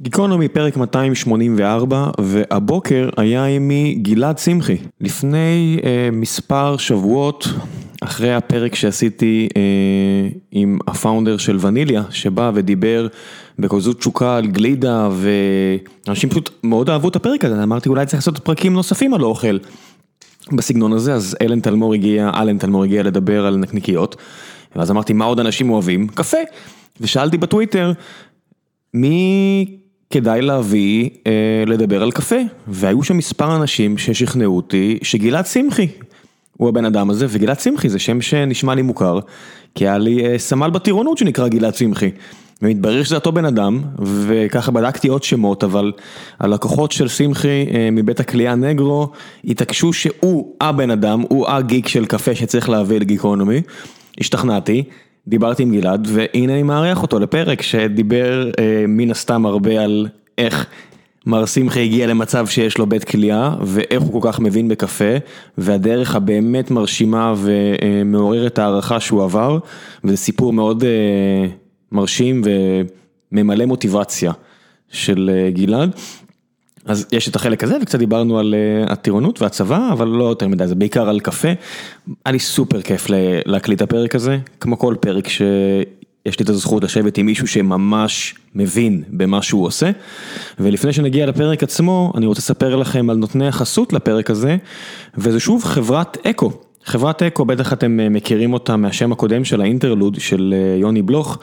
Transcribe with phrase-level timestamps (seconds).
[0.00, 4.76] גיקונומי פרק 284 והבוקר היה עימי גלעד שמחי.
[5.00, 7.48] לפני אה, מספר שבועות,
[8.00, 13.06] אחרי הפרק שעשיתי אה, עם הפאונדר של וניליה, שבא ודיבר
[13.58, 18.38] בכזאת תשוקה על גלידה ואנשים פשוט מאוד אהבו את הפרק הזה, אמרתי אולי צריך לעשות
[18.38, 19.58] פרקים נוספים על אוכל
[20.52, 24.16] בסגנון הזה, אז אלן תלמור הגיע, אלן תלמור הגיע לדבר על נקניקיות,
[24.76, 26.08] ואז אמרתי מה עוד אנשים אוהבים?
[26.08, 26.38] קפה.
[27.00, 27.92] ושאלתי בטוויטר,
[28.94, 29.81] מי
[30.12, 31.32] כדאי להביא אה,
[31.66, 32.36] לדבר על קפה,
[32.68, 35.88] והיו שם מספר אנשים ששכנעו אותי שגלעד שמחי
[36.56, 39.18] הוא הבן אדם הזה, וגלעד שמחי זה שם שנשמע לי מוכר,
[39.74, 42.10] כי היה לי אה, סמל בטירונות שנקרא גלעד שמחי.
[42.62, 45.92] ומתברר שזה אותו בן אדם, וככה בדקתי עוד שמות, אבל
[46.40, 49.08] הלקוחות של שמחי אה, מבית הקליעה נגרו
[49.44, 53.62] התעקשו שהוא הבן אדם, הוא הגיק של קפה שצריך להביא לגיקונומי,
[54.20, 54.84] השתכנעתי.
[55.26, 60.08] דיברתי עם גלעד והנה אני מארח אותו לפרק שדיבר אה, מן הסתם הרבה על
[60.38, 60.66] איך
[61.26, 65.14] מר שמחה הגיע למצב שיש לו בית כליאה ואיך הוא כל כך מבין בקפה
[65.58, 69.58] והדרך הבאמת מרשימה ומעוררת הערכה שהוא עבר
[70.04, 71.48] וזה סיפור מאוד אה,
[71.92, 72.42] מרשים
[73.32, 74.32] וממלא מוטיבציה
[74.88, 75.90] של אה, גלעד.
[76.84, 78.54] אז יש את החלק הזה וקצת דיברנו על
[78.86, 81.48] הטירונות והצבא אבל לא יותר מדי זה בעיקר על קפה.
[82.24, 83.06] היה לי סופר כיף
[83.46, 89.02] להקליט הפרק הזה כמו כל פרק שיש לי את הזכות לשבת עם מישהו שממש מבין
[89.08, 89.90] במה שהוא עושה.
[90.58, 94.56] ולפני שנגיע לפרק עצמו אני רוצה לספר לכם על נותני החסות לפרק הזה
[95.18, 96.52] וזה שוב חברת אקו.
[96.84, 101.38] חברת אקו בטח אתם מכירים אותה מהשם הקודם של האינטרלוד של יוני בלוך.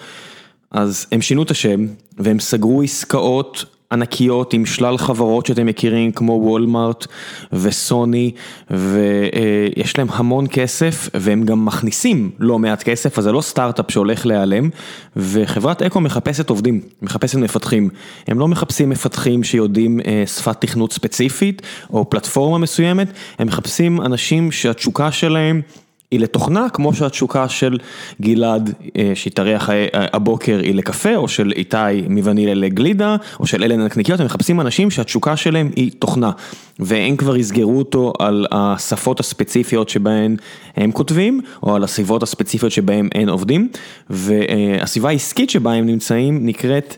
[0.71, 1.85] אז הם שינו את השם
[2.17, 7.07] והם סגרו עסקאות ענקיות עם שלל חברות שאתם מכירים כמו וולמארט
[7.53, 8.31] וסוני
[8.71, 14.25] ויש להם המון כסף והם גם מכניסים לא מעט כסף אז זה לא סטארט-אפ שהולך
[14.25, 14.69] להיעלם
[15.15, 17.89] וחברת אקו מחפשת עובדים, מחפשת מפתחים,
[18.27, 21.61] הם לא מחפשים מפתחים שיודעים שפת תכנות ספציפית
[21.93, 23.07] או פלטפורמה מסוימת,
[23.39, 25.61] הם מחפשים אנשים שהתשוקה שלהם
[26.11, 27.77] היא לתוכנה כמו שהתשוקה של
[28.21, 28.73] גלעד
[29.13, 31.77] שהתארח הבוקר היא לקפה או של איתי
[32.09, 36.31] מווניליה לגלידה או של אלן הנקניקיות, הם מחפשים אנשים שהתשוקה שלהם היא תוכנה.
[36.79, 40.35] והם כבר יסגרו אותו על השפות הספציפיות שבהן
[40.75, 43.69] הם כותבים או על הסביבות הספציפיות שבהן הם עובדים.
[44.09, 46.95] והסביבה העסקית שבה הם נמצאים נקראת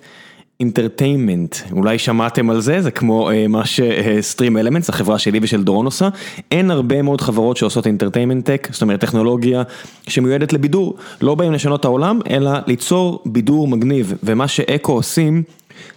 [0.61, 6.09] entertainment, אולי שמעתם על זה, זה כמו מה ש StreamElements, החברה שלי ושל דורון עושה,
[6.51, 9.63] אין הרבה מאוד חברות שעושות entertainment tech, זאת אומרת טכנולוגיה
[10.07, 15.43] שמיועדת לבידור, לא באים לשנות העולם, אלא ליצור בידור מגניב, ומה שאקו עושים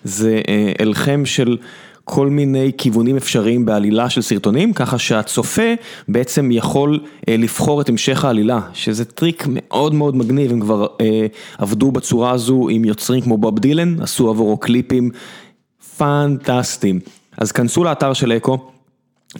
[0.04, 0.40] זה
[0.80, 1.56] הלחם של
[2.04, 5.74] כל מיני כיוונים אפשריים בעלילה של סרטונים, ככה שהצופה
[6.08, 10.86] בעצם יכול לבחור את המשך העלילה, שזה טריק מאוד מאוד מגניב, הם כבר
[11.58, 15.10] עבדו בצורה הזו עם יוצרים כמו בוב דילן, עשו עבורו קליפים
[15.96, 17.00] פנטסטיים.
[17.38, 18.73] אז כנסו לאתר של אקו.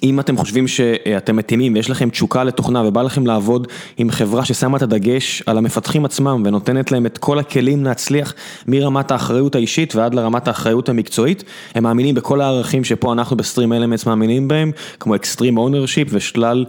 [0.02, 4.76] אם אתם חושבים שאתם מתאימים ויש לכם תשוקה לתוכנה ובא לכם לעבוד עם חברה ששמה
[4.76, 8.34] את הדגש על המפתחים עצמם ונותנת להם את כל הכלים להצליח
[8.66, 11.44] מרמת האחריות האישית ועד לרמת האחריות המקצועית,
[11.74, 16.64] הם מאמינים בכל הערכים שפה אנחנו ב Stream Elements מאמינים בהם, כמו extreme ownership ושלל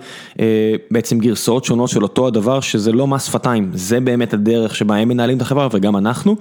[0.91, 5.07] בעצם גרסאות שונות של אותו הדבר שזה לא מס שפתיים, זה באמת הדרך שבה הם
[5.07, 6.35] מנהלים את החברה וגם אנחנו.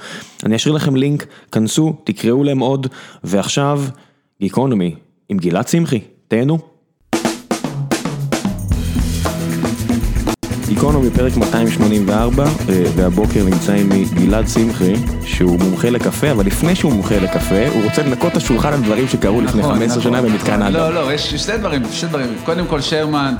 [0.45, 2.87] אני אשאיר לכם לינק, כנסו, תקראו להם עוד
[3.25, 3.83] ועכשיו
[4.41, 4.95] גיקונומי
[5.29, 6.74] עם גלעד צמחי, תהנו.
[10.67, 14.95] גיקונומי פרק 284 והבוקר נמצא עימי גלעד שמחי
[15.25, 19.09] שהוא מומחה לקפה אבל לפני שהוא מומחה לקפה הוא רוצה לנקות את השולחן על דברים
[19.09, 20.73] שקרו לפני 15 שנה במתקן אדם.
[20.73, 23.35] לא לא יש שתי דברים, שתי דברים, קודם כל שרמן.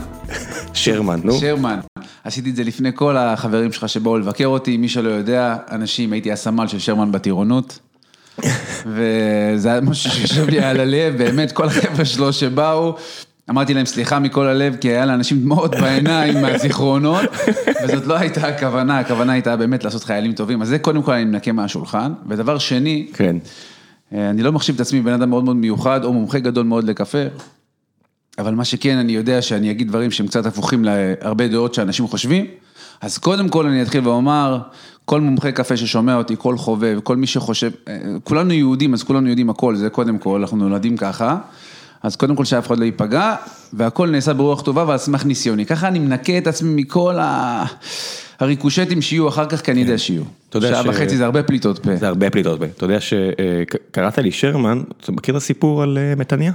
[0.75, 1.41] שרמן נו.
[1.41, 1.79] שרמן,
[2.25, 6.33] עשיתי את זה לפני כל החברים שלך שבאו לבקר אותי, מי שלא יודע, אנשים הייתי
[6.33, 7.79] הסמל של שרמן בטירונות.
[8.95, 12.97] וזה היה משהו שיושב לי על הלב, באמת כל החבר'ה שלו שבאו.
[13.51, 17.21] אמרתי להם סליחה מכל הלב, כי היה לאנשים דמעות בעיניים מהזיכרונות,
[17.85, 21.25] וזאת לא הייתה הכוונה, הכוונה הייתה באמת לעשות חיילים טובים, אז זה קודם כל אני
[21.25, 23.37] מנקה מהשולחן, ודבר שני, כן.
[24.13, 27.19] אני לא מחשיב את עצמי בן אדם מאוד מאוד מיוחד, או מומחה גדול מאוד לקפה,
[28.39, 32.47] אבל מה שכן, אני יודע שאני אגיד דברים שהם קצת הפוכים להרבה דעות שאנשים חושבים,
[33.01, 34.59] אז קודם כל אני אתחיל ואומר,
[35.05, 37.71] כל מומחה קפה ששומע אותי, כל חובב, כל מי שחושב,
[38.25, 41.39] כולנו יהודים, אז כולנו יודעים הכל, זה קודם כל, אנחנו נולדים ככה.
[42.05, 43.35] אז קודם כל שאף אחד לא ייפגע,
[43.73, 45.67] והכל נעשה ברוח טובה ועל סמך ניסיוני.
[45.67, 47.15] ככה אני מנקה את עצמי מכל
[48.41, 50.23] הריקושטים שיהיו אחר כך, כי אני יודע שיהיו.
[50.61, 51.97] שעה וחצי זה הרבה פליטות פה.
[51.97, 52.65] זה הרבה פליטות פה.
[52.65, 56.53] אתה יודע שקראת לי שרמן, אתה מכיר את הסיפור על מתניה?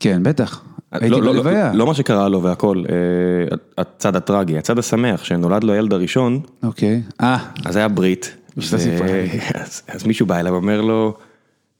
[0.00, 0.62] כן, בטח.
[0.92, 1.72] הייתי בלוויה.
[1.74, 2.84] לא מה שקרה לו והכל,
[3.78, 6.40] הצד הטרגי, הצד השמח, שנולד לו הילד הראשון.
[6.62, 7.02] אוקיי.
[7.20, 7.38] אה.
[7.64, 8.36] אז היה ברית.
[9.88, 11.18] אז מישהו בא אליו ואומר לו,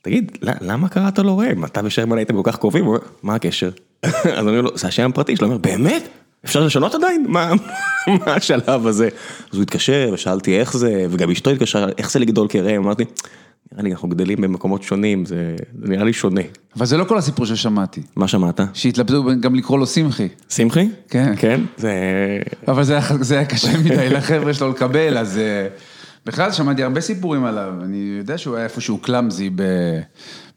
[0.08, 1.64] תגיד, למה קראת לו ראם?
[1.64, 3.70] אתה ושרמן הייתם כל כך קרובים, הוא אומר, מה הקשר?
[4.06, 6.08] אז אני אומר לו, זה השם הפרטי שלו, הוא אומר, באמת?
[6.44, 7.26] אפשר לשנות עדיין?
[7.28, 7.52] מה
[8.26, 9.08] השלב הזה?
[9.52, 12.82] אז הוא התקשר ושאלתי איך זה, וגם אשתו התקשרה, איך זה לגדול כראם?
[12.82, 13.04] אמרתי,
[13.72, 16.40] נראה לי אנחנו גדלים במקומות שונים, זה נראה לי שונה.
[16.76, 18.02] אבל זה לא כל הסיפור ששמעתי.
[18.16, 18.60] מה שמעת?
[18.74, 20.28] שהתלבטו גם לקרוא לו שמחי.
[20.48, 20.88] שמחי?
[21.08, 21.34] כן.
[21.36, 21.60] כן?
[21.76, 21.92] זה...
[22.68, 22.84] אבל
[23.20, 25.40] זה היה קשה מדי לחבר'ה שלו לקבל, אז
[26.28, 29.50] בכלל שמעתי הרבה סיפורים עליו, אני יודע שהוא היה איפשהו קלאמזי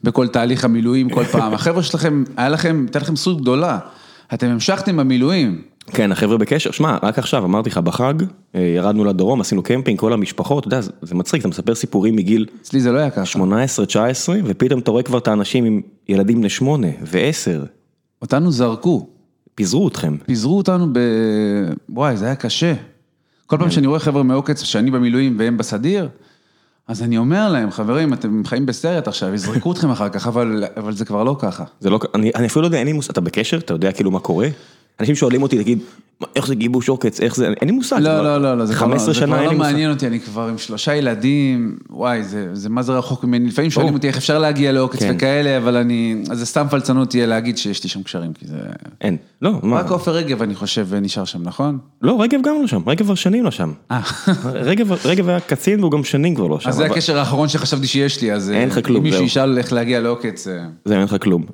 [0.04, 1.54] בכל תהליך המילואים כל פעם.
[1.54, 3.80] החבר'ה שלכם, היה לכם, הייתה לכם זכות גדולה,
[4.34, 5.62] אתם המשכתם במילואים.
[5.88, 8.14] כן, החבר'ה בקשר, שמע, רק עכשיו אמרתי לך בחג,
[8.54, 12.46] ירדנו לדרום, עשינו קמפינג, כל המשפחות, אתה יודע, זה מצחיק, אתה מספר סיפורים מגיל...
[12.62, 13.26] אצלי זה לא היה ככה.
[13.26, 17.66] 18, 19, ופתאום אתה רואה כבר את האנשים עם ילדים בני 8 ו-10.
[18.22, 19.08] אותנו זרקו.
[19.56, 20.18] פיזרו אתכם.
[20.26, 21.00] פיזרו אותנו ב...
[21.90, 22.74] וואי, זה היה קשה.
[23.52, 26.10] כל פעם שאני רואה חבר'ה מעוקץ, שאני במילואים והם בסדיר,
[26.88, 31.06] אז אני אומר להם, חברים, אתם חיים בסרט עכשיו, יזרקו אתכם אחר כך, אבל זה
[31.06, 31.64] כבר לא ככה.
[31.80, 33.58] זה לא, אני אפילו לא יודע, אין לי מושג, אתה בקשר?
[33.58, 34.48] אתה יודע כאילו מה קורה?
[35.02, 35.80] אנשים שואלים אותי, תגיד,
[36.36, 38.00] איך זה גיבוש עוקץ, איך זה, אין לי מושג.
[38.00, 39.72] לא, לא, לא, לא, זה 15 שנה אין לי כבר לא מושג.
[39.72, 43.94] מעניין אותי, אני כבר עם שלושה ילדים, וואי, זה מה זה רחוק ממני, לפעמים שואלים
[43.94, 47.84] אותי איך אפשר להגיע לעוקץ וכאלה, אבל אני, אז זה סתם פלצנות תהיה להגיד שיש
[47.84, 48.58] לי שם קשרים, כי זה...
[49.02, 49.80] אין, לא, מה?
[49.80, 51.78] רק עופר רגב, אני חושב, נשאר שם, נכון?
[52.02, 53.72] לא, רגב גם לא שם, רגב כבר שנים לא שם.
[53.92, 54.02] אה.
[55.06, 56.70] רגב היה קצין והוא גם שנים כבר לא שם.
[56.70, 59.26] אז זה הקשר האחרון שחשבתי שיש לי, אז אין לך כלום, אם מישהו זהו.
[59.26, 60.48] ישאל איך להגיע לעוקץ...
[60.86, 61.46] זה אין לך כלום.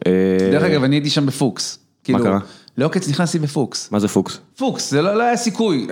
[0.52, 1.80] דרך אגב, אני הייתי שם בפוקס.
[2.10, 2.40] מה קרה?
[2.78, 3.92] לעוקץ נכנסתי בפוקס.
[3.92, 4.40] מה זה פוקס?
[4.58, 5.88] פוקס, זה לא לא היה סיכוי,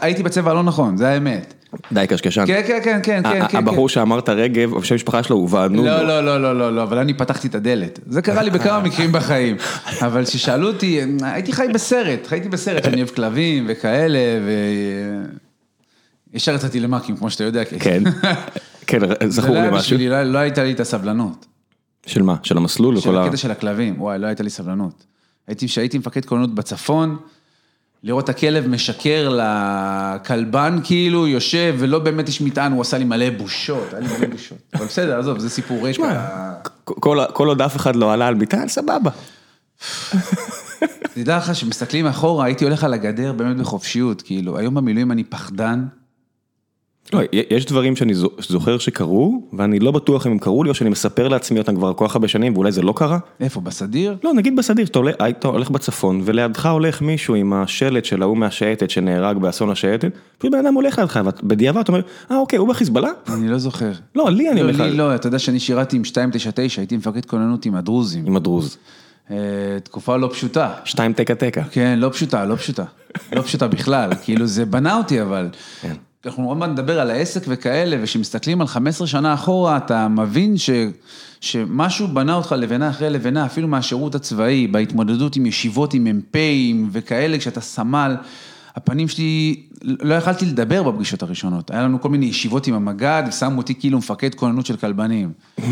[0.00, 1.54] הייתי בצבע הלא נכון, זה האמת.
[1.92, 2.46] די קשקשן.
[2.46, 3.58] כן, כן, כן, כן, כן, כן.
[3.58, 5.86] הבחור שאמרת רגב, שם המשפחה שלו הוא וענוג.
[5.86, 7.98] לא, לא, לא, לא, לא, לא, אבל אני פתחתי את הדלת.
[8.06, 9.56] זה קרה לי בכמה מקרים בחיים.
[10.02, 14.50] אבל כששאלו אותי, הייתי חי בסרט, חייתי בסרט, אני אוהב כלבים וכאלה, ו...
[16.34, 17.64] ישר יצאתי למאקים, כמו שאתה יודע.
[17.64, 18.02] כן,
[18.86, 19.98] כן, זכור לי משהו.
[19.98, 21.46] לא לא הייתה לי את הסבלנות.
[22.06, 22.36] של מה?
[22.42, 23.00] של המסלול?
[23.00, 25.04] של הקטע של הכלבים, וואי, לא הייתה לי סבלנות.
[25.46, 27.16] הייתי, כשהייתי מפקד כוננות בצפון,
[28.02, 33.30] לראות את הכלב משקר לכלבן כאילו, יושב, ולא באמת יש מטען, הוא עשה לי מלא
[33.30, 34.58] בושות, היה לי מלא בושות.
[34.74, 36.24] אבל בסדר, עזוב, זה סיפור רקע.
[37.32, 39.10] כל עוד אף אחד לא עלה על מטען, סבבה.
[41.14, 45.84] תדע לך שמסתכלים אחורה, הייתי הולך על הגדר באמת בחופשיות, כאילו, היום במילואים אני פחדן.
[47.14, 47.20] לא,
[47.50, 48.14] יש דברים שאני
[48.48, 51.92] זוכר שקרו, ואני לא בטוח אם הם קרו לי, או שאני מספר לעצמי אותם כבר
[51.92, 53.18] כל כך הרבה שנים, ואולי זה לא קרה.
[53.40, 54.16] איפה, בסדיר?
[54.24, 58.90] לא, נגיד בסדיר, אתה היית הולך בצפון, ולידך הולך מישהו עם השלט של ההוא מהשייטת
[58.90, 63.10] שנהרג באסון השייטת, פשוט בן אדם הולך לידך, ובדיעבד אתה אומר, אה אוקיי, הוא בחיזבאללה?
[63.28, 63.92] אני לא זוכר.
[64.14, 64.90] לא, לי אני לא, אומר לך.
[64.90, 68.26] לי לא, אתה יודע שאני שירתי עם 299, הייתי מפקד כוננות עם הדרוזים.
[68.26, 68.76] עם הדרוז.
[69.30, 69.36] אה,
[69.82, 70.72] תקופה לא פשוטה.
[70.84, 71.62] שתיים תקה תקה.
[71.64, 72.84] כן, לא פשוטה, לא פשוטה.
[73.32, 75.48] לא פשוטה בכלל, כאילו זה בנה אותי אבל.
[76.26, 80.70] אנחנו עוד מעט נדבר על העסק וכאלה, וכשמסתכלים על 15 שנה אחורה, אתה מבין ש,
[81.40, 87.38] שמשהו בנה אותך לבנה אחרי לבנה, אפילו מהשירות הצבאי, בהתמודדות עם ישיבות עם מ"פים וכאלה,
[87.38, 88.16] כשאתה סמל,
[88.76, 93.58] הפנים שלי, לא יכלתי לדבר בפגישות הראשונות, היה לנו כל מיני ישיבות עם המג"ד, ושמו
[93.58, 95.32] אותי כאילו מפקד כוננות של כלבנים.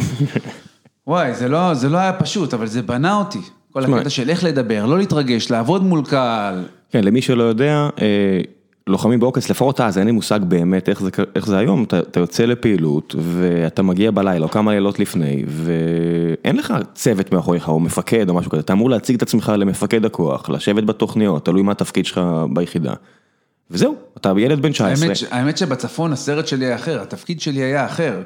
[1.06, 3.40] וואי, זה לא, זה לא היה פשוט, אבל זה בנה אותי.
[3.72, 6.64] כל הקטע של איך לדבר, לא להתרגש, לעבוד מול קהל.
[6.90, 8.40] כן, למי שלא יודע, אה,
[8.86, 12.20] לוחמים בעוקץ, לפחות אז, אין לי מושג באמת איך זה, איך זה היום, אתה, אתה
[12.20, 18.28] יוצא לפעילות, ואתה מגיע בלילה, או כמה לילות לפני, ואין לך צוות מאחוריך, או מפקד,
[18.28, 22.06] או משהו כזה, אתה אמור להציג את עצמך למפקד הכוח, לשבת בתוכניות, תלוי מה התפקיד
[22.06, 22.20] שלך
[22.52, 22.92] ביחידה.
[23.70, 25.08] וזהו, אתה ילד בן 19.
[25.08, 28.22] האמת, האמת שבצפון הסרט שלי היה אחר, התפקיד שלי היה אחר.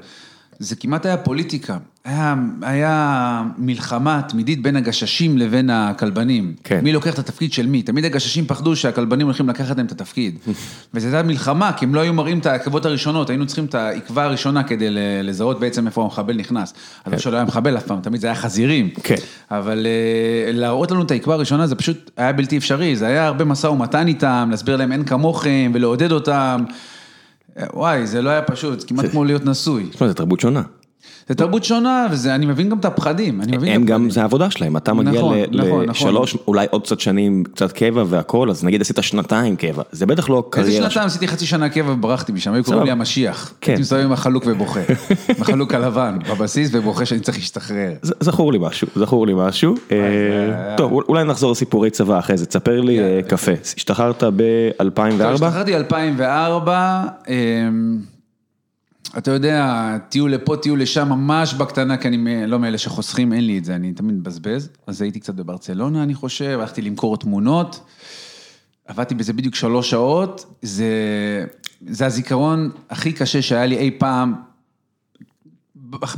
[0.58, 1.78] זה כמעט היה פוליטיקה.
[2.04, 6.54] היה, היה מלחמה תמידית בין הגששים לבין הכלבנים.
[6.64, 6.80] כן.
[6.82, 7.82] מי לוקח את התפקיד של מי?
[7.82, 10.38] תמיד הגששים פחדו שהכלבנים הולכים לקחת להם את התפקיד.
[10.94, 14.24] וזו הייתה מלחמה, כי הם לא היו מראים את העקבות הראשונות, היינו צריכים את העקבה
[14.24, 14.86] הראשונה כדי
[15.22, 16.74] לזהות בעצם איפה המחבל נכנס.
[17.04, 18.90] אז לא שלא היה מחבל אף פעם, תמיד זה היה חזירים.
[19.02, 19.14] כן.
[19.50, 23.44] אבל אה, להראות לנו את העקבה הראשונה זה פשוט היה בלתי אפשרי, זה היה הרבה
[23.44, 26.64] משא ומתן איתם, להסביר להם אין כמוכם ולעודד אותם.
[27.74, 29.86] וואי, זה לא היה פשוט, זה כמעט כמו להיות נשוי.
[29.90, 30.62] תשמע, זו תרבות שונה.
[31.28, 34.10] זה תרבות שונה, ואני מבין גם את הפחדים, הם גם.
[34.10, 35.88] זה העבודה שלהם, אתה מגיע נכון, נכון, נכון.
[35.88, 40.28] לשלוש, אולי עוד קצת שנים, קצת קבע והכל, אז נגיד עשית שנתיים קבע, זה בטח
[40.28, 40.90] לא איזה קריירה.
[40.90, 42.82] שנתיים עשיתי חצי שנה קבע וברחתי משם, היו קוראים.
[42.82, 43.52] לי המשיח.
[43.60, 43.72] כן.
[43.72, 44.80] הייתי מסתובב עם החלוק ובוכה.
[45.28, 47.92] עם החלוק הלבן בבסיס ובוכה שאני צריך להשתחרר.
[48.02, 49.74] זכור לי משהו, זכור לי משהו.
[49.92, 53.52] אה, טוב, אולי נחזור לסיפורי צבא אחרי זה, תספר לי אה, קפה.
[53.76, 55.24] השתחררת ב-2004?
[55.24, 56.68] השתחררתי ב-2004,
[59.18, 63.58] אתה יודע, טיול לפה, טיול לשם, ממש בקטנה, כי אני לא מאלה שחוסכים, אין לי
[63.58, 64.68] את זה, אני תמיד מבזבז.
[64.86, 67.80] אז הייתי קצת בברצלונה, אני חושב, הלכתי למכור תמונות,
[68.86, 70.90] עבדתי בזה בדיוק שלוש שעות, זה,
[71.88, 74.34] זה הזיכרון הכי קשה שהיה לי אי פעם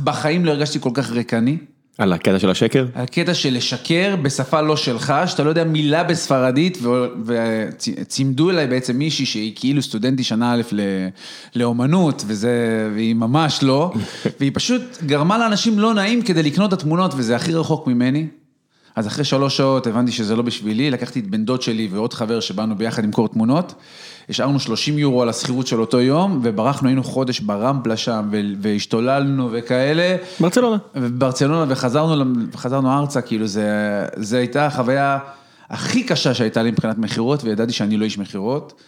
[0.03, 1.57] בחיים לא הרגשתי כל כך ריקני.
[1.99, 2.85] על הקטע של השקר?
[2.95, 6.77] הקטע של לשקר בשפה לא שלך, שאתה לא יודע מילה בספרדית,
[7.25, 10.61] וצימדו אליי בעצם מישהי שהיא כאילו סטודנטית שנה א'
[11.55, 13.91] לאומנות, וזה, והיא ממש לא,
[14.39, 18.27] והיא פשוט גרמה לאנשים לא נעים כדי לקנות את התמונות, וזה הכי רחוק ממני.
[18.95, 22.39] אז אחרי שלוש שעות הבנתי שזה לא בשבילי, לקחתי את בן דוד שלי ועוד חבר
[22.39, 23.73] שבאנו ביחד למכור תמונות,
[24.29, 28.29] השארנו 30 יורו על השכירות של אותו יום, וברחנו, היינו חודש ברמפלה שם,
[28.61, 30.15] והשתוללנו וכאלה.
[30.39, 30.77] ברצלונה.
[31.17, 35.19] ברצלונה, וחזרנו, וחזרנו ארצה, כאילו זה, זה הייתה החוויה
[35.69, 38.81] הכי קשה שהייתה לי מבחינת מכירות, וידעתי שאני לא איש מכירות.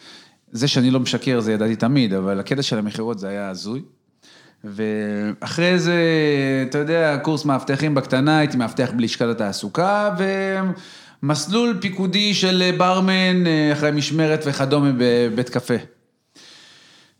[0.51, 3.81] זה שאני לא משקר, זה ידעתי תמיד, אבל הקטע של המכירות זה היה הזוי.
[4.63, 5.95] ואחרי זה,
[6.69, 10.09] אתה יודע, קורס מאבטחים בקטנה, הייתי מאבטח בלשכת התעסוקה,
[11.23, 15.73] ומסלול פיקודי של ברמן אחרי משמרת וכדומה בבית קפה.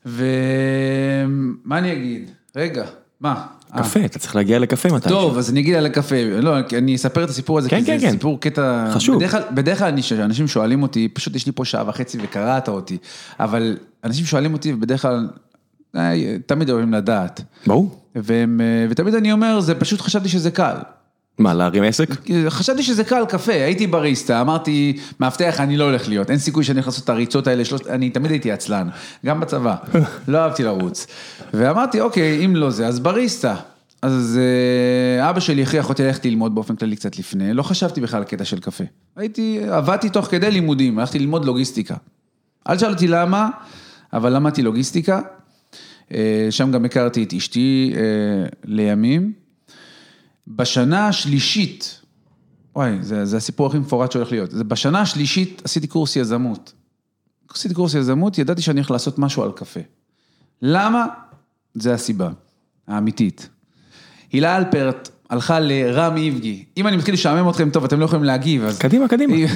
[0.05, 2.31] ומה אני אגיד?
[2.55, 2.85] רגע,
[3.21, 3.45] מה?
[3.77, 5.09] קפה, אתה צריך להגיע לקפה מתי.
[5.09, 6.15] טוב, אז אני אגיע לקפה.
[6.41, 8.11] לא, אני אספר את הסיפור הזה, כי זה כן.
[8.11, 8.87] סיפור קטע...
[8.93, 9.23] חשוב.
[9.51, 12.97] בדרך כלל אנשים שואלים אותי, פשוט יש לי פה שעה וחצי וקראת אותי,
[13.39, 15.27] אבל אנשים שואלים אותי, ובדרך כלל...
[16.45, 17.41] תמיד אוהבים לדעת.
[17.67, 17.99] ברור.
[18.89, 20.75] ותמיד אני אומר, זה פשוט חשבתי שזה קל.
[21.41, 22.09] מה, להרים עסק?
[22.49, 26.77] חשבתי שזה קל קפה, הייתי בריסטה, אמרתי, מאבטח אני לא הולך להיות, אין סיכוי שאני
[26.77, 28.87] הולך לעשות את הריצות האלה, שלוש, אני תמיד הייתי עצלן,
[29.25, 29.75] גם בצבא,
[30.27, 31.07] לא אהבתי לרוץ.
[31.53, 33.55] ואמרתי, אוקיי, אם לא זה, אז בריסטה.
[34.01, 34.39] אז
[35.21, 38.45] אבא שלי הכריח אותי ללכת ללמוד באופן כללי קצת לפני, לא חשבתי בכלל על קטע
[38.45, 38.83] של קפה.
[39.15, 41.95] הייתי, עבדתי תוך כדי לימודים, הלכתי ללמוד לוגיסטיקה.
[42.69, 43.49] אל תשאל אותי למה,
[44.13, 45.21] אבל למדתי לוגיסטיקה.
[46.49, 47.93] שם גם הכרתי את אשתי
[48.65, 49.40] לימים.
[50.47, 52.01] בשנה השלישית,
[52.75, 54.53] וואי, זה, זה הסיפור הכי מפורט שהולך להיות.
[54.53, 56.73] בשנה השלישית עשיתי קורס יזמות.
[57.53, 59.79] עשיתי קורס יזמות, ידעתי שאני הולך לעשות משהו על קפה.
[60.61, 61.05] למה?
[61.73, 62.29] זה הסיבה,
[62.87, 63.49] האמיתית.
[64.31, 66.65] הילה אלפרט הלכה לרם איבגי.
[66.77, 68.79] אם אני מתחיל לשעמם אתכם טוב, אתם לא יכולים להגיב, אז...
[68.79, 69.35] קדימה, קדימה.
[69.35, 69.47] היא,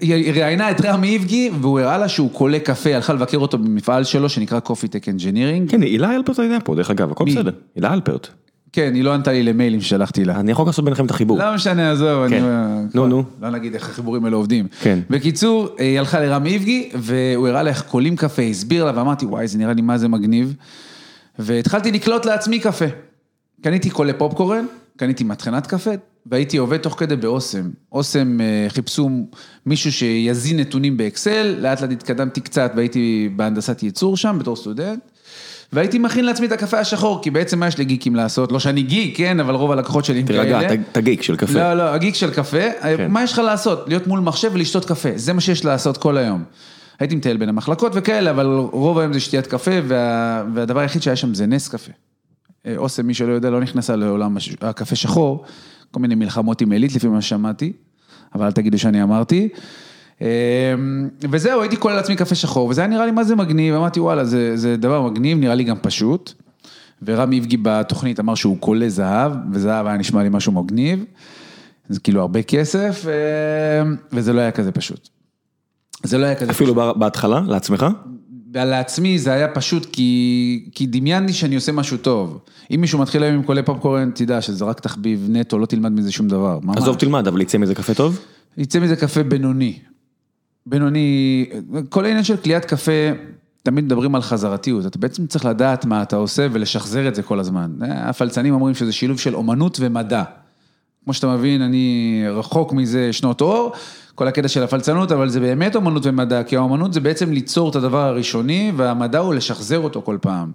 [0.00, 4.04] היא ראיינה את רם איבגי, והוא הראה לה שהוא קולה קפה, הלכה לבקר אותו במפעל
[4.04, 5.70] שלו, שנקרא Coffee Tech Engineering.
[5.70, 7.24] כן, הילה אלפרט הייתה פה, דרך אגב, הכל?
[7.24, 7.52] בסדר.
[7.74, 8.28] הילה אלפרט.
[8.74, 10.40] כן, היא לא ענתה לי למיילים ששלחתי לה.
[10.40, 11.38] אני יכול לעשות ביניכם את החיבור.
[11.38, 12.44] לא משנה, עזוב, כן.
[12.44, 12.86] אני...
[12.94, 13.24] נו, נו.
[13.42, 14.66] לא נגיד איך החיבורים האלה עובדים.
[14.80, 14.98] כן.
[15.10, 19.48] בקיצור, היא הלכה לרם איבגי, והוא הראה לה איך קולים קפה, הסביר לה, ואמרתי, וואי,
[19.48, 20.54] זה נראה לי מה זה מגניב.
[21.38, 22.84] והתחלתי לקלוט לעצמי קפה.
[23.62, 24.66] קניתי קולי פופקורן,
[24.96, 25.90] קניתי מטחנת קפה,
[26.26, 27.70] והייתי עובד תוך כדי באוסם.
[27.92, 29.10] אוסם אה, חיפשו
[29.66, 35.00] מישהו שיזין נתונים באקסל, לאט לאט התקדמתי קצת והייתי בהנדסת ייצור שם בתור סטודנט.
[35.72, 38.52] והייתי מכין לעצמי את הקפה השחור, כי בעצם מה יש לגיקים לעשות?
[38.52, 40.42] לא שאני גיק, כן, אבל רוב הלקוחות שלי הם כאלה.
[40.42, 41.52] תירגע, אתה גיק של קפה.
[41.58, 42.58] לא, לא, הגיק של קפה,
[42.96, 43.10] כן.
[43.10, 43.84] מה יש לך לעשות?
[43.88, 46.44] להיות מול מחשב ולשתות קפה, זה מה שיש לעשות כל היום.
[47.00, 50.44] הייתי מטייל בין המחלקות וכאלה, אבל רוב היום זה שתיית קפה, וה...
[50.54, 51.92] והדבר היחיד שהיה שם זה נס קפה.
[52.66, 55.44] אה, אוסם, מי שלא יודע, לא נכנסה לעולם הש- הקפה שחור,
[55.90, 57.72] כל מיני מלחמות עם עילית לפי מה ששמעתי,
[58.34, 59.48] אבל אל תגידו שאני אמרתי.
[60.22, 60.74] אה,
[61.30, 64.24] וזהו, הייתי כולל לעצמי קפה שחור, וזה היה נראה לי מה זה מגניב, אמרתי וואלה,
[64.24, 66.32] זה, זה דבר מגניב, נראה לי גם פשוט.
[67.02, 71.04] ורם איבגי בתוכנית אמר שהוא קולה זהב, וזהב היה נשמע לי משהו מגניב,
[71.88, 75.08] זה כאילו הרבה כסף, אה, וזה לא היה כזה פשוט.
[76.02, 77.86] זה לא היה כזה אפילו ב- בהתחלה, לעצמך?
[78.54, 82.40] לעצמי זה היה פשוט כי, כי דמיינתי שאני עושה משהו טוב.
[82.70, 86.12] אם מישהו מתחיל היום עם קולי פופקורן, תדע שזה רק תחביב נטו, לא תלמד מזה
[86.12, 86.58] שום דבר.
[86.62, 86.76] ממש.
[86.76, 88.18] עזוב תלמד, אבל יצא מזה קפה טוב?
[88.56, 89.78] יצא מזה קפה בינוני.
[90.66, 91.46] בינוני,
[91.88, 93.10] כל העניין של קליית קפה,
[93.62, 97.40] תמיד מדברים על חזרתיות, אתה בעצם צריך לדעת מה אתה עושה ולשחזר את זה כל
[97.40, 97.70] הזמן.
[97.80, 100.22] הפלצנים אומרים שזה שילוב של אומנות ומדע.
[101.04, 103.72] כמו שאתה מבין, אני רחוק מזה שנות אור,
[104.14, 107.76] כל הקטע של הפלצנות, אבל זה באמת אומנות ומדע, כי האומנות זה בעצם ליצור את
[107.76, 110.52] הדבר הראשוני, והמדע הוא לשחזר אותו כל פעם.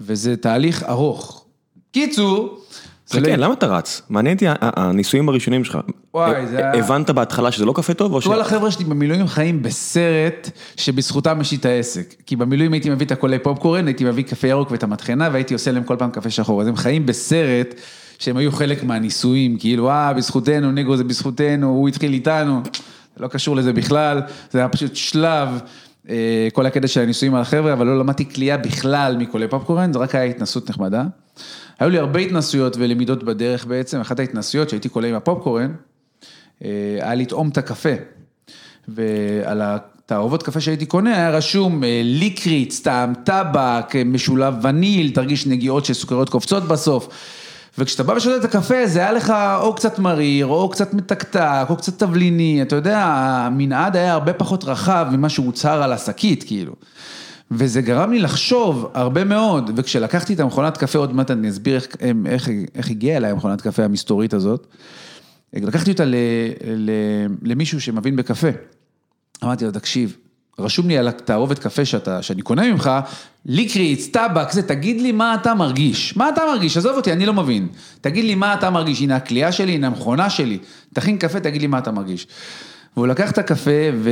[0.00, 1.44] וזה תהליך ארוך.
[1.92, 2.58] קיצור,
[3.10, 4.02] חכה, למה אתה רץ?
[4.10, 5.78] מעניין אותי הניסויים הראשונים שלך.
[6.14, 8.26] וואי, זה היה- הבנת בהתחלה שזה לא קפה טוב או ש...
[8.26, 12.14] כל החבר'ה שלי במילואים חיים בסרט שבזכותם יש לי את העסק.
[12.26, 15.72] כי במילואים הייתי מביא את הקולי פופקורן, הייתי מביא קפה ירוק ואת המטחנה, והייתי עושה
[15.72, 16.62] להם כל פעם קפה שחור.
[16.62, 17.74] אז הם חיים בסרט
[18.18, 22.60] שהם היו חלק מהניסויים, כאילו, אה, בזכותנו, נגרו זה בזכותנו, הוא התחיל איתנו.
[23.16, 24.20] זה לא קשור לזה בכלל,
[24.50, 25.48] זה היה פשוט שלב,
[26.08, 26.14] אה,
[26.52, 30.14] כל הקטע של הניסויים על החבר'ה, אבל לא למדתי קליעה בכלל מקולי פופקורן, זה רק
[30.14, 31.04] היה התנסות נחמדה.
[31.78, 35.72] היו לי הרבה התנסויות ולמידות בדרך בעצם, אחת ההתנסויות שהייתי קולה עם הפופקורן,
[36.64, 37.94] אה, היה לטעום את הקפה.
[38.88, 45.46] ועל התערובות קפה שהייתי קונה היה רשום אה, ליקריץ, טעם טבק, אה, משולב וניל, תרגיש
[45.46, 47.08] נגיעות של סוכריות קופצות בסוף.
[47.78, 51.76] וכשאתה בא ושותה את הקפה, זה היה לך או קצת מריר, או קצת מתקתק, או
[51.76, 56.72] קצת תבליני, אתה יודע, המנעד היה הרבה פחות רחב ממה שהוצהר על השקית, כאילו.
[57.50, 61.86] וזה גרם לי לחשוב הרבה מאוד, וכשלקחתי את המכונת קפה, עוד מעט אני אסביר איך,
[62.26, 64.66] איך, איך הגיעה אליי המכונת קפה המסתורית הזאת,
[65.52, 66.14] לקחתי אותה ל,
[66.66, 66.90] ל,
[67.42, 68.48] למישהו שמבין בקפה.
[69.44, 70.16] אמרתי לו, תקשיב,
[70.58, 72.90] רשום לי על התערובת קפה שאתה, שאני קונה ממך,
[73.46, 76.16] ליקריץ, טבק, זה, תגיד לי מה אתה מרגיש.
[76.16, 76.76] מה אתה מרגיש?
[76.76, 77.68] עזוב אותי, אני לא מבין.
[78.00, 80.58] תגיד לי מה אתה מרגיש, הנה הכלייה שלי, הנה המכונה שלי.
[80.94, 82.26] תכין קפה, תגיד לי מה אתה מרגיש.
[82.96, 84.10] והוא לקח את הקפה ו,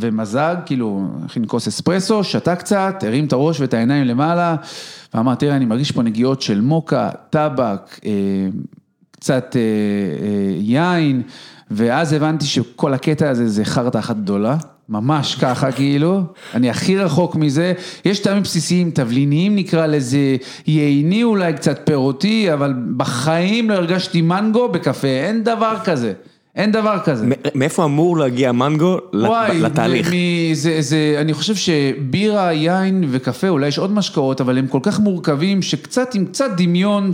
[0.00, 4.56] ומזג, כאילו, הכין כוס אספרסו, שתה קצת, הרים את הראש ואת העיניים למעלה,
[5.14, 8.10] ואמר, תראה, אני מרגיש פה נגיעות של מוקה, טבק, אה,
[9.10, 11.22] קצת אה, אה, יין,
[11.70, 14.56] ואז הבנתי שכל הקטע הזה זה חרטא אחת גדולה.
[14.88, 16.22] ממש ככה כאילו,
[16.54, 17.72] אני הכי רחוק מזה,
[18.04, 24.68] יש טעמים בסיסיים, תבליניים נקרא לזה, ייני אולי קצת פירותי, אבל בחיים לא הרגשתי מנגו
[24.68, 26.12] בקפה, אין דבר כזה.
[26.56, 27.26] אין דבר כזה.
[27.54, 30.06] מאיפה אמור להגיע מנגו וואי, לתהליך?
[30.06, 34.78] וואי, זה, זה, אני חושב שבירה, יין וקפה, אולי יש עוד משקאות, אבל הם כל
[34.82, 37.12] כך מורכבים, שקצת עם קצת דמיון,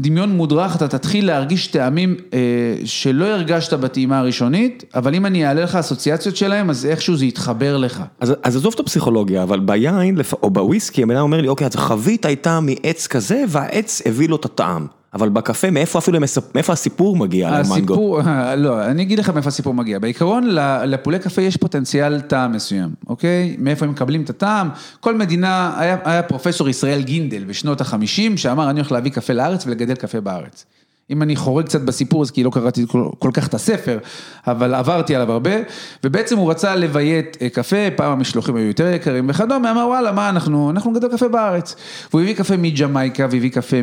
[0.00, 2.38] דמיון מודרך, אתה תתחיל להרגיש טעמים אה,
[2.84, 7.76] שלא הרגשת בטעימה הראשונית, אבל אם אני אעלה לך אסוציאציות שלהם, אז איכשהו זה יתחבר
[7.76, 8.02] לך.
[8.20, 12.24] אז, אז עזוב את הפסיכולוגיה, אבל ביין או בוויסקי, המדינה אומר לי, אוקיי, אז החבית
[12.24, 14.97] הייתה מעץ כזה, והעץ הביא לו את הטעם.
[15.14, 16.18] אבל בקפה, מאיפה אפילו,
[16.54, 17.70] מאיפה הסיפור מגיע למנגו?
[17.70, 18.20] הסיפור,
[18.56, 19.98] לא, אני אגיד לך מאיפה הסיפור מגיע.
[19.98, 20.48] בעיקרון,
[20.86, 23.56] לפולי קפה יש פוטנציאל טעם מסוים, אוקיי?
[23.58, 24.68] מאיפה הם מקבלים את הטעם?
[25.00, 29.94] כל מדינה, היה, פרופסור ישראל גינדל בשנות החמישים, שאמר, אני הולך להביא קפה לארץ ולגדל
[29.94, 30.64] קפה בארץ.
[31.10, 33.98] אם אני חורג קצת בסיפור, אז כי לא קראתי כל, כל כך את הספר,
[34.46, 35.50] אבל עברתי עליו הרבה,
[36.04, 40.28] ובעצם הוא רצה לביית אה, קפה, פעם המשלוחים היו יותר יקרים וכדומה, אמר וואלה, מה
[40.28, 41.76] אנחנו, אנחנו נגדל קפה בארץ.
[42.10, 43.76] והוא הביא קפה מג'מייקה, והביא קפה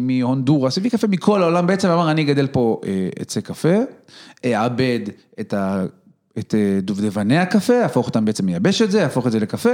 [0.00, 3.78] מהונדורס, הביא קפה מכל העולם, בעצם אמר, אני אגדל פה אה, עצי קפה,
[4.44, 5.00] אעבד
[5.40, 5.84] את ה...
[6.38, 9.70] את אה, דובדבני הקפה, הפוך אותם בעצם מייבש את זה, הפוך את זה לקפה,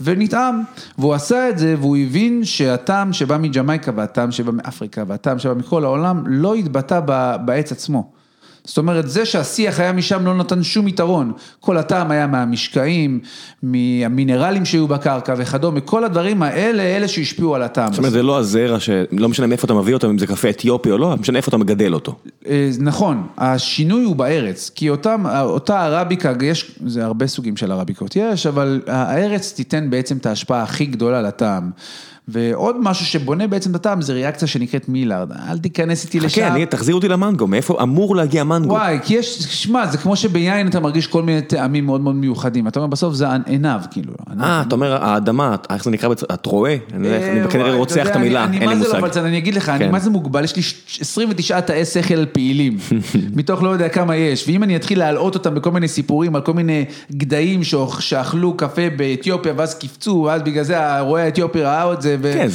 [0.00, 0.62] ונטעם.
[0.98, 5.84] והוא עשה את זה, והוא הבין שהטעם שבא מג'מייקה והטעם שבא מאפריקה והטעם שבא מכל
[5.84, 7.00] העולם, לא התבטא
[7.44, 8.15] בעץ עצמו.
[8.66, 11.32] זאת אומרת, זה שהשיח היה משם לא נתן שום יתרון.
[11.60, 13.20] כל הטעם היה מהמשקעים,
[13.62, 17.92] מהמינרלים שהיו בקרקע וכדומה, כל הדברים האלה, אלה שהשפיעו על הטעם.
[17.92, 20.90] זאת אומרת, זה לא הזרע, שלא משנה מאיפה אתה מביא אותו, אם זה קפה אתיופי
[20.90, 22.14] או לא, משנה איפה אתה מגדל אותו.
[22.46, 28.16] אה, נכון, השינוי הוא בארץ, כי אותם, אותה ערביקה, יש, זה הרבה סוגים של ערביקות
[28.16, 31.70] יש, אבל הארץ תיתן בעצם את ההשפעה הכי גדולה לטעם.
[32.28, 36.42] ועוד משהו שבונה בעצם את הטעם זה ריאקציה שנקראת מילארד, אל תיכנס איתי לשם.
[36.42, 38.72] חכה, אני, תחזיר אותי למנגו, מאיפה אמור להגיע מנגו?
[38.72, 42.68] וואי, כי יש, שמע, זה כמו שביין אתה מרגיש כל מיני טעמים מאוד מאוד מיוחדים,
[42.68, 44.12] אתה אומר בסוף זה עינב, כאילו.
[44.40, 46.76] אה, אתה אומר האדמה, איך זה נקרא, את רואה?
[46.94, 47.08] אני
[47.50, 49.18] כנראה רוצח את המילה, אין לי מושג.
[49.18, 49.92] אני אגיד לך, אני כן.
[49.92, 50.62] מה זה מוגבל, יש לי
[51.00, 52.76] 29 תאי שכל פעילים,
[53.36, 56.52] מתוך לא יודע כמה יש, ואם אני אתחיל להלאות אותם בכל מיני סיפורים על כל
[56.52, 57.60] מיני גדיים
[58.00, 62.15] שאכלו קפה באתיופיה ואז קיפצו, ואז בגלל זה הרועה האתיופי ראה את זה.
[62.22, 62.46] כן,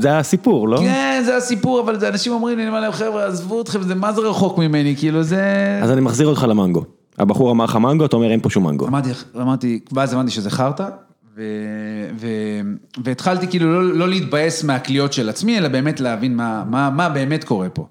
[0.00, 0.78] זה הסיפור, לא?
[0.78, 4.12] כן, זה הסיפור, אבל אנשים אומרים לי, אני אומר להם, חבר'ה, עזבו אתכם, זה מה
[4.12, 5.42] זה רחוק ממני, כאילו זה...
[5.82, 6.84] אז אני מחזיר אותך למנגו.
[7.18, 8.86] הבחור אמר לך מנגו, אתה אומר אין פה שום מנגו.
[8.86, 10.88] אמרתי, אמרתי, ואז הבנתי שזה חרטא,
[13.04, 17.86] והתחלתי כאילו לא, לא להתבאס מהקליעות של עצמי, אלא באמת להבין מה באמת קורה פה.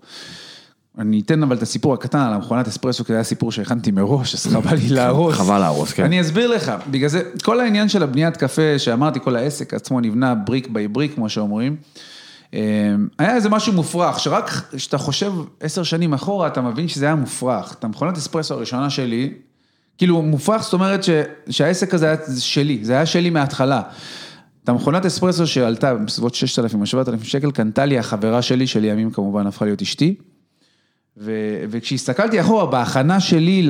[1.00, 4.36] אני אתן אבל את הסיפור הקטן על המכונת אספרסו, כי זה היה סיפור שהכנתי מראש,
[4.36, 5.36] אז חבל לי להרוס.
[5.42, 6.04] חבל להרוס, כן.
[6.04, 10.36] אני אסביר לך, בגלל זה, כל העניין של הבניית קפה, שאמרתי, כל העסק עצמו נבנה
[10.36, 11.76] בריק ביי בריק, כמו שאומרים,
[12.54, 12.60] אה,
[13.20, 17.76] היה איזה משהו מופרך, שרק כשאתה חושב עשר שנים אחורה, אתה מבין שזה היה מופרך.
[17.80, 19.34] את המכונת אספרסו הראשונה שלי,
[19.98, 21.10] כאילו מופרך, זאת אומרת ש,
[21.50, 23.82] שהעסק הזה היה שלי, זה היה שלי מההתחלה.
[24.64, 29.48] את המכונת אספרסו שעלתה בסביבות 6,000 או 7,000 שקל, קנתה לי החברה שלי, שלימים כמובן
[29.48, 30.16] הפכה להיות אשתי.
[31.70, 33.70] וכשהסתכלתי אחורה בהכנה שלי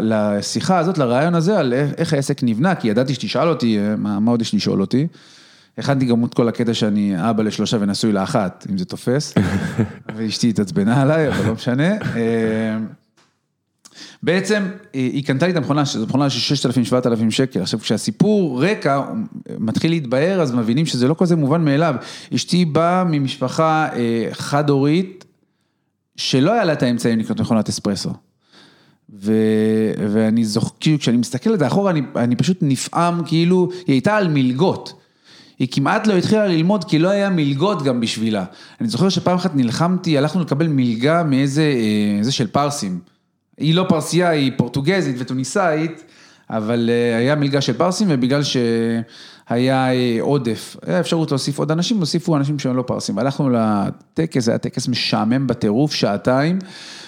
[0.00, 4.40] לשיחה הזאת, לרעיון הזה, על איך העסק נבנה, כי ידעתי שתשאל אותי, מה, מה עוד
[4.42, 5.06] יש לשאול אותי,
[5.78, 9.34] הכנתי גם את כל הקטע שאני אבא לשלושה ונשוי לאחת, אם זה תופס,
[10.16, 11.92] ואשתי התעצבנה עליי, אבל לא משנה.
[11.92, 12.78] אה,
[14.22, 17.60] בעצם היא קנתה לי את המכונה, שזו מכונה של 6,000-7,000 שקל.
[17.60, 19.02] עכשיו כשהסיפור רקע
[19.58, 21.94] מתחיל להתבהר, אז מבינים שזה לא כזה מובן מאליו.
[22.34, 25.21] אשתי באה ממשפחה אה, חד-הורית,
[26.16, 28.10] שלא היה לה את האמצעים לקנות מכונת אספרסו.
[29.14, 29.32] ו...
[30.12, 34.16] ואני זוכר, כאילו כשאני מסתכל על זה אחורה, אני, אני פשוט נפעם, כאילו, היא הייתה
[34.16, 35.02] על מלגות.
[35.58, 38.44] היא כמעט לא התחילה ללמוד כי לא היה מלגות גם בשבילה.
[38.80, 42.98] אני זוכר שפעם אחת נלחמתי, הלכנו לקבל מלגה מאיזה, אה, איזה של פרסים.
[43.58, 46.04] היא לא פרסייה, היא פורטוגזית וטוניסאית,
[46.50, 48.42] אבל אה, היה מלגה של פרסים, ובגלל
[49.48, 53.18] היה אה, עודף, היה אפשרות להוסיף עוד אנשים, הוסיפו אנשים שהם לא פרסים.
[53.18, 56.58] הלכנו לטקס, זה היה טקס משעמם בטירוף, שעתיים.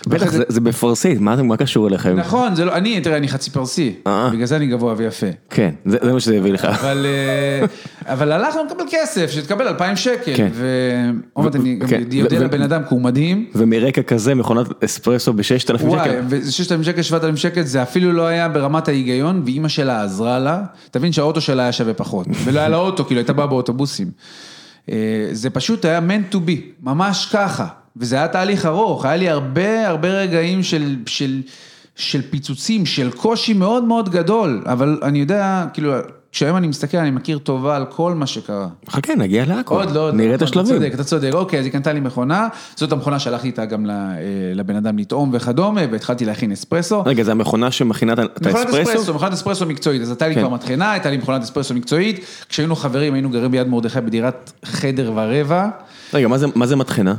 [0.08, 2.16] בטח, זה- בפרסית, מה מה קשור אליכם?
[2.16, 4.30] נכון, זה לא, אני, תראה, אני חצי פרסי, אה.
[4.32, 5.26] בגלל זה אני גבוה ויפה.
[5.50, 6.64] כן, זה זה מה שזה הביא לך.
[6.64, 7.06] אבל,
[8.32, 10.48] אה, הלכנו לקבל כסף, שתקבל 2,000 שקל, כן.
[10.54, 13.46] ועוד מעט אני גם כן, אודה ו- לבן אדם, כי הוא מדהים.
[13.54, 16.20] ומרקע כזה, מכונת אספרסו ב-6,000 וואי, שקל.
[16.28, 21.12] ו-6,000 שקל, 7,000 שקל, זה אפילו לא היה ברמת ההיגיון, ואימא שלה עזרה לה, תבין
[21.12, 24.10] שהאוטו שלה היה שווה פחות, ולא היה לה אוטו, כאילו הייתה באה באוטובוסים.
[24.90, 24.94] אה,
[25.32, 29.88] זה פשוט היה meant to be, ממש ככה, וזה היה תהליך ארוך, היה לי הרבה
[29.88, 31.42] הרבה רגעים של, של,
[31.96, 35.92] של פיצוצים, של קושי מאוד מאוד גדול, אבל אני יודע, כאילו,
[36.32, 38.66] כשהיום אני מסתכל, אני מכיר טובה על כל מה שקרה.
[38.90, 39.44] חכה, נגיע.
[39.64, 40.76] עוד לא, לא, נראה את נכון, השלבים.
[40.76, 43.90] אתה צודק, אתה צודק, אוקיי, אז היא קנתה לי מכונה, זאת המכונה שהלכתי איתה גם
[43.90, 43.94] אה,
[44.54, 47.02] לבן אדם לטעום וכדומה, והתחלתי להכין אספרסו.
[47.06, 48.90] רגע, זה המכונה שמכינה את את מכונת האספרסו?
[48.92, 50.40] אספרסו, מכונת אספרסו מקצועית, אז הייתה לי כן.
[50.40, 55.12] כבר מטחנה, הייתה לי מכונת אספרסו מקצועית, כשהיינו חברים היינו גרים ביד מרדכי בדירת חדר
[55.14, 55.68] ורבע,
[56.14, 57.14] רגע, מה זה- מה זה מטחנה?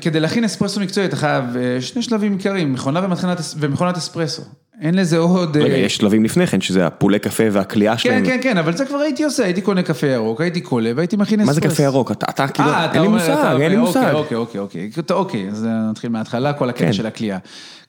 [0.00, 4.42] כדי להכין אספרסו מקצועי אתה חייב אה, שני שלבים עיקריים, מכונה ומטחנת אס- ומכונת אספרסו,
[4.80, 5.56] אין לזה עוד...
[5.56, 8.26] אה, רגע, יש שלבים לפני כן, שזה הפולי קפה והכלייה כן, שלהם.
[8.26, 11.38] כן, כן, אבל זה כבר הייתי עושה, הייתי קונה קפה ירוק, הייתי קולה והייתי מכין
[11.38, 11.68] מה אספרסו.
[11.68, 12.10] זה קפה ירוק?
[12.12, 14.10] אתה אתה כאילו, אה, אתה אין לי מושג, אין לי מושג.
[14.14, 16.92] אוקיי, אוקיי, אוקיי, אוקיי, אוקיי, אז נתחיל מההתחלה, כל הקטע כן.
[16.92, 17.38] של הכלייה.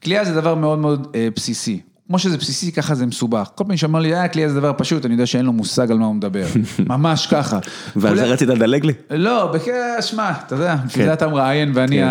[0.03, 1.79] כלייה זה דבר מאוד מאוד אה, בסיסי.
[2.11, 3.49] כמו שזה בסיסי, ככה זה מסובך.
[3.55, 5.97] כל פעם שאמר לי, אה, כלייה זה דבר פשוט, אני יודע שאין לו מושג על
[5.97, 6.45] מה הוא מדבר.
[6.89, 7.59] ממש ככה.
[7.95, 8.93] ועל זה רצית לדלג לי?
[9.09, 9.67] לא, בכ-
[10.01, 11.09] שמע, אתה יודע, בשביל כן.
[11.09, 12.07] זה אתה מראיין ואני כן.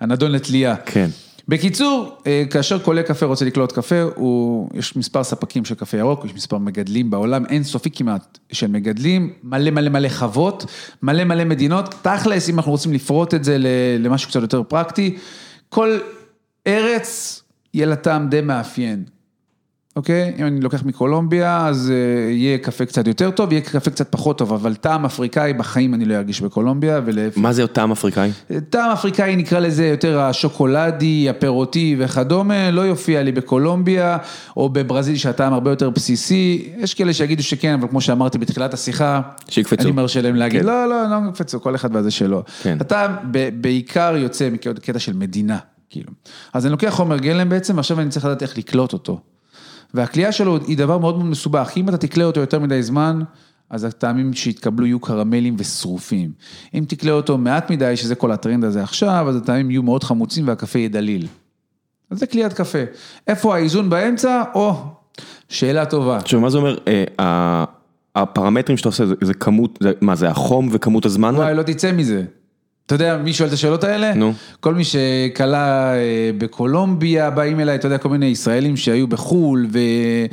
[0.00, 0.74] הנדון לתלייה.
[0.86, 1.08] כן.
[1.48, 6.24] בקיצור, אה, כאשר קולה קפה רוצה לקלוט קפה, הוא, יש מספר ספקים של קפה ירוק,
[6.24, 10.64] יש מספר מגדלים בעולם, אין סופי כמעט של מגדלים, מלא מלא מלא חוות,
[11.02, 13.56] מלא מלא מדינות, תכלס, אם אנחנו רוצים לפרוט את זה
[13.98, 15.16] למשהו קצת יותר פרקטי,
[15.68, 15.98] כל
[16.66, 17.42] ארץ
[17.74, 19.04] יהיה לה טעם די מאפיין.
[19.98, 20.34] אוקיי?
[20.38, 24.38] אם אני לוקח מקולומביה, אז אה, יהיה קפה קצת יותר טוב, יהיה קפה קצת פחות
[24.38, 27.38] טוב, אבל טעם אפריקאי בחיים אני לא ארגיש בקולומביה, ולהפך.
[27.38, 28.30] מה זה טעם אפריקאי?
[28.70, 34.18] טעם אפריקאי נקרא לזה יותר השוקולדי, הפירותי וכדומה, לא יופיע לי בקולומביה
[34.56, 39.20] או בברזיל שהטעם הרבה יותר בסיסי, יש כאלה שיגידו שכן, אבל כמו שאמרתי בתחילת השיחה,
[39.48, 39.82] שיקפצו.
[39.82, 40.66] אני מרשה להם להגיד, כן.
[40.66, 42.42] לא, לא, לא יקפצו, כל אחד והזה שלו.
[42.62, 42.78] כן.
[42.80, 43.12] הטעם
[43.60, 45.58] בעיקר יוצא מקטע של מדינה,
[45.90, 46.12] כאילו.
[46.52, 49.20] אז אני לוקח חומר גלם בעצם, ועכשיו אני צריך לדעת איך לקלוט אותו.
[49.94, 53.20] והכלייה שלו היא דבר מאוד מאוד מסובך, אם אתה תקלה אותו יותר מדי זמן,
[53.70, 56.30] אז הטעמים שיתקבלו יהיו קרמלים ושרופים.
[56.74, 60.48] אם תקלה אותו מעט מדי, שזה כל הטרנד הזה עכשיו, אז הטעמים יהיו מאוד חמוצים
[60.48, 61.26] והקפה יהיה דליל.
[62.10, 62.78] אז זה כליית קפה.
[63.26, 64.42] איפה האיזון באמצע?
[64.54, 64.74] או,
[65.48, 66.16] שאלה טובה.
[66.16, 66.76] עכשיו, מה זה אומר,
[67.18, 67.64] אה,
[68.14, 71.34] הפרמטרים שאתה עושה, זה- זה כמות, זה- מה זה החום וכמות הזמן?
[71.34, 72.24] וואי, לא תצא מזה.
[72.88, 74.14] אתה יודע, מי שואל את השאלות האלה?
[74.14, 74.32] נו.
[74.60, 79.78] כל מי שכלה אה, בקולומביה, באים אליי, אתה יודע, כל מיני ישראלים שהיו בחו"ל, ו...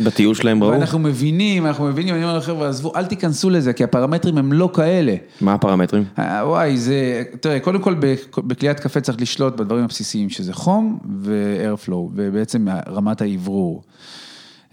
[0.04, 0.72] בטיול שלהם ראו?
[0.72, 4.70] ואנחנו מבינים, אנחנו מבינים, אני אומר לחבר'ה, עזבו, אל תיכנסו לזה, כי הפרמטרים הם לא
[4.74, 5.16] כאלה.
[5.42, 6.04] מה הפרמטרים?
[6.20, 11.00] אה, וואי, זה, תראה, קודם כל בכ- בכליית קפה צריך לשלוט בדברים הבסיסיים, שזה חום
[11.20, 13.84] ו-airflow, ובעצם רמת האוורור.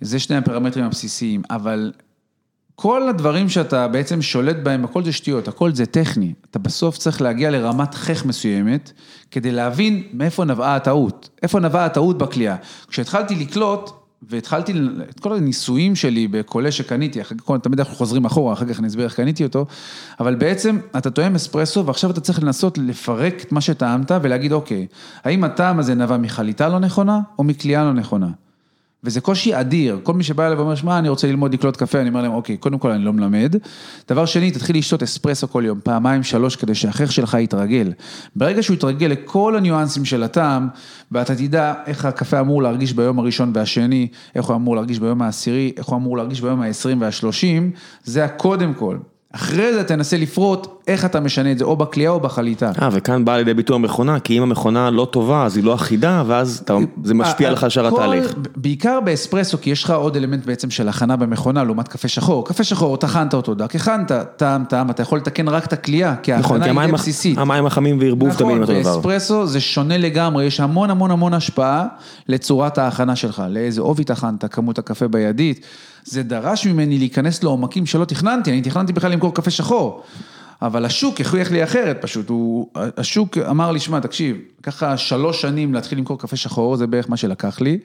[0.00, 1.92] זה שני הפרמטרים הבסיסיים, אבל
[2.76, 6.32] כל הדברים שאתה בעצם שולט בהם, הכל זה שטויות, הכל זה טכני.
[6.50, 8.92] אתה בסוף צריך להגיע לרמת חך מסוימת,
[9.30, 11.28] כדי להבין מאיפה נבעה הטעות.
[11.42, 12.56] איפה נבעה הטעות בכלייה.
[12.88, 13.90] כשהתחלתי לקלוט,
[14.30, 14.72] והתחלתי
[15.10, 18.88] את כל הניסויים שלי בקולה שקניתי, אחר כך תמיד אנחנו חוזרים אחורה, אחר כך אני
[18.88, 19.66] אסביר איך קניתי אותו,
[20.20, 24.86] אבל בעצם אתה טועם אספרסו ועכשיו אתה צריך לנסות לפרק את מה שטעמת ולהגיד אוקיי,
[25.24, 28.28] האם הטעם הזה נבע מחליטה לא נכונה או מכלייה לא נכונה?
[29.04, 32.08] וזה קושי אדיר, כל מי שבא אליי ואומר, שמע, אני רוצה ללמוד לקלוט קפה, אני
[32.08, 33.56] אומר להם, אוקיי, קודם כל אני לא מלמד.
[34.08, 37.92] דבר שני, תתחיל לשתות אספרסו כל יום, פעמיים, שלוש, כדי שהחך שלך יתרגל.
[38.36, 40.68] ברגע שהוא יתרגל לכל הניואנסים של הטעם,
[41.12, 45.72] ואתה תדע איך הקפה אמור להרגיש ביום הראשון והשני, איך הוא אמור להרגיש ביום העשירי,
[45.76, 47.70] איך הוא אמור להרגיש ביום העשרים והשלושים,
[48.04, 48.96] זה הקודם כל.
[49.32, 52.72] אחרי זה תנסה לפרוט איך אתה משנה את זה, או בכלייה או בחליטה.
[52.82, 56.22] אה, וכאן באה לידי ביטוי המכונה, כי אם המכונה לא טובה, אז היא לא אחידה,
[56.26, 58.34] ואז אתה- זה משפיע לך על שאר התהליך.
[58.56, 62.46] בעיקר באספרסו, כי יש לך עוד אלמנט בעצם של הכנה במכונה, לעומת קפה שחור.
[62.46, 66.32] קפה שחור, טחנת אותו דק, הכנת, טעם, טעם, אתה יכול לתקן רק את הכלייה, כי
[66.32, 67.38] נכון, ההכנה כי היא די בסיסית.
[67.38, 68.94] המים החמים וערבוב תמיד עם אותו דבר.
[68.96, 71.86] באספרסו זה שונה לגמרי, יש המון המון המון השפעה
[72.28, 75.66] לצורת ההכנה שלך, לאיזה עובי טחנת, כמות הקפה בידית.
[76.04, 80.02] זה דרש ממני להיכנס לעומקים שלא תכננתי, אני תכננתי בכלל למכור קפה שחור.
[80.62, 85.74] אבל השוק הכריח לי אחרת פשוט, הוא, השוק אמר לי, שמע, תקשיב, ככה שלוש שנים
[85.74, 87.78] להתחיל למכור קפה שחור, זה בערך מה שלקח לי.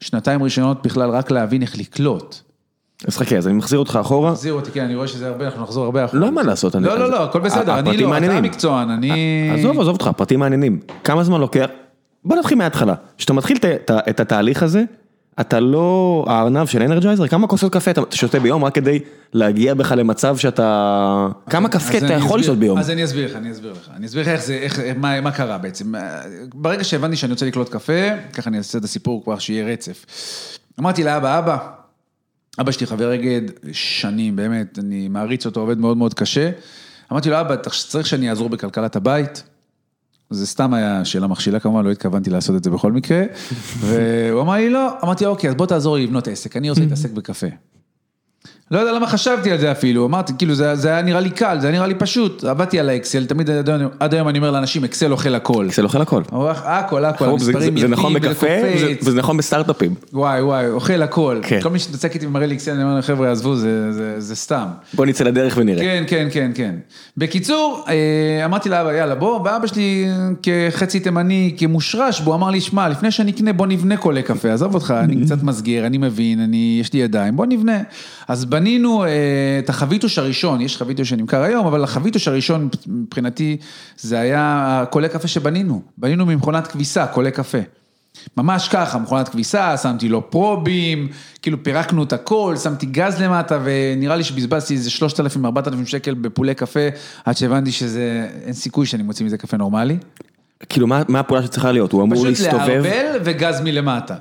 [0.00, 2.36] שנתיים ראשונות בכלל רק להבין איך לקלוט.
[3.06, 4.32] אז חכה, אז אני מחזיר אותך אחורה.
[4.32, 6.20] תחזיר אותי, כן, אני רואה שזה הרבה, אנחנו נחזור הרבה אחורה.
[6.20, 8.32] לא, מה לעשות, אני- לא, לא, לא, הכל בסדר, אני לא, אתה.
[8.36, 9.10] המקצוען, אני...
[9.58, 10.80] עזוב, עזוב אותך, פרטים מעניינים.
[11.04, 11.66] כמה זמן לוקח?
[12.24, 12.94] בוא נתחיל מההתחלה.
[13.18, 13.56] כשאתה מתחיל
[13.90, 14.84] את התהליך הזה,
[15.40, 17.26] אתה לא הארנב של אנרג'ייזר?
[17.26, 18.98] כמה כוסות קפה אתה שותה ביום רק כדי
[19.32, 21.28] להגיע בך למצב שאתה...
[21.50, 22.78] כמה קפה אתה יכול לשתות ביום?
[22.78, 23.90] אז אני אסביר לך, אני אסביר לך.
[23.96, 25.92] אני אסביר לך איך זה, איך, מה, מה קרה בעצם.
[26.54, 30.06] ברגע שהבנתי שאני רוצה לקלוט קפה, ככה אני אעשה את הסיפור כבר שיהיה רצף.
[30.80, 31.58] אמרתי לאבא, אבא,
[32.60, 33.40] אבא שלי חבר אגד
[33.72, 36.50] שנים, באמת, אני מעריץ אותו, עובד מאוד מאוד קשה.
[37.12, 37.56] אמרתי לו, אבא,
[37.88, 39.42] צריך שאני אעזור בכלכלת הבית?
[40.32, 43.22] זה סתם היה שאלה מכשילה כמובן, לא התכוונתי לעשות את זה בכל מקרה.
[43.80, 44.88] והוא אמר לי, לא.
[45.04, 47.46] אמרתי, אוקיי, אז בוא תעזור לי לבנות עסק, אני רוצה להתעסק בקפה.
[48.72, 51.56] לא יודע למה חשבתי על זה אפילו, אמרתי, כאילו, זה, זה היה נראה לי קל,
[51.60, 54.50] זה היה נראה לי פשוט, עבדתי על האקסל, תמיד עד היום, עד היום אני אומר
[54.50, 55.68] לאנשים, אקסל אוכל הכל.
[55.70, 56.22] זה אוכל הכל.
[56.64, 59.94] הכל, הכל, זה- זה- המספרים זה נכון יפים, בקפה וזה וזה- נכון בסטארט-אפים.
[60.12, 61.40] וואי וואי, אוכל הכל.
[61.42, 61.60] כן.
[61.62, 64.64] כל מי שמתעסק איתי ומראה לי אקסל, אני אומר חבר'ה, עזבו, זה, זה, זה סתם.
[64.94, 65.80] בוא נצא לדרך ונראה.
[65.84, 66.74] כן, כן, כן, כן.
[67.16, 67.94] בקיצור, אה,
[68.44, 70.06] אמרתי לאבא, יאללה, בוא, ואבא שלי
[70.42, 74.74] כחצי תימני, כמושרש בו, אמר לי, שמע, לפני שאני אקנה, בוא נבנה קולה קפה, עזוב
[74.74, 77.78] אותך, אני קצת מסגיר, אני מבין, אני, יש לי ידיים, בוא נבנה.
[78.28, 79.08] אז בנינו אה,
[79.58, 83.56] את החביתוש הראשון, יש חביתוש שנמכר היום, אבל החביתוש הראשון מבחינתי,
[83.98, 85.82] זה היה הקולה קפה שבנינו.
[85.98, 87.58] בנינו ממכונת כביסה, קולה קפה.
[88.36, 91.08] ממש ככה, מכונת כביסה, שמתי לו פרובים,
[91.42, 96.88] כאילו פירקנו את הכל, שמתי גז למטה ונראה לי שבזבזתי איזה 3,000-4,000 שקל בפולי קפה,
[97.24, 99.98] עד שהבנתי שזה, אין סיכוי שאני מוציא מזה קפה נורמלי.
[100.68, 101.92] כאילו מה מה הפעולה שצריכה להיות?
[101.92, 102.68] הוא אמור פשוט להסתובב?
[102.68, 104.14] לערבל וגז מלמטה.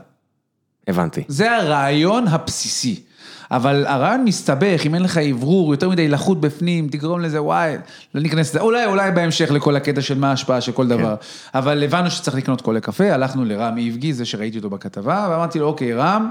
[0.87, 1.23] הבנתי.
[1.27, 3.10] זה הרעיון הבסיסי.
[3.51, 7.75] אבל הרעיון מסתבך, אם אין לך אוורור, יותר מדי לחות בפנים, תגרום לזה, וואי,
[8.15, 11.15] לא ניכנס לזה, אולי, אולי בהמשך לכל הקטע של מה ההשפעה של כל דבר.
[11.53, 15.67] אבל הבנו שצריך לקנות קולה קפה, הלכנו לרם איבגי, זה שראיתי אותו בכתבה, ואמרתי לו,
[15.67, 16.29] אוקיי, רם,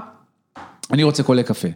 [0.91, 1.67] אני רוצה קולה קפה.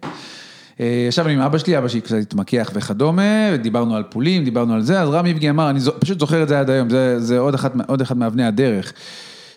[0.79, 4.81] אה, ישבנו עם אבא שלי, אבא שלי קצת התמקח וכדומה, דיברנו על פולים, דיברנו על
[4.81, 7.53] זה, אז רם איבגי אמר, אני פשוט זוכר את זה עד היום, זה, זה עוד,
[7.53, 8.93] אחת, עוד אחד מאבני הדרך.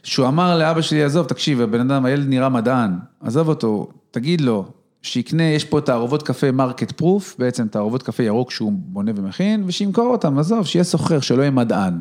[0.03, 4.78] שהוא אמר לאבא שלי, עזוב, תקשיב, הבן אדם, הילד נראה מדען, עזוב אותו, תגיד לו,
[5.03, 10.07] שיקנה, יש פה תערובות קפה market proof, בעצם תערובות קפה ירוק שהוא בונה ומכין, ושימכור
[10.07, 11.99] אותם, עזוב, שיהיה סוחר, שלא יהיה מדען.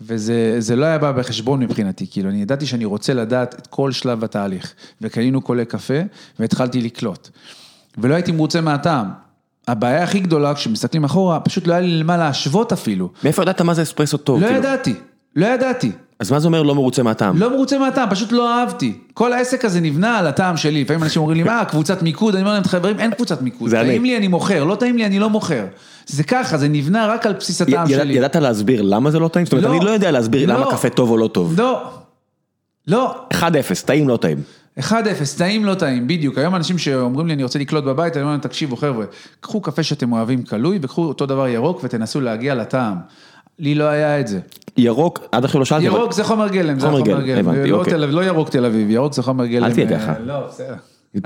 [0.00, 3.92] וזה זה לא היה בא בחשבון מבחינתי, כאילו, אני ידעתי שאני רוצה לדעת את כל
[3.92, 4.74] שלב התהליך.
[5.00, 5.94] וקנינו קולי קפה,
[6.38, 7.28] והתחלתי לקלוט.
[7.98, 9.06] ולא הייתי מרוצה מהטעם.
[9.68, 13.10] הבעיה הכי גדולה, כשמסתכלים אחורה, פשוט לא היה לי למה להשוות אפילו.
[13.24, 14.40] מאיפה ידעת מה זה אספרסו טוב?
[14.40, 14.58] לא כאילו?
[14.58, 14.94] ידעתי,
[15.36, 15.92] לא ידעתי.
[16.20, 17.38] אז מה זה אומר לא מרוצה מהטעם?
[17.38, 18.92] לא מרוצה מהטעם, פשוט לא אהבתי.
[19.14, 20.82] כל העסק הזה נבנה על הטעם שלי.
[20.82, 22.34] לפעמים אנשים אומרים לי, מה, קבוצת מיקוד?
[22.34, 23.70] אני אומר להם, חברים, אין קבוצת מיקוד.
[23.70, 25.64] טעים לי, אני מוכר, לא טעים לי, אני לא מוכר.
[26.06, 28.14] זה ככה, זה נבנה רק על בסיס הטעם שלי.
[28.14, 29.46] ידעת להסביר למה זה לא טעים?
[29.46, 29.76] זאת אומרת, לא.
[29.76, 30.54] אני לא יודע להסביר לא.
[30.54, 31.54] למה קפה טוב או לא טוב.
[31.60, 31.90] לא,
[32.86, 33.14] לא.
[33.34, 33.44] 1-0,
[33.84, 34.38] טעים לא טעים.
[34.80, 34.92] 1-0,
[35.38, 36.38] טעים לא טעים, בדיוק.
[36.38, 39.04] היום אנשים שאומרים לי, אני רוצה לקלוט בבית, אני אומר להם, תקשיבו חבר'ה,
[39.40, 42.96] קחו קפה שאתם אוהבים קלוי, וקחו אותו דבר ירוק ותנסו להגיע לטעם.
[43.58, 44.40] לי לא היה את זה.
[44.76, 47.98] ירוק, עד עכשיו לא שאלתי, ירוק זה חומר גלם, זה חומר גלם, לא אוקיי.
[47.98, 49.64] לא ירוק תל אביב, ירוק זה חומר גלם.
[49.64, 50.14] אל תהיה אה, ככה.
[50.24, 50.74] לא, בסדר.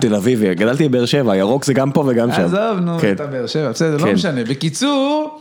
[0.01, 2.43] תל אביבי, גדלתי בבאר שבע, ירוק זה גם פה וגם שם.
[2.43, 3.13] עזוב, נו, כן.
[3.13, 4.07] אתה באר שבע, בסדר, כן.
[4.07, 4.45] לא משנה.
[4.45, 5.41] בקיצור,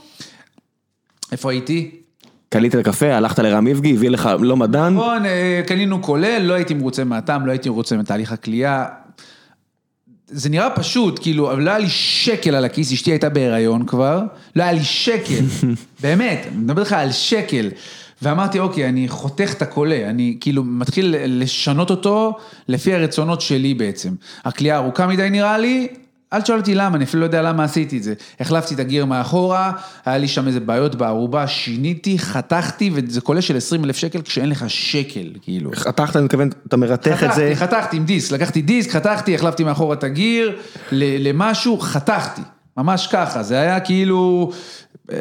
[1.32, 1.92] איפה הייתי?
[2.50, 6.54] קלית את הקפה, הלכת לרם איבגי, הביא לך לא מדען, נכון, אה, קנינו כולל, לא
[6.54, 8.86] הייתי מרוצה מהטעם, לא הייתי מרוצה מתהליך הכלייה.
[10.28, 14.22] זה נראה פשוט, כאילו, אבל לא היה לי שקל על הכיס, אשתי הייתה בהיריון כבר,
[14.56, 15.44] לא היה לי שקל,
[16.04, 17.70] באמת, אני מדבר איתך על שקל.
[18.22, 24.10] ואמרתי, אוקיי, אני חותך את הקולה, אני כאילו מתחיל לשנות אותו לפי הרצונות שלי בעצם.
[24.46, 25.88] הכלייה ארוכה מדי נראה לי,
[26.34, 28.14] אל תשאל אותי למה, אני אפילו לא יודע למה עשיתי את זה.
[28.40, 29.72] החלפתי את הגיר מאחורה,
[30.06, 34.50] היה לי שם איזה בעיות בערובה, שיניתי, חתכתי, וזה קולה של 20 אלף שקל כשאין
[34.50, 35.72] לך שקל, כאילו.
[35.76, 39.64] חתכת, אני מתכוון, אתה מרתך את זה, חתכתי, חתכתי עם דיסק, לקחתי דיסק, חתכתי, החלפתי
[39.64, 40.56] מאחורה את הגיר
[40.92, 42.42] למשהו, חתכתי,
[42.78, 44.52] ממש ככה, זה היה כאילו,
[45.12, 45.18] אה,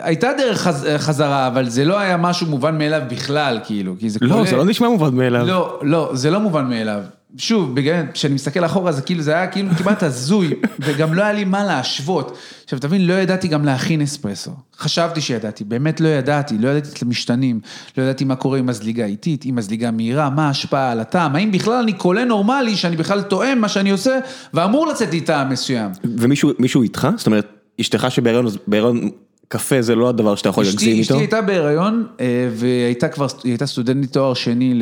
[0.00, 4.18] הייתה דרך חז- חזרה, אבל זה לא היה משהו מובן מאליו בכלל, כאילו, כי זה
[4.22, 5.46] לא, כולל- זה לא נשמע מובן מאליו.
[5.46, 7.00] לא, לא, זה לא מובן מאליו.
[7.36, 11.32] שוב, בגלל, כשאני מסתכל אחורה, זה כאילו, זה היה כאילו כמעט הזוי, וגם לא היה
[11.32, 12.38] לי מה להשוות.
[12.64, 14.50] עכשיו, תבין, לא ידעתי גם להכין אספרסו.
[14.78, 17.60] חשבתי שידעתי, באמת לא ידעתי, לא ידעתי את המשתנים,
[17.98, 21.52] לא ידעתי מה קורה עם מזליגה איטית, עם מזליגה מהירה, מה ההשפעה על הטעם, האם
[21.52, 24.18] בכלל אני קולה נורמלי, שאני בכלל תואם מה שאני עושה,
[24.54, 25.90] ואמור לצאת לי טעם מסוים.
[26.18, 27.08] ומישהו מישהו איתך?
[27.16, 27.46] זאת אומרת,
[27.80, 29.10] אשתך שבהיריון,
[29.48, 31.20] קפה זה לא הדבר שאתה יכול אשתי, להגזים אשתי איתו?
[31.20, 34.80] הייתה בהיריון, אה, והייתה כבר, היא הייתה סטודנטית תואר שני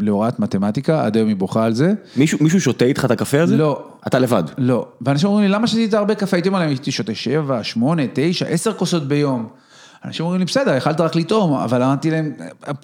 [0.00, 1.92] להוראת מתמטיקה, עד היום היא בוכה על זה.
[2.16, 3.56] מישהו מישהו שותה איתך את הקפה הזה?
[3.56, 3.82] לא.
[4.06, 4.42] אתה לבד.
[4.58, 6.36] לא, ואנשים אומרים לי, למה שתית הרבה קפה?
[6.36, 9.48] הייתי אומר להם, הייתי שותה שבע, שמונה, תשע, עשר כוסות ביום.
[10.04, 12.32] אנשים אומרים לי, בסדר, יכלת רק לטעום, אבל אמרתי להם,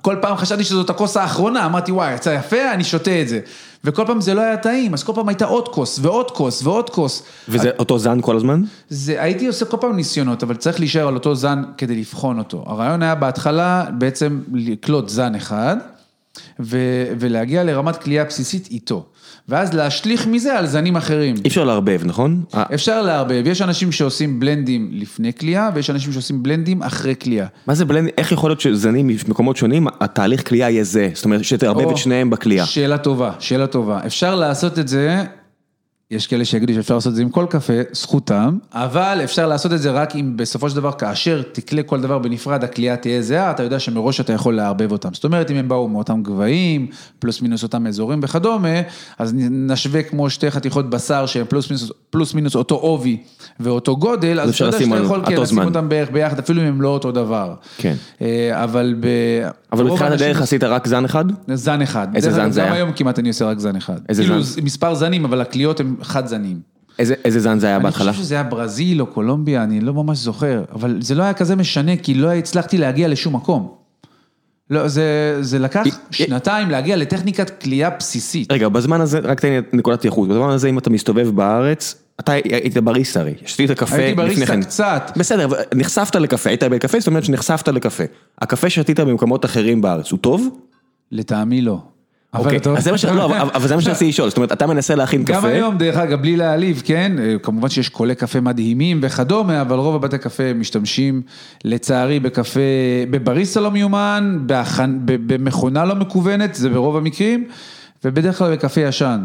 [0.03, 3.41] כל פעם חשבתי שזאת הכוס האחרונה, אמרתי, וואי, יצא יפה, אני שותה את זה.
[3.85, 6.91] וכל פעם זה לא היה טעים, אז כל פעם הייתה עוד כוס, ועוד כוס, ועוד
[6.91, 7.23] כוס.
[7.49, 8.63] וזה אותו זן כל הזמן?
[8.89, 12.65] זה, הייתי עושה כל פעם ניסיונות, אבל צריך להישאר על אותו זן כדי לבחון אותו.
[12.67, 15.77] הרעיון היה בהתחלה בעצם לקלוט זן אחד,
[16.61, 19.07] ו- ולהגיע לרמת כליאה בסיסית איתו.
[19.51, 21.35] ואז להשליך מזה על זנים אחרים.
[21.45, 22.43] אי אפשר לערבב, נכון?
[22.55, 27.47] אה, אפשר לערבב, יש אנשים שעושים בלנדים לפני כליאה, ויש אנשים שעושים בלנדים אחרי כליאה.
[27.67, 31.09] מה זה בלנד, איך יכול להיות שזנים ממקומות שונים, התהליך כליאה יהיה זה?
[31.15, 32.67] זאת אומרת, שתערבב את שניהם בכליאה.
[32.67, 34.01] שאלה טובה, שאלה טובה.
[34.07, 35.25] אפשר לעשות את זה,
[36.11, 39.83] יש כאלה שיגידו שאפשר לעשות את זה עם כל קפה, זכותם, אבל אפשר לעשות את
[39.83, 43.63] זה רק אם בסופו של דבר, כאשר תקלה כל דבר בנפרד, הכלייה תהיה זהה, אתה
[43.63, 45.09] יודע שמראש אתה יכול לערבב אותם.
[45.15, 46.87] זאת אומרת, אם הם באו מאותם גבהים,
[47.19, 48.81] פלוס מינוס אותם אזורים וכדומה,
[49.19, 53.17] אז נשווה כמו שתי חתיכות בשר שהם פלוס מינוס, פלוס מינוס אותו עובי
[53.61, 55.59] ואותו גודל, אז אתה יודע שאתה יכול כן, לשים.
[55.59, 57.55] אותם בערך ביחד, אפילו אם הם לא אותו דבר.
[57.79, 57.95] כן.
[58.23, 59.07] אה, אבל ב...
[59.73, 61.25] אבל בתחילת הדרך עשית רק זן אחד?
[61.55, 62.09] זן אחד.
[62.15, 62.75] איזה זן זה גם היה?
[62.75, 63.99] היום כמעט אני עושה רק זן אחד.
[64.09, 64.63] איזה כאילו, זן?
[64.63, 66.61] מספר זנים, אבל הקליעות הן חד זנים.
[66.99, 68.13] איזה איזה זן זה היה אני בהתחלה?
[68.13, 71.57] חושב שזה היה ברזיל או קולומביה, אני לא ממש זוכר, אבל זה לא היה כזה
[71.57, 73.75] משנה, כי לא הצלחתי להגיע לשום מקום.
[74.71, 78.53] לא, זה, זה לקח שנתיים להגיע לטכניקת כליאה בסיסית.
[78.53, 82.33] רגע, בזמן הזה, רק תן לי נקודת יחוס, בזמן הזה אם אתה מסתובב בארץ, אתה
[82.33, 84.63] היית בריסטה הרי, שתית קפה הייתי לפני בריסטה כן.
[84.63, 85.13] קצת.
[85.17, 88.05] בסדר, נחשפת לקפה, היית בקפה, זאת אומרת שנחשפת לקפה.
[88.39, 90.49] הקפה שתית במקומות אחרים בארץ, הוא טוב?
[91.13, 91.83] לטעמי לא.
[92.35, 93.05] אבל אוקיי, אתה- אז זה מה ש...
[93.05, 95.33] לא, אבל- זה מה שרציתי לשאול, זאת אומרת, אתה מנסה להכין קפה.
[95.37, 99.77] גם היום, דרך אגב, בלי להעליב, כן, אה, כמובן שיש קולי קפה מדהימים וכדומה, אבל
[99.77, 101.23] רוב הבתי קפה משתמשים,
[101.65, 102.61] לצערי, בקפה,
[103.11, 104.39] בבריסטה לא מיומן,
[105.05, 107.45] במכונה לא מקוונת, זה ברוב המקרים,
[108.05, 109.21] ובדרך כלל בקפה ישן,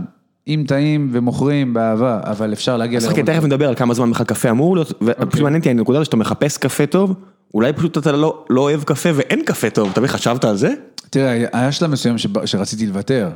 [0.45, 4.25] עם טעים ומוכרים באהבה, אבל אפשר להגיע אז חכה, תכף נדבר על כמה זמן בכלל
[4.25, 5.13] קפה אמור להיות, אוקיי.
[5.19, 7.13] ופשוט מעניין אותי הנקודה הזאת שאתה מחפש קפה טוב,
[7.55, 10.69] אולי פשוט אתה לא לא אוהב קפה ואין קפה טוב, אתה מבין, חשבת על זה?
[11.09, 13.29] תראה, היה שלב מסוים שב- שרציתי לוותר.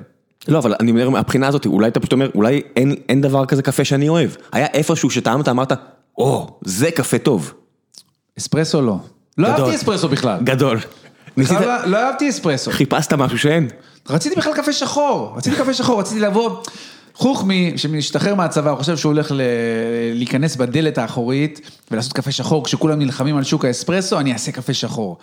[0.47, 3.61] לא, אבל אני אומר, מהבחינה הזאת, אולי אתה פשוט אומר, אולי אין, אין דבר כזה
[3.61, 4.29] קפה שאני אוהב.
[4.51, 5.71] היה איפשהו שטעמת, אמרת,
[6.17, 7.53] או, זה קפה טוב.
[8.39, 8.97] אספרסו לא.
[9.37, 9.47] לא.
[9.47, 10.37] אהבתי אספרסו בכלל.
[10.43, 10.79] גדול.
[11.37, 12.71] לא- לא אהבתי אספרסו.
[12.71, 13.67] חיפשת משהו שאין.
[14.09, 16.57] רציתי בכלל קפה שחור, רציתי קפה שחור, רציתי לבוא,
[17.19, 19.41] חוכמי שמשתחרר מהצבא, הוא חושב שהוא הולך ל...
[20.13, 25.17] להיכנס בדלת האחורית ולעשות קפה שחור, כשכולם נלחמים על שוק האספרסו, אני אעשה קפה שחור.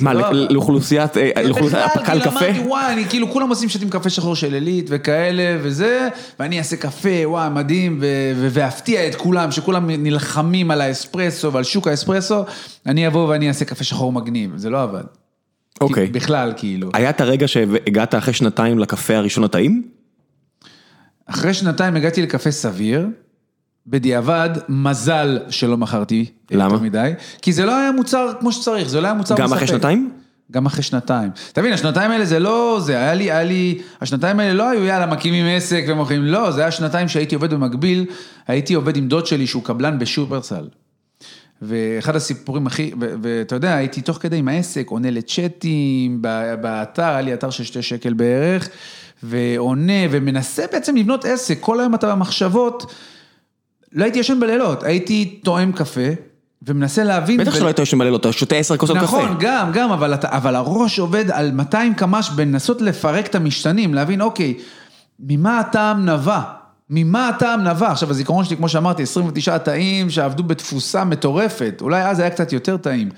[0.00, 0.32] מה, לא.
[0.32, 2.46] לאוכלוסיית, אה, לאוכלוסיית בכלל, הפקל קפה?
[2.46, 6.08] אמרתי, וואי, אני כאילו, כולם עושים שתים קפה שחור של עילית וכאלה וזה,
[6.40, 7.98] ואני אעשה קפה, וואי, מדהים,
[8.36, 12.44] ואפתיע את כולם, שכולם נלחמים על האספרסו ועל שוק האספרסו,
[12.86, 15.04] אני אבוא ואני אעשה קפה שחור מגניב, זה לא עבד.
[15.80, 16.06] אוקיי.
[16.06, 16.90] בכלל, כאילו.
[16.94, 19.93] היה את הרגע שהגעת אחרי שנתיים לקפה הראשון הטעים?
[21.26, 23.06] אחרי שנתיים הגעתי לקפה סביר,
[23.86, 26.64] בדיעבד, מזל שלא מכרתי למה?
[26.64, 29.56] יותר מדי, כי זה לא היה מוצר כמו שצריך, זה לא היה מוצר גם מספק.
[29.56, 30.10] אחרי שנתיים?
[30.52, 31.30] גם אחרי שנתיים.
[31.52, 34.84] אתה מבין, השנתיים האלה זה לא, זה היה לי, היה לי, השנתיים האלה לא היו
[34.84, 38.06] יאללה מקימים עסק ומוכרים, לא, זה היה שנתיים שהייתי עובד במקביל,
[38.46, 40.68] הייתי עובד עם דוד שלי שהוא קבלן בשופרסל.
[41.62, 46.22] ואחד הסיפורים הכי, ואתה יודע, הייתי תוך כדי עם העסק, עונה לצ'אטים,
[46.60, 48.68] באתר, היה לי אתר של שתי שקל בערך,
[49.24, 52.94] ועונה ומנסה בעצם לבנות עסק, כל היום אתה במחשבות,
[53.92, 56.00] לא הייתי ישן בלילות, הייתי טועם קפה,
[56.62, 57.40] ומנסה להבין.
[57.40, 59.04] בטח ו- שלא היית יושן בלילות, אתה שותה עשר כוסות קפה.
[59.04, 64.20] נכון, גם, גם, אבל, אבל הראש עובד על 200 קמ"ש בלנסות לפרק את המשתנים, להבין,
[64.20, 64.54] אוקיי,
[65.20, 66.40] ממה הטעם נבע?
[66.90, 67.90] ממה הטעם נבע?
[67.90, 72.76] עכשיו, הזיכרון שלי, כמו שאמרתי, 29 תאים שעבדו בתפוסה מטורפת, אולי אז היה קצת יותר
[72.76, 73.08] טעים,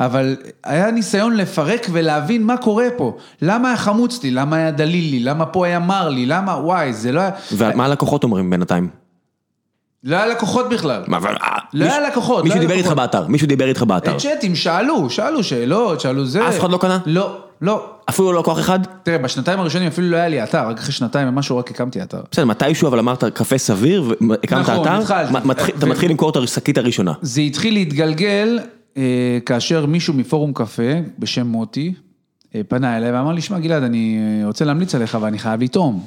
[0.00, 3.16] אבל היה ניסיון לפרק ולהבין מה קורה פה.
[3.42, 4.30] למה היה חמוץ לי?
[4.30, 5.20] למה היה דליל לי?
[5.20, 6.26] למה פה היה מר לי?
[6.26, 7.30] למה, וואי, זה לא היה...
[7.52, 8.88] ומה הלקוחות אומרים בינתיים?
[10.04, 11.02] לא היה לקוחות בכלל.
[11.06, 11.36] מה, אבל...
[11.42, 12.88] אה, לא היה לקוחות, מישהו לא דיבר איתך.
[12.92, 14.18] באתר, מישהו דיבר איתך באתר.
[14.18, 16.48] צ'אטים, שאלו, שאלו שאלות, שאלו זה.
[16.48, 16.98] אף אחד לא קנה?
[17.06, 17.86] לא, לא.
[18.08, 18.78] אפילו לא לקוח אחד?
[19.02, 22.20] תראה, בשנתיים הראשונים אפילו לא היה לי אתר, רק אחרי שנתיים ומשהו רק הקמתי אתר.
[22.32, 25.32] בסדר, מתישהו אבל אמרת קפה סביר והקמת נכון, אתר, התחלתי.
[25.32, 27.12] מה- מתחיל- אתה מתחיל למכור את השקית הראשונה.
[27.22, 28.64] זה התחיל להתגלגל אה,
[29.46, 31.94] כאשר מישהו מפורום קפה, בשם מוטי,
[32.54, 36.06] אה, פנה אליי ואמר לי, שמע גלעד, אני אה, רוצה להמליץ עליך ואני חייב לטעום.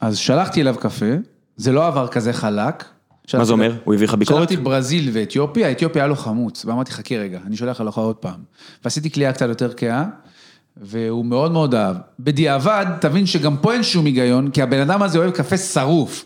[0.00, 1.06] אז שלחתי אליו קפה,
[1.56, 2.84] זה לא עבר כזה חלק.
[3.34, 3.74] מה זה אומר?
[3.84, 4.48] הוא הביא לך ביקורת?
[4.48, 8.40] שלחתי ברזיל ואתיופיה, אתיופיה היה לו חמוץ, ואמרתי חכה רגע, אני שולח לך עוד פעם.
[8.84, 10.04] ועשיתי קליעה קצת יותר כהה,
[10.76, 11.96] והוא מאוד מאוד אהב.
[12.20, 16.24] בדיעבד, תבין שגם פה אין שום היגיון, כי הבן אדם הזה אוהב קפה שרוף.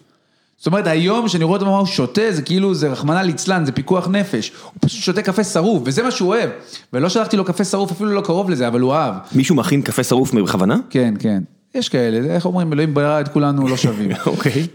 [0.61, 3.73] זאת אומרת, היום שאני רואה אותו מה הוא שותה, זה כאילו, זה רחמנא ליצלן, זה
[3.73, 4.53] פיקוח נפש.
[4.65, 6.51] הוא פשוט שותה קפה שרוף, וזה מה שהוא אוהב.
[6.93, 9.15] ולא שלחתי לו קפה שרוף, אפילו לא קרוב לזה, אבל הוא אהב.
[9.35, 10.77] מישהו מכין קפה שרוף בכוונה?
[10.91, 11.43] כן, כן.
[11.75, 14.11] יש כאלה, איך אומרים, אלוהים ברא את כולנו לא שווים.
[14.27, 14.67] אוקיי.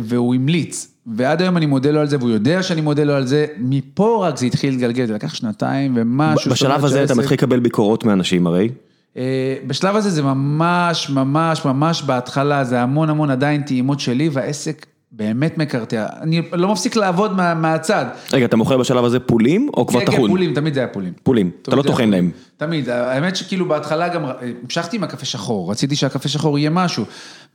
[0.00, 3.26] והוא המליץ, ועד היום אני מודה לו על זה, והוא יודע שאני מודה לו על
[3.26, 6.50] זה, מפה רק זה התחיל להתגלגל, זה לקח שנתיים ומשהו.
[6.50, 8.68] בשלב הזה אתה מתחיל לקבל ביקורות מאנשים הרי.
[9.16, 14.86] אה, בשלב הזה זה ממש, ממש, ממש בהתחלה, זה המון המון עדיין טעימות שלי, והעסק
[15.12, 16.06] באמת מקרטע.
[16.20, 18.06] אני לא מפסיק לעבוד מה, מהצד.
[18.32, 20.30] רגע, אתה מוכר בשלב הזה פולים או כבר כן, כן, טחון?
[20.30, 21.12] פולים, תמיד זה היה פולים.
[21.22, 22.10] פולים, אתה לא טוחן.
[22.10, 22.30] להם.
[22.56, 24.24] תמיד, האמת שכאילו בהתחלה גם
[24.64, 27.04] המשכתי עם הקפה שחור, רציתי שהקפה שחור יהיה משהו.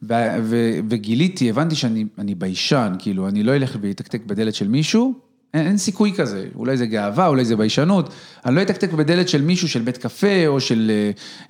[0.04, 5.14] ו- ו- וגיליתי, הבנתי שאני אני ביישן, כאילו, אני לא אלך ואתקתק בדלת של מישהו,
[5.54, 8.10] אין, אין סיכוי כזה, אולי זה גאווה, אולי זה ביישנות,
[8.46, 10.92] אני לא אתקתק בדלת של מישהו, של בית קפה, או של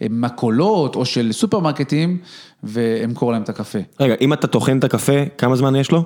[0.01, 2.17] אה, מכולות, או של סופרמרקטים,
[2.63, 3.79] ואמכור להם את הקפה.
[3.99, 6.05] רגע, אם אתה טוחן את הקפה, כמה זמן יש לו?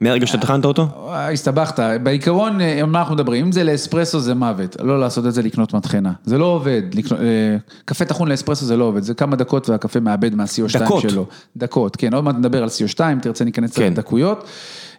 [0.00, 0.88] מהרגע שאתה טחנת אותו?
[0.96, 3.44] וואי, הסתבכת, בעיקרון, אה, על מה אנחנו מדברים?
[3.44, 6.12] אם זה לאספרסו זה מוות, לא לעשות את זה לקנות מטחנה.
[6.24, 10.00] זה לא עובד, לקנות, אה, קפה טחון לאספרסו זה לא עובד, זה כמה דקות והקפה
[10.00, 11.02] מאבד מה-CO2 דקות.
[11.02, 11.26] שלו.
[11.56, 13.92] דקות, כן, עוד מעט נדבר על CO2, תרצה ניכנס כן.
[13.92, 14.44] לדקויות.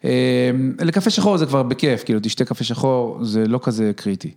[0.06, 4.32] אה, לקפה שחור זה כבר בכיף, כאילו תשתה קפה שחור, זה לא כזה קריטי.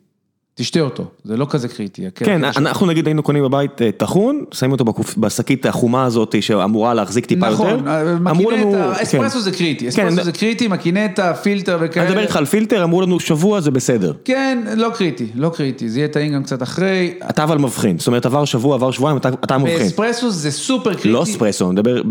[0.54, 2.02] תשתה אותו, זה לא כזה קריטי.
[2.14, 2.44] כן.
[2.44, 4.84] אנחנו נגיד היינו קונים בבית אה, טחון, שמים אותו
[5.16, 7.76] בשקית החומה הזאת שאמורה להחזיק טיפה יותר.
[7.76, 7.88] נכון,
[8.30, 9.40] אמרו לנו, מקינטה, אספרסו כן.
[9.44, 12.04] זה קריטי, כן, אספרסו זה קריטי, מקינטה, פילטר וכאלה.
[12.04, 14.12] אני מדבר איתך על פילטר, אמרו לנו שבוע זה בסדר.
[14.24, 17.14] כן, לא קריטי, לא קריטי, זה יהיה טעים גם קצת אחרי.
[17.30, 19.78] אתה אבל מבחין, זאת אומרת עבר שבוע, עבר שבועיים, אתה- מבחין.
[19.78, 21.08] באספרסו זה סופר קריטי.
[21.08, 22.02] לא אספרסו, אני מדבר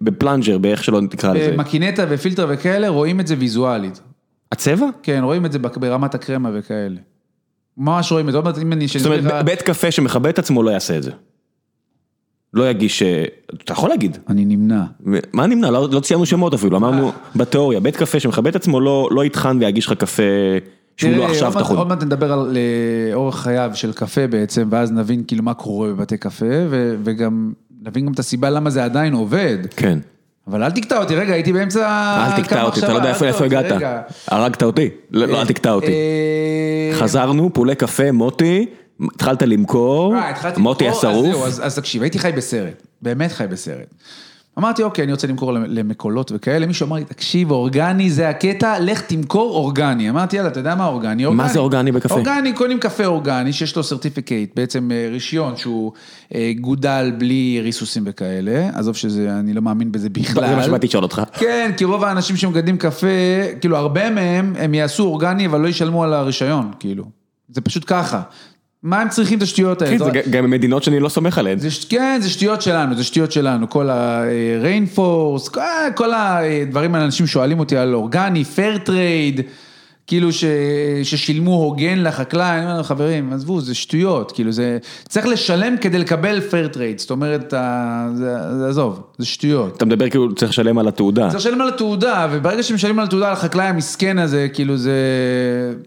[0.00, 1.54] בפלנג'ר, באיך שלא תקרא לזה.
[1.56, 4.00] מקינטה ופילטר וכאלה, רואים את זה ויזואלית.
[4.52, 4.86] הצבע?
[5.02, 6.96] כן, רואים את זה ברמת הקרמה וכאלה.
[7.76, 8.86] ממש רואים את זה, עוד מעט אם אני...
[8.86, 11.10] זאת אומרת, בית קפה שמכבד את עצמו לא יעשה את זה.
[12.54, 13.24] לא יגיש, אה,
[13.64, 14.18] אתה יכול להגיד.
[14.28, 14.84] אני נמנע.
[15.32, 15.70] מה נמנע?
[15.70, 19.58] לא לא ציינו שמות אפילו, אמרנו בתיאוריה, בית קפה שמכבד את עצמו לא לא יטחן
[19.60, 20.22] ויגיש לך קפה
[20.96, 21.76] שהוא לא עכשיו טחון.
[21.76, 25.88] עוד מעט נדבר על אה, אורח חייו של קפה בעצם, ואז נבין כאילו מה קורה
[25.88, 26.46] בבתי קפה,
[27.04, 27.52] וגם
[27.82, 29.58] נבין גם את הסיבה למה זה עדיין עובד.
[29.76, 29.98] כן.
[30.48, 31.86] אבל אל תקטע אותי, רגע, הייתי באמצע...
[32.26, 33.82] אל תקטע אותי, אתה לא יודע איפה הגעת.
[34.28, 34.90] הרגת אותי.
[35.10, 35.86] לא לא, אל תקטע אותי.
[35.92, 38.66] אה, חזרנו, פולי קפה, מוטי,
[39.14, 41.44] התחלת למכור, אה, מוטי השרוף.
[41.62, 43.94] אז תקשיב, הייתי חי בסרט, באמת חי בסרט.
[44.58, 49.00] אמרתי, אוקיי, אני רוצה למכור למכולות וכאלה, מישהו אמר לי, תקשיב, אורגני זה הקטע, לך
[49.00, 50.10] תמכור אורגני.
[50.10, 51.26] אמרתי, יאללה, אתה יודע מה אורגני?
[51.26, 52.14] מה זה אורגני בקפה?
[52.14, 55.92] אורגני, קונים קפה אורגני, שיש לו certificate, בעצם אה, רישיון שהוא
[56.34, 60.48] אה, גודל בלי ריסוסים וכאלה, עזוב שזה, אני לא מאמין בזה בכלל.
[60.48, 61.22] זה מה שבאתי לשאול אותך.
[61.32, 63.06] כן, כי רוב האנשים שמגדלים קפה,
[63.60, 67.04] כאילו הרבה מהם, הם יעשו אורגני, אבל לא ישלמו על הרישיון, כאילו.
[67.48, 68.22] זה פשוט ככה.
[68.82, 69.98] מה הם צריכים את השטויות האלה?
[69.98, 71.58] כן, זה גם מדינות שאני לא סומך עליהן.
[71.88, 75.60] כן, זה שטויות שלנו, זה שטויות שלנו, כל ה-rainforce, כל-
[75.94, 79.42] כל הדברים האלה, אנשים שואלים אותי על אורגני, fair trade,
[80.06, 80.44] כאילו ש,
[81.02, 84.78] ששילמו הוגן לחקלאי, אני אומר חברים, עזבו, זה שטויות, כאילו זה,
[85.08, 89.76] צריך לשלם כדי לקבל fair trade, זאת אומרת, ה- זה, זה, עזוב, זה שטויות.
[89.76, 91.26] אתה מדבר כאילו צריך לשלם על התעודה.
[91.30, 94.92] צריך לשלם על התעודה, וברגע שמשלמים על התעודה לחקלאי המסכן הזה, כאילו זה...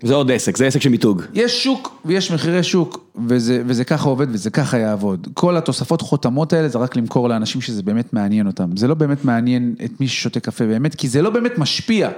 [0.03, 1.21] זה עוד עסק, זה עסק של מיתוג.
[1.33, 5.27] יש שוק ויש מחירי שוק, וזה, וזה ככה עובד וזה ככה יעבוד.
[5.33, 8.77] כל התוספות חותמות האלה זה רק למכור לאנשים שזה באמת מעניין אותם.
[8.77, 12.09] זה לא באמת מעניין את מי ששותה קפה באמת, כי זה לא באמת משפיע.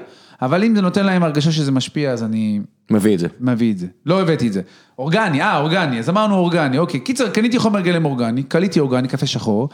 [0.41, 2.59] אבל אם זה נותן להם הרגשה שזה משפיע, אז אני
[2.91, 3.27] מביא את זה.
[3.39, 3.87] מביא את זה.
[4.05, 4.61] לא הבאתי את זה.
[4.99, 6.99] אורגני, אה, אורגני, אז אמרנו אורגני, אוקיי.
[6.99, 9.69] קיצר, קניתי חומר גלם אורגני, קליתי אורגני, קפה שחור.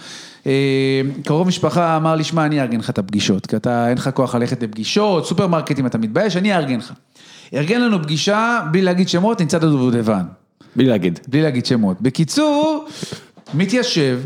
[0.48, 4.10] אה, קרוב משפחה אמר לי, שמע, אני אארגן לך את הפגישות, כי אתה, אין לך
[4.14, 6.94] כוח ללכת לפגישות, סופרמרקטים, אתה מתבייש, אני אארגן לך.
[7.54, 10.24] ארגן לנו פגישה, בלי להגיד שמות, נמצא את הדובדבן.
[10.76, 11.20] בלי להגיד.
[11.28, 12.02] בלי להגיד שמות.
[12.02, 12.88] בקיצור,
[13.54, 14.20] מתיישב,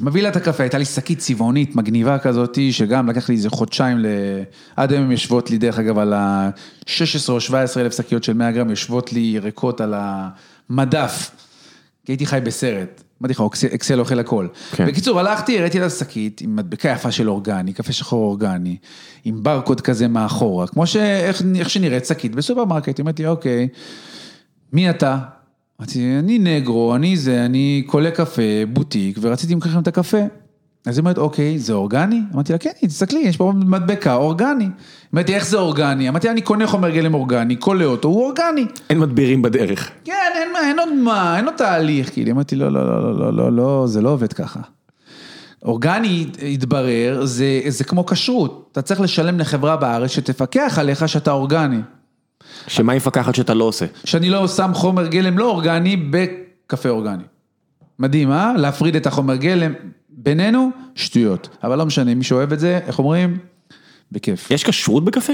[0.00, 3.98] מביא לה את הקפה, הייתה לי שקית צבעונית מגניבה כזאת, שגם לקח לי איזה חודשיים,
[3.98, 4.06] ל...
[4.76, 6.88] עד היום הן יושבות לי, דרך אגב, על ה-16
[7.28, 11.30] או 17 אלף שקיות של 100 גרם, יושבות לי ריקות על המדף,
[12.06, 13.02] כי הייתי חי בסרט.
[13.22, 14.46] אמרתי לך, אקסל- אקסל אוכל הכל.
[14.72, 14.86] כן.
[14.86, 18.76] בקיצור, הלכתי, הראיתי לה שקית עם מדבקה יפה של אורגני, קפה שחור אורגני,
[19.24, 20.96] עם ברקוד כזה מאחורה, כמו ש...
[20.96, 23.68] איך, איך שנראית שקית בסופרמרקט, היא אומרת לי, אוקיי,
[24.72, 25.18] מי אתה?
[25.82, 30.18] אמרתי, אני נגרו, אני זה, אני קולה קפה, בוטיק, ורציתי למכור לכם את הקפה.
[30.86, 32.20] אז היא אומרת, אוקיי, זה אורגני?
[32.34, 34.68] אמרתי לה, כן, תסתכלי, יש פה מדבקה, אורגני.
[35.14, 36.08] אמרתי, איך זה אורגני?
[36.08, 38.66] אמרתי, אני קונה חומר גלם אורגני, קולה אותו, הוא אורגני.
[38.90, 39.90] אין מדבירים בדרך.
[40.04, 43.32] כן, אין אין עוד מה, אין עוד תהליך, כאילו, אמרתי, לא, לא, לא, לא, לא,
[43.32, 44.60] לא, לא, זה לא עובד ככה.
[45.64, 51.78] אורגני, התברר, זה, זה כמו כשרות, אתה צריך לשלם לחברה בארץ שתפקח עליך שאתה אורגני.
[52.66, 53.86] שמה היא מפקחת שאתה לא עושה?
[54.04, 57.22] שאני לא שם חומר גלם לא אורגני בקפה אורגני.
[57.98, 58.52] מדהים, אה?
[58.56, 59.72] להפריד את החומר גלם
[60.08, 61.48] בינינו, שטויות.
[61.64, 63.38] אבל לא משנה, מי שאוהב את זה, איך אומרים?
[64.12, 64.50] בכיף.
[64.50, 65.32] יש כשרות בקפה?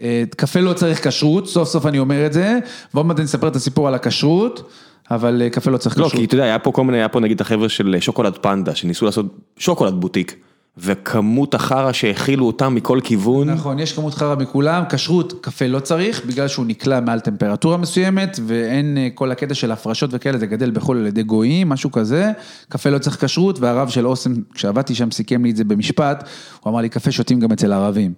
[0.00, 2.58] אה, קפה לא צריך כשרות, סוף סוף אני אומר את זה,
[2.94, 4.70] ועוד מעט אני אספר את הסיפור על הכשרות,
[5.10, 6.20] אבל אה, קפה לא צריך לא, כשרות.
[6.20, 9.06] כי אתה יודע, היה פה כל מיני, היה פה נגיד החבר'ה של שוקולד פנדה, שניסו
[9.06, 10.36] לעשות שוקולד בוטיק,
[10.80, 13.50] וכמות החרא שהכילו אותם מכל כיוון.
[13.50, 18.40] נכון, יש כמות חרא מכולם, כשרות, קפה לא צריך, בגלל שהוא נקלע מעל טמפרטורה מסוימת,
[18.46, 22.30] ואין אה, כל הקטע של הפרשות וכאלה, זה גדל בחו"ל על ידי גויים, משהו כזה,
[22.68, 26.24] קפה לא צריך כשרות, והרב של אוסם, כשעבדתי שם, סיכם לי את זה במשפט,
[26.60, 28.12] הוא אמר לי, קפה שותים גם אצל ערבים.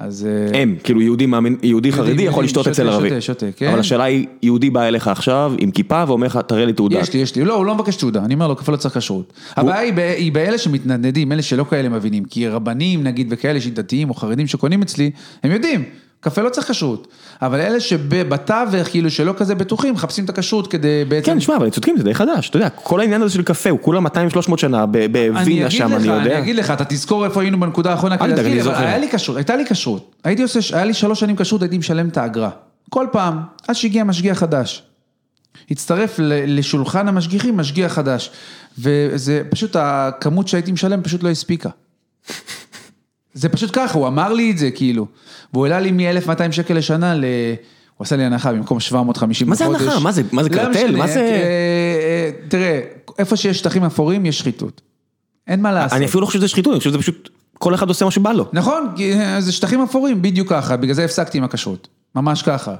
[0.00, 0.26] אז...
[0.26, 3.08] אה, הם, כאילו יהודי מאמין, יהודי חרדי יכול לשתות אצל ערבי.
[3.08, 3.68] שותה, שותה, כן.
[3.68, 6.98] אבל השאלה היא, יהודי בא אליך עכשיו עם כיפה ואומר לך, תראה לי תעודה.
[6.98, 8.98] יש לי, יש לי, לא, הוא לא מבקש תעודה, אני אומר לו, קפה לא צריך
[8.98, 9.32] כשרות.
[9.56, 14.46] הבעיה היא באלה שמתנדנדים, אלה שלא כאלה מבינים, כי רבנים נגיד וכאלה שדתיים או חרדים
[14.46, 15.10] שקונים אצלי,
[15.42, 15.84] הם יודעים,
[16.20, 17.08] קפה לא צריך כשרות.
[17.42, 21.26] אבל אלה שבתווך, כאילו שלא כזה בטוחים, מחפשים את הכשרות כדי בעצם...
[21.26, 23.70] כן, שמע, אבל הם צודקים, זה די חדש, אתה יודע, כל העניין הזה של קפה
[23.70, 26.38] הוא כולה 200-300 שנה אני בווינה שם, אני אני יודע.
[26.38, 28.84] אגיד לך, אתה תזכור איפה היינו בנקודה האחרונה, כדי אני להזכיר, אבל.
[28.84, 32.08] היה לי כשרות, הייתה לי כשרות, הייתי עושה, היה לי שלוש שנים כשרות, הייתי משלם
[32.08, 32.50] את האגרה.
[32.90, 34.82] כל פעם, עד שהגיע משגיח חדש.
[35.70, 36.14] הצטרף
[36.46, 38.30] לשולחן המשגיחים משגיח חדש.
[38.78, 41.70] וזה פשוט, הכמות שהייתי משלם פשוט לא הספיקה.
[43.34, 45.06] זה פשוט ככה, הוא אמר לי את זה, כאילו.
[45.52, 47.24] והוא העלה לי מ-1200 שקל לשנה ל...
[47.96, 49.82] הוא עשה לי הנחה במקום 750 מה זה בחודש.
[49.82, 49.98] הנחה?
[50.00, 50.96] מה זה- מה זה לא קרטל?
[50.96, 52.80] מה זה- אה, אה, תראה,
[53.18, 54.80] איפה שיש שטחים אפורים יש שחיתות.
[55.48, 55.96] אין מה לעשות.
[55.96, 57.28] אני אפילו לא חושב שזה שחיתות, אני חושב שזה פשוט,
[57.58, 58.46] כל אחד עושה מה שבא לו.
[58.52, 61.88] נכון, אה, זה שטחים אפורים, בדיוק ככה, בגלל זה הפסקתי עם הכשרות.
[62.14, 62.74] ממש ככה.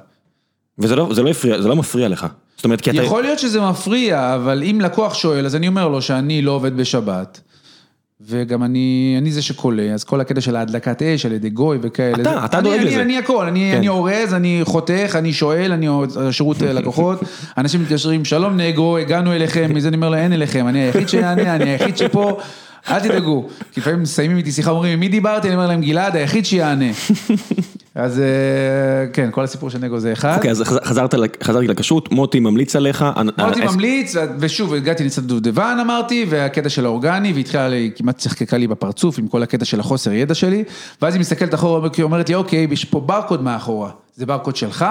[0.79, 2.27] וזה לא, זה לא הפריע, זה לא מפריע לך.
[2.57, 3.03] זאת אומרת, כי אתה...
[3.03, 6.77] יכול להיות שזה מפריע, אבל אם לקוח שואל, אז אני אומר לו שאני לא עובד
[6.77, 7.41] בשבת.
[8.29, 12.23] וגם אני, אני זה שקולה, אז כל הקטע של ההדלקת אש על ידי גוי וכאלה.
[12.23, 13.03] אתה, זה- אתה דואג אני- לזה.
[13.03, 13.79] אני הכל, אני כן.
[13.79, 15.87] אני אורז, אני חותך, אני שואל, אני
[16.31, 17.21] שירות אה, לקוחות,
[17.59, 21.55] אנשים מתקשרים, שלום נגרו, הגענו אליכם, מזה אני אומר לה, אין אליכם, אני היחיד שיענה,
[21.57, 22.39] אני היחיד שפה,
[22.89, 23.49] אל תדאגו.
[23.73, 25.49] כי לפעמים מסיימים איתי שיחה, אומרים, עם מי דיברתי?
[25.49, 26.91] אני אומר להם, גלעד, היחיד שיענה.
[27.95, 30.37] אז אה, כן, כל הסיפור של נגו זה אחד.
[30.37, 31.17] אוקיי, אז חזרתי
[31.67, 33.05] לכשרות, מוטי ממליץ עליך.
[33.39, 38.67] מוטי ממליץ, ושוב, הגעתי לצד דובדבן אמרתי, והקטע של האורגני, והתחילה לי, כמעט צחקקה לי
[38.67, 40.65] בפרצוף עם כל הקטע של החוסר ידע שלי,
[41.03, 44.87] ואז היא מסתכלת אחורה, היא אומרת לי, אוקיי, יש פה ברקוד מאחורה, זה ברקוד שלך?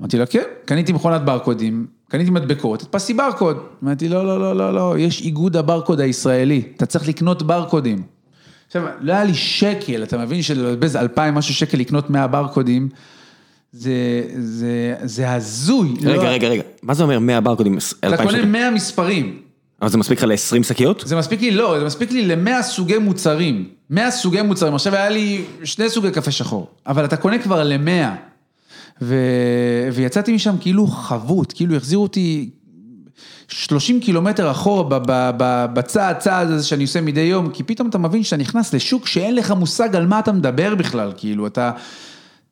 [0.00, 3.56] אמרתי לה, כן, קניתי מכונת ברקודים, קניתי מדבקות, הדפסתי ברקוד.
[3.84, 8.02] אמרתי, לא, לא, לא, לא, לא, יש איגוד הברקוד הישראלי, אתה צריך לקנות ברקודים.
[8.66, 12.88] עכשיו, לא היה לי שקל, אתה מבין שלבזבז אלפיים משהו שקל לקנות 100 ברקודים,
[13.72, 13.92] זה,
[14.38, 15.94] זה, זה הזוי.
[16.02, 17.78] רגע, לא- רגע, רגע, מה זה אומר 100 ברקודים?
[17.78, 18.44] אתה 2,000 קונה?
[18.44, 19.38] 100 מספרים.
[19.82, 21.02] אבל זה מספיק לך ל-20 שקיות?
[21.06, 23.68] זה מספיק לי, לא, זה מספיק לי ל-100 סוגי מוצרים.
[23.90, 24.74] 100 סוגי מוצרים.
[24.74, 28.33] עכשיו היה לי שני סוגי קפה שחור, אבל אתה קונה כבר ל-100.
[29.04, 29.16] ו...
[29.92, 32.50] ויצאתי משם כאילו חבוט, כאילו החזירו אותי
[33.48, 34.98] 30 קילומטר אחורה
[35.72, 39.34] בצעד צעד הזה שאני עושה מדי יום, כי פתאום אתה מבין שאתה נכנס לשוק שאין
[39.34, 41.70] לך מושג על מה אתה מדבר בכלל, כאילו אתה...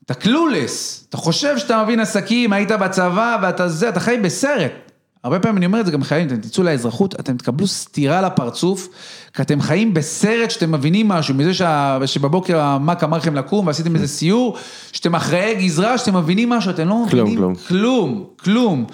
[0.06, 4.81] אתה קלולס, אתה חושב שאתה מבין עסקים, היית בצבא ואתה זה, אתה חי בסרט.
[5.24, 8.88] הרבה פעמים אני אומר את זה גם חיילים, אתם תצאו לאזרחות, אתם תקבלו סטירה לפרצוף,
[9.34, 13.94] כי אתם חיים בסרט שאתם מבינים משהו, מזה שה, שבבוקר המ"כ אמר לכם לקום ועשיתם
[13.94, 14.56] איזה סיור,
[14.92, 17.54] שאתם אחראי גזרה, שאתם מבינים משהו, אתם לא כלום, מבינים כלום.
[17.68, 18.84] כלום, כלום.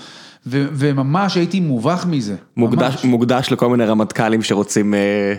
[0.46, 2.36] ו- וממש הייתי מובך מזה.
[2.56, 3.04] מוקדש, ממש.
[3.04, 5.34] מוקדש לכל מיני רמטכ"לים שרוצים אה,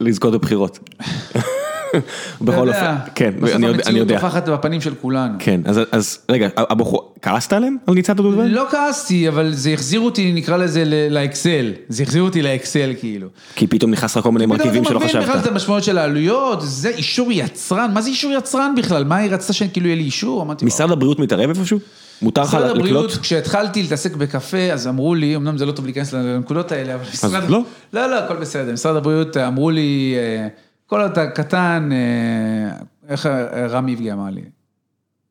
[0.00, 0.78] לזכות בבחירות.
[2.40, 3.88] בכל אופן, כן, בסוף אני יודע, יודע.
[3.88, 5.34] המציאות טופחת בפנים של כולנו.
[5.38, 8.46] כן, אז, אז רגע, הבחור, כעסת עליהם על ניצת הדודבן?
[8.46, 11.72] לא כעסתי, אבל זה החזיר אותי, נקרא לזה, לאקסל.
[11.88, 13.28] זה החזיר אותי לאקסל, כאילו.
[13.54, 15.52] כי פתאום נכנס לך כל מיני מרכיבים שלא פתאום אתה מבין בכלל את חשבת.
[15.52, 19.04] המשמעות של העלויות, זה אישור יצרן, מה זה אישור יצרן בכלל?
[19.04, 20.46] מה היא רצתה שכאילו יהיה לי אישור?
[20.62, 21.78] משרד הבריאות מתערב איפשהו?
[22.22, 23.22] מותר לך משרד הבריאות, לקלוט?
[23.22, 27.50] כשהתחלתי להתעסק בקפה, אז אמרו לי, אמנם זה לא טוב להיכנס לנקודות האלה, אבל משרד...
[27.50, 27.62] לא?
[27.92, 28.72] לא, לא, הכל בסדר.
[28.72, 30.48] משרד הבריאות אמרו לי, אה,
[30.92, 32.76] כל עוד אתה קטן, אה,
[33.08, 34.40] איך אה, רם איבגי אמר לי?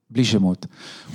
[0.09, 0.65] בלי שמות.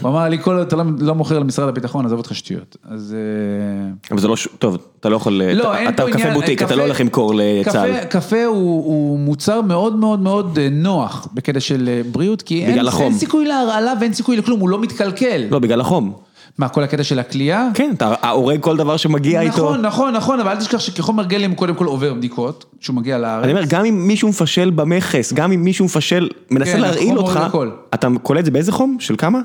[0.00, 2.76] הוא אמר לי, כל עוד אתה לא- לא מוכר למשרד הביטחון, עזוב אותך שטויות.
[2.84, 3.16] אז...
[3.18, 6.18] אה, אבל זה לא, ש- טוב, אתה לא יכול, לא, אתה- אין אתה פה קפה
[6.20, 8.04] עניין, בוטיק, אתה קפה- לא הולך למכור לצה"ל.
[8.04, 12.64] קפה, הוא, מוצר מאוד מאוד מאוד אה, נוח בקטע של אה, בריאות, כי.
[12.66, 15.44] אין סיכוי להרעלה ואין סיכוי לכלום, הוא לא מתקלקל.
[15.50, 16.12] לא, בגלל החום.
[16.58, 17.68] מה, כל הקטע של הכלייה?
[17.74, 19.56] כן, אתה הורג כל דבר שמגיע איתו.
[19.56, 23.18] נכון, נכון, נכון, אבל אל תשכח שכחומר גלם הוא קודם כל עובר בדיקות, כשהוא מגיע
[23.18, 23.44] לארץ.
[23.44, 27.36] אני אומר, גם אם מישהו מפשל במכס, גם אם מישהו מפשל, מנסה כן, להרעיל אותך,
[27.36, 27.70] הכל.
[27.94, 28.96] אתה קולט את זה באיזה חום?
[29.00, 29.40] של כמה?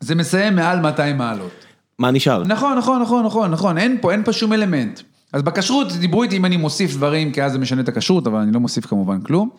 [0.00, 1.50] זה מסיים מעל 200 מעלות.
[1.98, 2.42] מה נשאר?
[2.44, 5.00] נכון, נכון, נכון, נכון, נכון, אין פה, אין פה שום אלמנט.
[5.32, 8.38] אז בכשרות דיברו איתי אם אני מוסיף דברים, כי אז זה משנה את הכשרות, אבל
[8.38, 9.50] אני לא מוסיף כמובן כלום.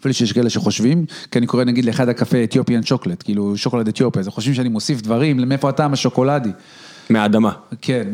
[0.00, 4.20] אפילו שיש כאלה שחושבים, כי אני קורא נגיד לאחד הקפה אתיופיאן שוקולד, כאילו שוקולד אתיופיה,
[4.20, 6.50] אז חושבים שאני מוסיף דברים, מאיפה הטעם השוקולדי.
[7.10, 7.50] מהאדמה.
[7.82, 8.06] כן,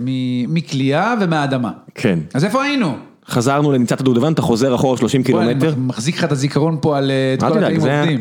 [0.48, 1.70] מכלייה ומהאדמה.
[1.94, 2.18] כן.
[2.34, 2.94] אז איפה היינו?
[3.28, 5.74] חזרנו לניצת הדובדבן, אתה חוזר אחורה 30 בוא, אני קילומטר.
[5.80, 8.20] מחזיק לך את הזיכרון פה על אה, את כל תדאג, התאים זה ה- עובדים.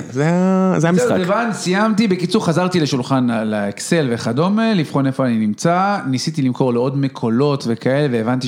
[0.77, 1.07] זה המשחק.
[1.07, 6.97] זהו, לבן, סיימתי, בקיצור חזרתי לשולחן לאקסל וכדומה, לבחון איפה אני נמצא, ניסיתי למכור לעוד
[6.97, 8.47] מקולות וכאלה, והבנתי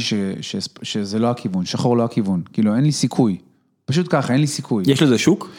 [0.82, 3.38] שזה לא הכיוון, שחור לא הכיוון, כאילו אין לי סיכוי.
[3.86, 4.84] פשוט ככה, אין לי סיכוי.
[4.88, 5.50] יש לזה שוק?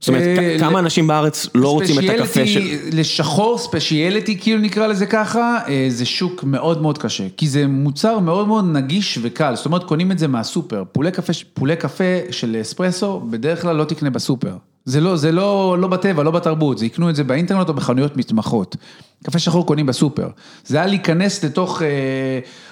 [0.00, 2.60] זאת אומרת, אה, כמה אנשים בארץ לא רוצים את הקפה של...
[2.92, 7.24] לשחור, ספיישיאליטי, כאילו נקרא לזה ככה, אה, זה שוק מאוד מאוד קשה.
[7.36, 10.84] כי זה מוצר מאוד מאוד נגיש וקל, זאת אומרת, קונים את זה מהסופר.
[10.92, 14.56] פולי קפה, פולי קפה של אספרסו, בדרך כלל לא תקנה בסופר.
[14.84, 18.16] זה לא, זה לא, לא בטבע, לא בתרבות, זה יקנו את זה באינטרנט או בחנויות
[18.16, 18.76] מתמחות.
[19.24, 20.28] קפה שחור קונים בסופר.
[20.64, 21.88] זה היה להיכנס לתוך אה,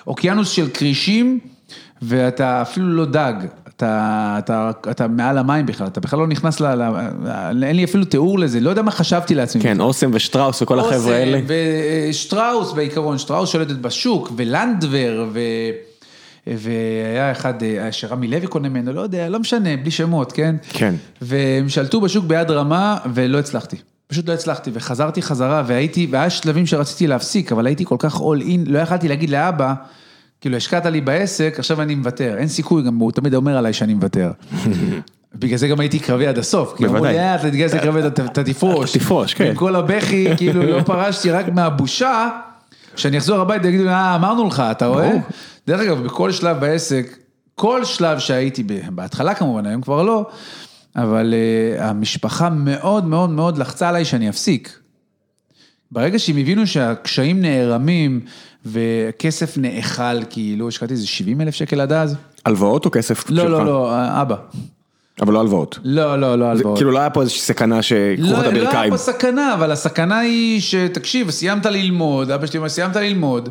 [0.07, 1.39] אוקיינוס של כרישים,
[2.03, 3.35] ואתה אפילו לא דג,
[3.83, 6.75] אתה, אתה, אתה מעל המים בכלל, אתה בכלל לא נכנס ל...
[7.53, 9.63] ל אין לי אפילו תיאור לזה, לא יודע מה חשבתי לעצמי.
[9.63, 11.41] כן, אוסם ושטראוס וכל החבר'ה אוסם האלה.
[12.09, 15.41] ושטראוס בעיקרון, שטראוס שולטת בשוק, ולנדבר, ו...
[16.47, 20.57] והיה אחד אה, שרמי לוי קונה ממנו, לא יודע, לא משנה, בלי שמות, כן?
[20.69, 20.95] כן.
[21.23, 23.77] והם שלטו בשוק ביד רמה, ולא הצלחתי.
[24.07, 28.43] פשוט לא הצלחתי, וחזרתי חזרה, והייתי, והיה שלבים שרציתי להפסיק, אבל הייתי כל כך all
[28.43, 29.75] in, לא יכלתי להגיד לאבא,
[30.43, 33.95] כאילו השקעת לי בעסק, עכשיו אני מוותר, אין סיכוי, גם הוא תמיד אומר עליי שאני
[33.95, 34.31] מוותר.
[35.35, 37.19] בגלל זה גם הייתי קרבי עד הסוף, כי אמרו לי, בוודאי.
[37.19, 38.97] אה, אתה תתגייס לקרבי, אתה תפרוש.
[38.97, 39.47] תפרוש, כן.
[39.47, 42.29] עם כל הבכי, כאילו לא פרשתי רק מהבושה,
[42.97, 45.13] שאני אחזור הביתה ויגידו, אה, אמרנו לך, אתה רואה?
[45.67, 47.17] דרך אגב, בכל שלב בעסק,
[47.55, 50.27] כל שלב שהייתי, בהתחלה כמובן, היום כבר לא,
[50.97, 51.35] אבל
[51.79, 54.79] uh, המשפחה מאוד מאוד מאוד לחצה עליי שאני אפסיק.
[55.93, 58.21] ברגע שהם הבינו שהקשיים נערמים
[58.67, 62.17] וכסף נאכל, כאילו, השקעתי איזה 70 אלף שקל עד אז.
[62.45, 63.51] הלוואות או כסף לא, שלך?
[63.51, 64.37] לא, לא, אבא.
[65.23, 65.79] אבל לא הלוואות.
[65.85, 66.79] לא, לא, לא הלוואות.
[66.79, 68.91] כאילו לא היה פה איזושהי סכנה שיקחו לך את לא, לא היה הברכיים.
[68.93, 73.49] פה סכנה, אבל הסכנה היא שתקשיב, סיימת ללמוד, אבא שלי אומר, סיימת ללמוד,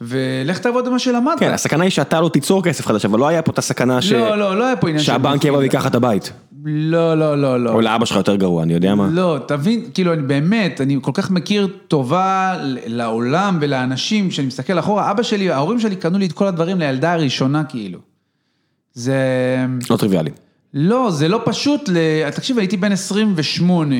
[0.00, 1.38] ולך תעבוד במה שלמדת.
[1.38, 4.12] כן, הסכנה היא שאתה לא תיצור כסף חדש, אבל לא היה פה את הסכנה ש-
[4.12, 5.04] לא, לא, לא היה פה עניין.
[5.04, 6.32] שהבנק יבוא ויקח את הבית.
[6.64, 7.70] לא, לא, לא, לא.
[7.70, 9.08] או לאבא שלך יותר גרוע, אני יודע מה.
[9.12, 12.56] לא, תבין, כאילו, אני באמת, אני כל כך מכיר טובה
[12.86, 17.12] לעולם ולאנשים, כשאני מסתכל אחורה, אבא שלי, ההורים שלי קנו לי את כל הדברים לילדה
[17.12, 17.98] הראשונה, כאילו.
[18.94, 19.16] זה...
[19.90, 20.30] לא טריוויאלי.
[20.74, 21.96] לא, זה לא פשוט, ל...
[22.30, 23.96] תקשיב, הייתי בן 28.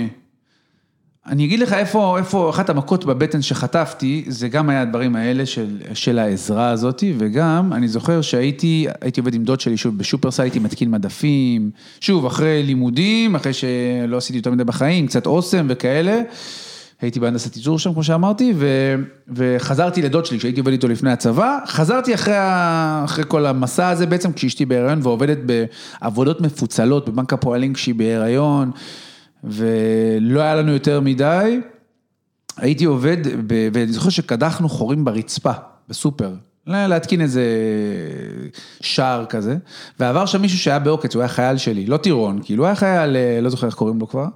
[1.26, 5.78] אני אגיד לך איפה, איפה אחת המכות בבטן שחטפתי, זה גם היה הדברים האלה של,
[5.94, 10.58] של העזרה הזאת, וגם אני זוכר שהייתי, הייתי עובד עם דוד שלי שוב בשופרסל, הייתי
[10.58, 11.70] מתקין מדפים,
[12.00, 16.20] שוב, אחרי לימודים, אחרי שלא עשיתי יותר מדי בחיים, קצת אוסם וכאלה.
[17.00, 18.94] הייתי בהנדסת ייצור שם, כמו שאמרתי, ו,
[19.28, 24.06] וחזרתי לדוד שלי, כשהייתי עובד איתו לפני הצבא, חזרתי אחרי, ה, אחרי כל המסע הזה
[24.06, 28.70] בעצם, כשאשתי בהיריון ועובדת בעבודות מפוצלות בבנק הפועלים כשהיא בהיריון,
[29.44, 31.60] ולא היה לנו יותר מדי,
[32.56, 33.16] הייתי עובד,
[33.46, 35.52] ב, ואני זוכר שקדחנו חורים ברצפה,
[35.88, 36.30] בסופר,
[36.66, 37.44] לה- להתקין איזה
[38.80, 39.56] שער כזה,
[40.00, 43.16] ועבר שם מישהו שהיה בעוקץ, הוא היה חייל שלי, לא טירון, כאילו הוא היה חייל,
[43.16, 44.26] אה, לא זוכר איך קוראים לו כבר.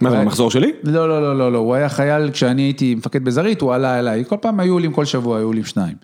[0.00, 0.72] מה זה, במחזור שלי?
[0.82, 4.24] לא, לא, לא, לא, לא, הוא היה חייל, כשאני הייתי מפקד בזרית, הוא עלה אליי,
[4.28, 5.94] כל פעם היו עולים, כל שבוע היו עולים שניים.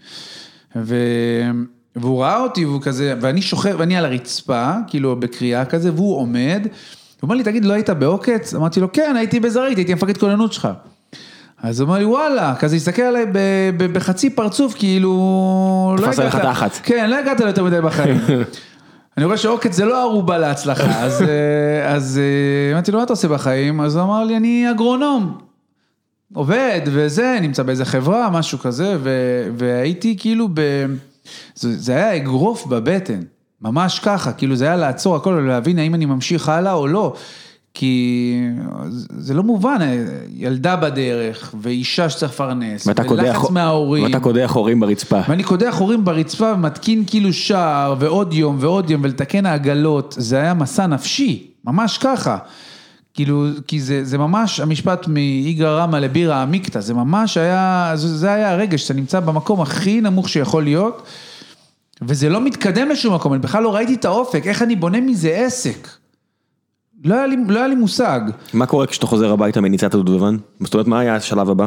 [0.76, 0.96] ו...
[1.96, 6.66] והוא ראה אותי, והוא כזה, ואני שוכב, ואני על הרצפה, כאילו בקריאה כזה, והוא עומד,
[7.20, 8.54] הוא אומר לי, תגיד, לא היית בעוקץ?
[8.54, 10.68] אמרתי לו, כן, הייתי בזרית, הייתי מפקד כוננות שלך.
[11.62, 13.26] אז הוא אומר לי, וואלה, כזה הסתכל עליי
[13.78, 15.96] בחצי פרצוף, כאילו...
[15.98, 16.70] לא תפס עליך תחת.
[16.82, 18.16] כן, לא הגעת ליותר מדי בחיים.
[19.16, 23.12] אני רואה שעוקץ זה לא ערובה להצלחה, אז, אה, אז אה, אמרתי לו, מה אתה
[23.12, 23.80] עושה בחיים?
[23.80, 25.38] אז הוא אמר לי, אני אגרונום.
[26.34, 29.10] עובד וזה, נמצא באיזה חברה, משהו כזה, ו,
[29.56, 30.60] והייתי כאילו ב...
[31.54, 33.20] זה, זה היה אגרוף בבטן,
[33.62, 37.14] ממש ככה, כאילו זה היה לעצור הכל ולהבין האם אני ממשיך הלאה או לא.
[37.78, 38.34] כי
[39.18, 39.78] זה לא מובן,
[40.36, 44.04] ילדה בדרך, ואישה שצריך לפרנס, ולחץ מההורים.
[44.04, 45.20] ואתה קודח חורים ברצפה.
[45.28, 50.54] ואני קודח חורים ברצפה ומתקין כאילו שער ועוד יום ועוד יום ולתקן העגלות, זה היה
[50.54, 52.38] מסע נפשי, ממש ככה.
[53.14, 58.32] כאילו, כי זה, זה ממש המשפט מאיגרא רמא לבירא עמיקתא, זה ממש היה, זה, זה
[58.32, 61.02] היה הרגע שאתה נמצא במקום הכי נמוך שיכול להיות,
[62.02, 65.28] וזה לא מתקדם לשום מקום, אני בכלל לא ראיתי את האופק, איך אני בונה מזה
[65.28, 65.88] עסק.
[67.04, 68.20] לא היה לי, לא היה לי מושג.
[68.52, 70.36] מה קורה כשאתה חוזר הביתה מניצת הדובדבן?
[70.60, 71.66] זאת אומרת, מה היה השלב הבא?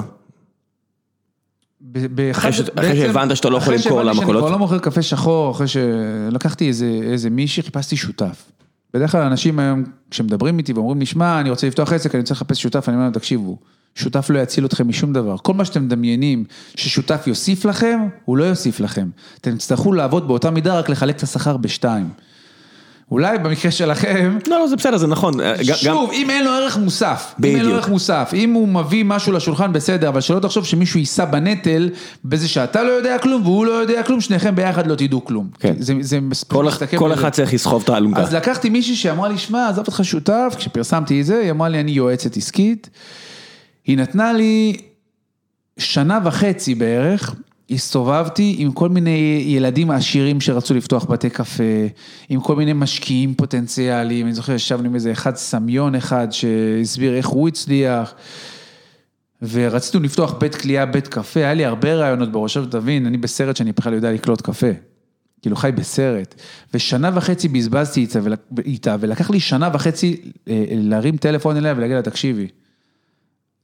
[2.32, 4.44] אחרי אחרי שהבנת שאתה לא יכול אחרי למכור שהבנתי שאני למכולות?
[4.44, 8.52] כבר לא מוכר קפה שחור, אחרי שלקחתי איזה, איזה מישהי, חיפשתי שותף.
[8.94, 12.34] בדרך כלל אנשים היום, כשמדברים איתי ואומרים לי, שמע, אני רוצה לפתוח עסק, אני רוצה
[12.34, 13.58] לחפש שותף, אני אומר להם, תקשיבו,
[13.96, 15.36] שותף לא יציל אתכם משום דבר.
[15.38, 16.44] כל מה שאתם מדמיינים
[16.76, 19.08] ששותף יוסיף לכם, הוא לא יוסיף לכם.
[19.42, 22.10] אתם תצטרכו לעבוד באותה מידה, רק לחלק את השכר בשתיים.
[23.12, 25.40] אולי במקרה שלכם, לא, לא, זה בסדר, זה נכון.
[25.42, 27.76] אה, ג- גם- שוב, אם אין לו ערך מוסף, אם אין לו בדיוק.
[27.76, 31.90] ערך מוסף, אם הוא מביא משהו לשולחן בסדר, אבל שלא תחשוב שמישהו יישא בנטל
[32.26, 35.48] בזה שאתה לא יודע כלום והוא לא יודע כלום, שניכם ביחד לא תדעו כלום.
[35.60, 35.74] כן.
[35.80, 37.20] זה, זה כל- מסתכם כל בזה.
[37.22, 38.22] אחד צריך לסחוב את האלונקה.
[38.22, 41.80] אז לקחתי מישהי שאמרה לי, שמע, עזוב אותך שותף, כשפרסמתי את זה, היא אמרה לי,
[41.80, 42.90] אני יועצת עסקית.
[43.90, 44.78] היא נתנה לי
[45.78, 47.36] שנה וחצי בערך
[47.72, 51.64] הסתובבתי עם כל מיני ילדים עשירים שרצו לפתוח בתי קפה,
[52.30, 57.28] עם כל מיני משקיעים פוטנציאליים, אני זוכר ישבנו עם איזה אחד סמיון אחד שהסביר איך
[57.28, 58.14] הוא הצליח.
[59.42, 63.56] ורצינו לפתוח בית קלייה, בית קפה, היה לי הרבה רעיונות בראש, עכשיו תבין, אני בסרט
[63.56, 64.72] שאני בכלל יודע לקלוט קפה.
[65.42, 66.36] כאילו חי בסרט,
[66.74, 68.08] ושנה וחצי בזבזתי
[68.66, 72.48] איתה, ולקח לי שנה וחצי אה, להרים טלפון אליה ולהגיד לה, תקשיבי,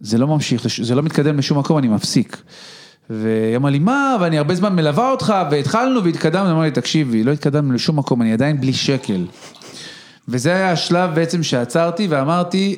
[0.05, 2.41] זה לא ממשיך, זה לא מתקדם לשום מקום, אני מפסיק.
[3.09, 7.31] והיא אמרה לי, מה, ואני הרבה זמן מלווה אותך, והתחלנו והתקדמנו, אמרה לי, תקשיבי, לא
[7.31, 9.25] התקדמנו לשום מקום, אני עדיין בלי שקל.
[10.27, 12.75] וזה היה השלב בעצם שעצרתי ואמרתי,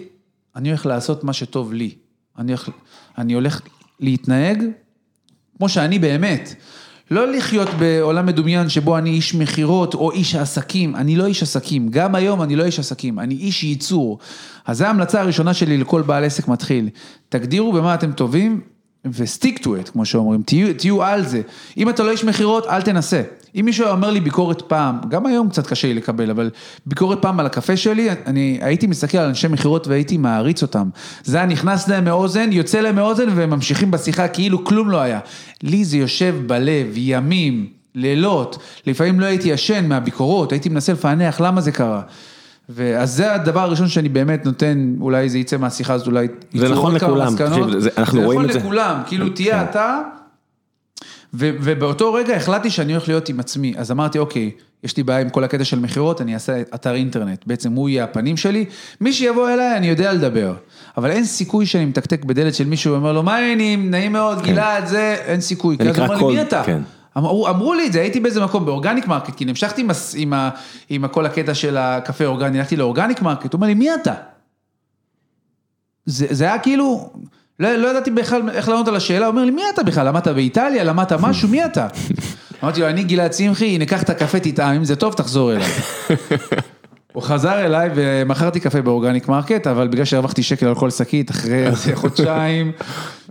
[0.55, 1.95] אני הולך לעשות מה שטוב לי.
[2.37, 2.69] אני הולך,
[3.17, 3.61] אני הולך
[3.99, 4.63] להתנהג
[5.57, 6.55] כמו שאני באמת.
[7.11, 11.87] לא לחיות בעולם מדומיין שבו אני איש מכירות או איש עסקים, אני לא איש עסקים,
[11.89, 14.19] גם היום אני לא איש עסקים, אני איש ייצור.
[14.65, 16.89] אז זו ההמלצה הראשונה שלי לכל בעל עסק מתחיל,
[17.29, 18.61] תגדירו במה אתם טובים
[19.13, 21.41] ו-stick to it, כמו שאומרים, תהיו, תהיו על זה.
[21.77, 23.21] אם אתה לא איש מכירות, אל תנסה.
[23.59, 26.49] אם מישהו אומר לי ביקורת פעם, גם היום קצת קשה לי לקבל, אבל
[26.85, 30.89] ביקורת פעם על הקפה שלי, אני הייתי מסתכל על אנשי מכירות והייתי מעריץ אותם.
[31.23, 35.19] זה היה נכנס להם מאוזן, יוצא להם מאוזן והם ממשיכים בשיחה כאילו כלום לא היה.
[35.63, 41.61] לי זה יושב בלב, ימים, לילות, לפעמים לא הייתי ישן מהביקורות, הייתי מנסה לפענח למה
[41.61, 42.01] זה קרה.
[42.69, 46.95] ואז זה הדבר הראשון שאני באמת נותן, אולי זה יצא מהשיחה הזאת, אולי זה נכון
[46.95, 48.53] לכולם, תקשיב, זה, אנחנו רואים את זה.
[48.53, 49.69] זה נכון לכולם, כאילו תהיה כן.
[49.69, 50.01] אתה,
[51.33, 54.51] ו, ובאותו רגע החלטתי שאני הולך להיות עם עצמי, אז אמרתי, אוקיי,
[54.83, 58.03] יש לי בעיה עם כל הקטע של מכירות, אני אעשה אתר אינטרנט, בעצם הוא יהיה
[58.03, 58.65] הפנים שלי,
[59.01, 60.53] מי שיבוא אליי אני יודע לדבר,
[60.97, 64.51] אבל אין סיכוי שאני מתקתק בדלת של מישהו ואומר לו, מה העניינים, נעים מאוד, כן.
[64.51, 66.63] גלעד, זה, אין סיכוי, כי אז הוא אומר לי, מי אתה?
[66.65, 66.81] כן.
[67.17, 70.33] אמרו, אמרו לי את זה, הייתי באיזה מקום ב Organic Market, כי נמשכתי עם, עם,
[70.89, 74.13] עם כל הקטע של הקפה אורגני, הלכתי ל Organic Market, הוא אומר לי, מי אתה?
[76.05, 77.09] זה, זה היה כאילו,
[77.59, 80.07] לא, לא ידעתי בכלל איך לענות על השאלה, הוא אומר לי, מי אתה בכלל?
[80.07, 80.83] למדת באיטליה?
[80.83, 81.49] למדת משהו?
[81.49, 81.87] מי אתה?
[82.63, 85.71] אמרתי לו, אני גלעד צמחי, הנה קח את הקפה, תטעם, אם זה טוב, תחזור אליי.
[87.13, 91.31] הוא חזר אליי ומכרתי קפה ב Organic Market, אבל בגלל שהרווחתי שקל על כל שקית
[91.31, 92.71] אחרי חודשיים,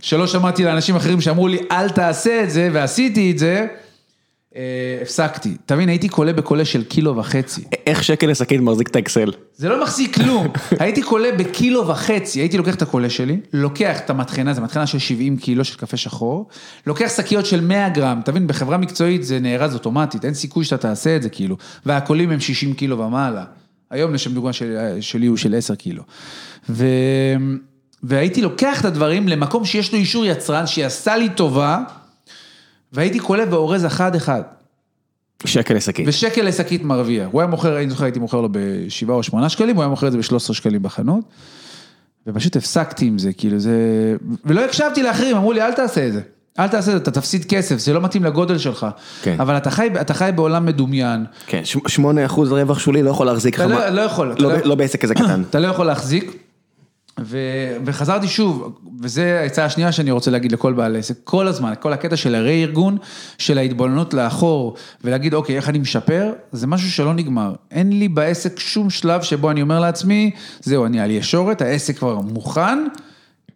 [0.01, 3.67] שלא שמעתי לאנשים אחרים שאמרו לי, אל תעשה את זה, ועשיתי את זה.
[4.55, 7.63] אה, הפסקתי, תבין, הייתי קולה בקולה של קילו וחצי.
[7.87, 9.31] איך שקל לשקית מחזיק את האקסל?
[9.55, 10.47] זה לא מחזיק כלום,
[10.79, 14.99] הייתי קולה בקילו וחצי, הייתי לוקח את הקולה שלי, לוקח את המטחנה, זו מטחנה של
[14.99, 16.47] 70 קילו של קפה שחור,
[16.87, 21.15] לוקח שקיות של 100 גרם, תבין, בחברה מקצועית זה נארז אוטומטית, אין סיכוי שאתה תעשה
[21.15, 23.43] את זה כאילו, והקולים הם 60 קילו ומעלה.
[23.89, 26.03] היום לשם דוגמה של, שלי הוא של 10 קילו.
[26.69, 26.85] ו...
[28.03, 31.79] והייתי לוקח את הדברים למקום שיש לו אישור יצרן, שעשה לי טובה,
[32.93, 34.41] והייתי קולה ואורז אחד-אחד.
[35.45, 36.07] שקל לשקית.
[36.07, 37.27] ושקל לשקית מרוויח.
[37.31, 40.07] הוא היה מוכר, אני זוכר, הייתי מוכר לו בשבעה או שמונה שקלים, הוא היה מוכר
[40.07, 41.23] את זה ב-13 שקלים בחנות.
[42.27, 43.71] ופשוט הפסקתי עם זה, כאילו זה...
[44.45, 46.21] ולא הקשבתי לאחרים, אמרו לי, אל תעשה את זה.
[46.59, 48.87] אל תעשה את זה, אתה תפסיד כסף, זה לא מתאים לגודל שלך.
[49.21, 49.35] כן.
[49.39, 51.25] אבל אתה חי, אתה חי בעולם מדומיין.
[51.47, 53.65] כן, שמונה אחוז רווח שולי לא יכול להחזיק לך.
[53.65, 54.35] אתה לא, לא יכול.
[54.39, 55.43] לא, לא, לא בעסק כזה קטן.
[55.49, 56.46] אתה לא יכול להחזיק.
[57.21, 57.37] ו,
[57.85, 62.15] וחזרתי שוב, וזו העצה השנייה שאני רוצה להגיד לכל בעל עסק, כל הזמן, כל הקטע
[62.15, 62.97] של הרה-ארגון,
[63.37, 67.53] של ההתבוננות לאחור, ולהגיד, אוקיי, איך אני משפר, זה משהו שלא נגמר.
[67.71, 72.19] אין לי בעסק שום שלב שבו אני אומר לעצמי, זהו, אני על ישורת, העסק כבר
[72.19, 72.79] מוכן,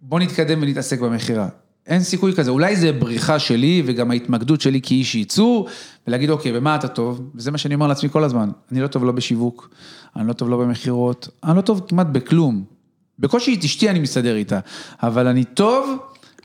[0.02, 1.48] בוא נתקדם ונתעסק במכירה.
[1.88, 5.68] אין סיכוי כזה, אולי זה בריחה שלי וגם ההתמקדות שלי כאיש ייצור,
[6.08, 7.22] ולהגיד אוקיי, במה אתה טוב?
[7.36, 9.70] וזה מה שאני אומר לעצמי כל הזמן, אני לא טוב לא בשיווק,
[10.16, 12.81] אני לא טוב לא במכירות, אני לא טוב כמעט בכלום.
[13.22, 14.60] בקושי את אשתי אני מסתדר איתה,
[15.04, 15.98] אבל אני טוב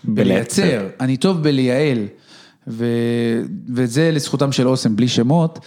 [0.05, 2.07] בלייצר, אני טוב בלייעל,
[2.69, 2.87] ו...
[3.75, 5.59] וזה לזכותם של אוסם, בלי שמות.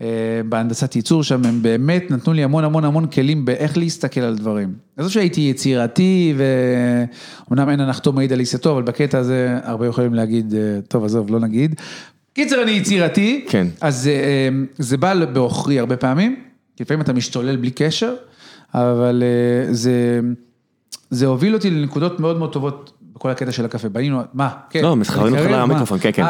[0.00, 0.06] אה,
[0.48, 4.74] בהנדסת ייצור שם, הם באמת נתנו לי המון המון המון כלים באיך להסתכל על דברים.
[4.96, 10.54] אז שהייתי יצירתי, ואומנם אין הנחתו מעיד על עיסתו, אבל בקטע הזה הרבה יכולים להגיד,
[10.54, 11.74] אה, טוב עזוב, לא נגיד.
[12.32, 13.66] קיצר, אני יצירתי, כן.
[13.80, 14.48] אז אה,
[14.78, 16.36] זה בא בעוכרי הרבה פעמים,
[16.76, 18.14] כי לפעמים אתה משתולל בלי קשר,
[18.74, 19.22] אבל
[19.70, 20.20] זה,
[21.10, 23.88] זה הוביל אותי לנקודות מאוד מאוד טובות בכל הקטע של הקפה.
[23.88, 24.50] בנינו, מה?
[24.70, 24.82] כן.
[24.82, 26.24] לא, מסחררים אותך למיקרופון, כן, כן.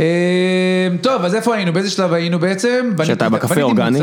[0.00, 0.04] אמ,
[1.02, 1.72] טוב, אז איפה היינו?
[1.72, 2.90] באיזה שלב היינו בעצם?
[3.04, 4.00] שאתה בקפה אורגני?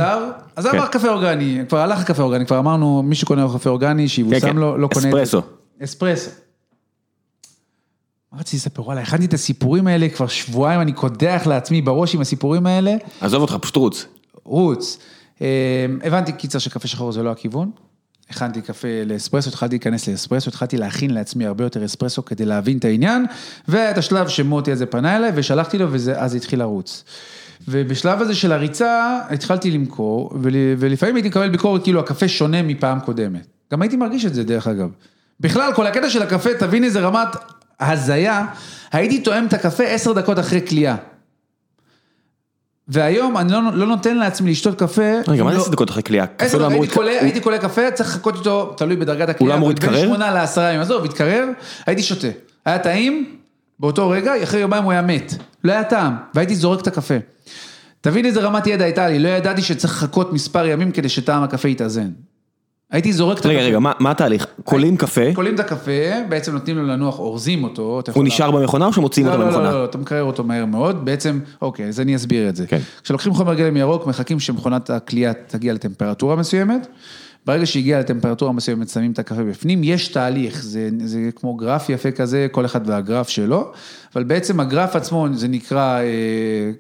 [0.56, 4.58] אז אמר קפה אורגני, כבר הלך קפה אורגני, כבר אמרנו, מי שקונה קפה אורגני, שיבושם
[4.58, 5.08] לו, לא קונה...
[5.08, 5.42] אספרסו.
[5.84, 6.30] אספרסו.
[8.32, 8.82] מה רציתי לספר?
[8.82, 12.96] וואלה, הכנתי את הסיפורים האלה, כבר שבועיים אני קודח לעצמי בראש עם הסיפורים האלה.
[13.22, 14.06] עזוב אותך, פשוט רוץ.
[14.44, 14.98] רוץ.
[15.42, 15.46] אמ,
[16.04, 17.72] הבנתי קיצר שקפה שחור זה לא הכיוון.
[18.32, 22.86] הכנתי קפה לאספרסו, התחלתי להיכנס לאספרסו, התחלתי להכין לעצמי הרבה יותר אספרסו כדי להבין את
[22.86, 23.26] העניין,
[23.68, 27.04] והיה את השלב שמוטי הזה פנה אליי ושלחתי לו ואז התחיל לרוץ.
[27.68, 30.32] ובשלב הזה של הריצה התחלתי למכור,
[30.80, 33.48] ולפעמים הייתי מקבל ביקורת כאילו הקפה שונה מפעם קודמת.
[33.74, 34.90] גם הייתי מרגיש את זה דרך אגב.
[35.40, 37.28] בכלל, כל הקטע של הקפה, תבין איזה רמת
[37.80, 38.46] הזיה,
[38.92, 40.96] הייתי תואם את הקפה עשר דקות אחרי קליעה.
[42.88, 45.02] והיום אני לא, לא נותן לעצמי לשתות קפה.
[45.28, 46.26] רגע, מה זה לא- עשר דקות אחרי קליעה?
[46.54, 46.68] לא
[47.22, 49.50] הייתי קולה- קפה, צריך לחכות איתו, תלוי בדרגת הקליעה.
[49.54, 50.06] לא אמור אבל בין להתקרר?
[50.06, 51.46] שמונה לעשרה ימים, עזוב, התקרר,
[51.86, 52.28] הייתי שותה.
[52.66, 53.36] היה טעים,
[53.80, 55.34] באותו רגע, אחרי יומיים הוא היה מת.
[55.64, 57.14] לא היה טעם, והייתי זורק את הקפה.
[58.02, 61.68] תבין איזה רמת ידע הייתה לי, לא ידעתי שצריך לחכות מספר ימים כדי שטעם הקפה
[61.70, 62.10] יתאזן.
[62.92, 63.50] הייתי זורק את הקפה.
[63.50, 64.48] רגע, רגע, מה התהליך?
[64.64, 65.92] קולים קפה, קולים את הקפה,
[66.30, 68.02] בעצם נותנים לו לנוח, אורזים אותו.
[68.14, 69.72] הוא נשאר במכונה או שמוציאים לא, אותו לא, לא, במכונה?
[69.72, 72.68] לא, אתה מקרר אותו מהר מאוד, בעצם, אוקיי, אז אני אסביר את זה.
[72.68, 72.80] כן.
[73.04, 76.88] כשלוקחים חומר גלם ירוק, מחכים שמכונת הקלייה תגיע לטמפרטורה מסוימת,
[77.46, 82.12] ברגע שהגיעה לטמפרטורה מסוימת, שמים את הקפה בפנים, יש תהליך, זה, זה כמו גרף יפה
[82.12, 83.72] כזה, כל אחד והגרף שלו,
[84.16, 86.00] אבל בעצם הגרף עצמו, זה נקרא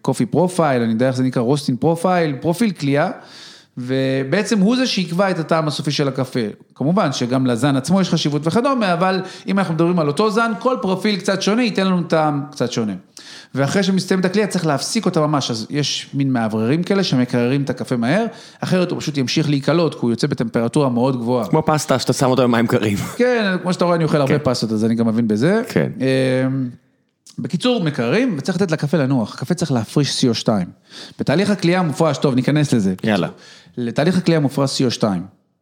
[0.02, 3.12] coffee profile, אני יודע איך זה נקרא, roasting profile, פרופיל קלייה.
[3.82, 6.40] ובעצם הוא זה שיקבע את הטעם הסופי של הקפה.
[6.76, 10.76] כמובן שגם לזן עצמו יש חשיבות וכדומה, אבל אם אנחנו מדברים על אותו זן, כל
[10.82, 12.94] פרופיל קצת שונה ייתן לנו טעם קצת שונה.
[13.56, 17.96] ואחרי שמסתיימת הקליעה צריך להפסיק אותה ממש, אז יש מין מאווררים כאלה שמקררים את הקפה
[17.98, 18.26] מהר,
[18.60, 21.48] אחרת הוא פשוט ימשיך להיקלות, כי הוא יוצא בטמפרטורה מאוד גבוהה.
[21.48, 22.98] כמו פסטה שאתה שם אותו במים קרים.
[23.18, 25.62] כן, כמו שאתה רואה, אני אוכל הרבה פסטות, אז אני גם מבין בזה.
[25.70, 25.92] כן.
[26.00, 26.70] אמ,
[27.40, 30.50] בקיצור, מקררים, וצריך לתת לקפה לנוח, הקפה צריך להפריש CO2.
[31.20, 32.94] בתהליך הקליעה מופרש, טוב, ניכנס לזה.
[33.04, 33.28] יאללה.
[33.78, 35.04] לתהליך הקליעה מופרש CO2,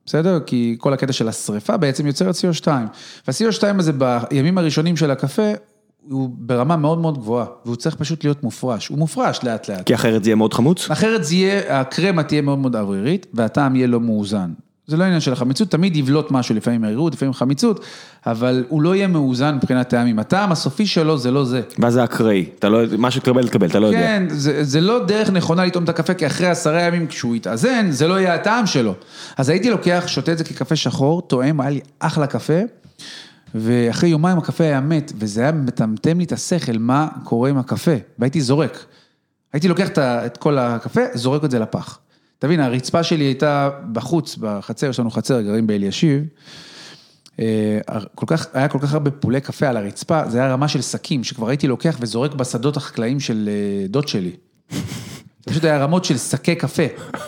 [0.05, 0.39] בסדר?
[0.45, 2.68] כי כל הקטע של השריפה בעצם יוצרת CO2.
[3.28, 5.51] וה-CO2 הזה בימים הראשונים של הקפה,
[6.10, 9.86] הוא ברמה מאוד מאוד גבוהה, והוא צריך פשוט להיות מופרש, הוא מופרש לאט לאט.
[9.86, 10.91] כי אחרת זה יהיה מאוד חמוץ?
[10.91, 14.51] אחרת זה יהיה, הקרמה תהיה מאוד מאוד אוורירית, והטעם יהיה לא מאוזן.
[14.89, 17.85] זה לא עניין של החמיצות, תמיד יבלוט משהו, לפעמים מרירות, לפעמים חמיצות,
[18.25, 20.19] אבל הוא לא יהיה מאוזן מבחינת טעמים.
[20.19, 21.61] הטעם הסופי שלו זה לא זה.
[21.79, 23.99] ואז זה אקראי, אתה לא מה שתקבל תקבל, אתה לא יודע.
[23.99, 27.87] כן, זה, זה לא דרך נכונה לטעום את הקפה, כי אחרי עשרה ימים כשהוא יתאזן,
[27.89, 28.93] זה לא יהיה הטעם שלו.
[29.37, 32.59] אז הייתי לוקח, שותה את זה כקפה שחור, טועם, היה לי אחלה קפה,
[33.55, 37.95] ואחרי יומיים הקפה היה מת, וזה היה מטמטם לי את השכל, מה קורה עם הקפה,
[38.19, 38.85] והייתי זורק.
[39.53, 41.99] הייתי לוקח את כל הקפה, זורק את זה לפח.
[42.39, 46.23] תבין, הרצפה שלי הייתה בחוץ, בחצר, יש לנו חצר, גרים באלישיב.
[47.39, 47.79] אה,
[48.15, 51.23] כל כך, היה כל כך הרבה פולי קפה על הרצפה, זה היה רמה של שקים,
[51.23, 54.31] שכבר הייתי לוקח וזורק בשדות החקלאיים של אה, דוד שלי.
[54.71, 56.83] זה פשוט היה רמות של שקי קפה.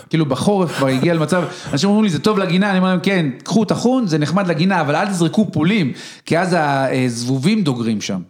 [0.08, 3.26] כאילו בחורף כבר הגיע למצב, אנשים אומרים לי, זה טוב לגינה, אני אומר להם, כן,
[3.44, 5.92] קחו טחון, זה נחמד לגינה, אבל אל תזרקו פולים,
[6.26, 8.20] כי אז הזבובים דוגרים שם.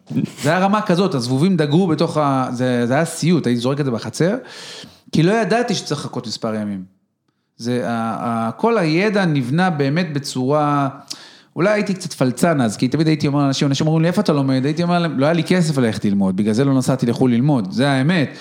[0.42, 2.48] זה היה רמה כזאת, הזבובים דגרו בתוך ה...
[2.52, 4.36] זה, זה היה סיוט, הייתי זורק את זה בחצר,
[5.12, 6.84] כי לא ידעתי שצריך לחכות מספר ימים.
[7.56, 7.86] זה,
[8.56, 10.88] כל הידע נבנה באמת בצורה,
[11.56, 14.32] אולי הייתי קצת פלצן אז, כי תמיד הייתי אומר לאנשים, אנשים אומרים לי, איפה אתה
[14.32, 14.64] לומד?
[14.64, 17.72] הייתי אומר להם, לא היה לי כסף ללכת ללמוד, בגלל זה לא נסעתי לחו"ל ללמוד,
[17.72, 18.36] זה האמת.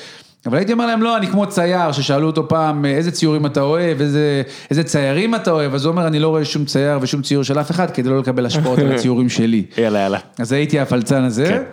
[0.46, 4.02] אבל הייתי אומר להם, לא, אני כמו צייר, ששאלו אותו פעם, איזה ציורים אתה אוהב,
[4.02, 7.44] איזה, איזה ציירים אתה אוהב, אז הוא אומר, אני לא רואה שום צייר ושום ציור
[7.44, 9.66] של אף אחד, כדי לא לקבל השפעות על הציורים שלי.
[9.78, 10.20] יאללה, יאללה.
[10.40, 11.64] אז הייתי הפלצן הזה, כן.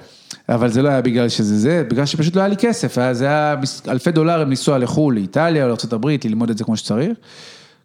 [0.49, 3.25] אבל זה לא היה בגלל שזה זה, בגלל שפשוט לא היה לי כסף, היה- זה
[3.27, 3.55] היה
[3.89, 7.11] אלפי דולרים לנסוע לחו"ל, לאיטליה או לארה"ב, ללמוד את זה כמו שצריך.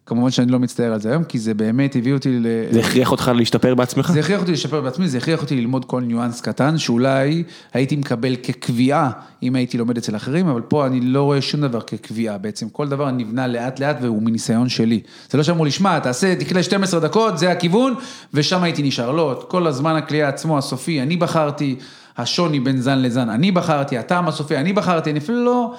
[0.06, 2.46] כמובן שאני לא מצטער על זה היום, כי זה באמת הביא אותי ל...
[2.70, 4.10] זה הכריח אותך להשתפר בעצמך?
[4.12, 7.42] זה הכריח אותי לשפר בעצמי, זה הכריח אותי ללמוד כל ניואנס קטן, שאולי
[7.72, 9.10] הייתי מקבל כקביעה
[9.42, 12.88] אם הייתי לומד אצל אחרים, אבל פה אני לא רואה שום דבר כקביעה, בעצם כל
[12.88, 15.00] דבר נבנה לאט לאט והוא מניסיון שלי.
[15.30, 17.94] זה לא שאמרו לי, שמע, תעשה, תקלה 12 דקות, זה הכיוון,
[18.34, 19.10] ושם הייתי נשאר.
[19.12, 21.76] לא, כל הזמן הקליעה עצמו, הסופי, אני בחרתי,
[22.16, 25.74] השוני בין זן לזן, אני בחרתי, הטעם הסופי, אני בחרתי, אני אפילו לא...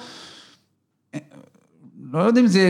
[2.12, 2.60] לא יודע אם זה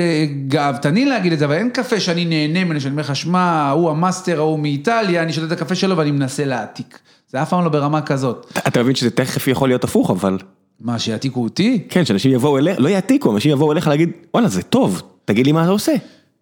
[0.48, 3.90] גאוותני להגיד את זה, אבל אין קפה שאני נהנה ממנו, שאני אומר לך, שמע, הוא
[3.90, 6.98] המאסטר ההוא מאיטליה, אני שותה את הקפה שלו ואני מנסה להעתיק.
[7.30, 8.52] זה אף פעם לא ברמה כזאת.
[8.68, 10.38] אתה- מבין שזה תכף יכול להיות הפוך, אבל...
[10.80, 11.86] מה, שיעתיקו אותי?
[11.88, 15.52] כן, שאנשים יבואו אליך, לא יעתיקו, אנשים יבואו אליך להגיד, וואלה, זה טוב, תגיד לי
[15.52, 15.92] מה אתה עושה.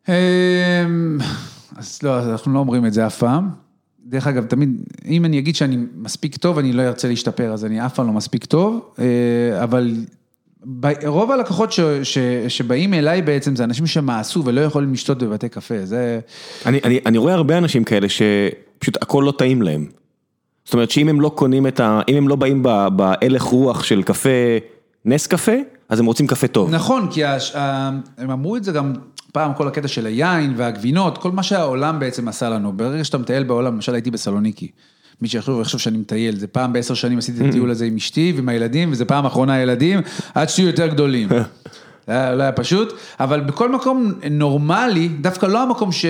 [0.09, 0.13] אמ,
[1.77, 3.64] אז לא, אנחנו לא אומרים את זה אף פעם.
[4.07, 7.87] דרך אגב, תמיד, אם אני אגיד שאני מספיק טוב, אני לא ארצה להשתפר, אז אני
[7.87, 9.95] אף פעם לא מספיק טוב, אה, אבל
[11.07, 15.85] רוב הלקוחות ש, ש, שבאים אליי בעצם זה אנשים שמעשו ולא יכולים לשתות בבתי קפה,
[15.85, 16.21] זה...
[16.67, 19.87] אני, אני, אני רואה הרבה אנשים כאלה שפשוט הכל לא טעים להם.
[20.65, 22.01] זאת אומרת שאם הם לא קונים את ה...
[22.09, 22.63] אם הם לא באים
[22.97, 24.29] בהלך רוח של קפה,
[25.05, 25.53] נס קפה,
[25.89, 26.71] אז הם רוצים קפה טוב.
[26.75, 27.53] נכון, כי הש...
[28.19, 28.93] הם אמרו את זה גם
[29.35, 32.73] פעם, כל הקטע של היין והגבינות, כל מה שהעולם בעצם עשה לנו.
[32.73, 34.71] ברגע שאתה מטייל בעולם, למשל הייתי בסלוניקי.
[35.23, 38.33] מי שיחשוב ויחשוב שאני מטייל, זה פעם בעשר שנים עשיתי את הטיול הזה עם אשתי
[38.37, 40.01] ועם הילדים, וזה פעם אחרונה ילדים,
[40.35, 41.29] עד שתהיו יותר גדולים.
[42.07, 46.07] זה היה, לא היה פשוט, אבל בכל מקום נורמלי, דווקא לא המקום ש,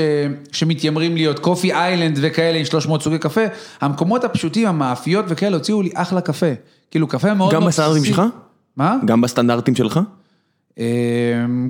[0.53, 3.45] שמתיימרים להיות קופי איילנד וכאלה עם 300 סוגי קפה,
[3.81, 6.53] המקומות הפשוטים, המאפיות וכאלה, הוציאו לי אחלה קפה.
[6.91, 8.05] כאילו קפה מאוד גם מאוד בסטנדרטים.
[8.05, 8.22] שלך?
[8.77, 8.97] מה?
[9.05, 10.01] גם בסטנדרטים שלך?
[10.79, 10.85] אמ,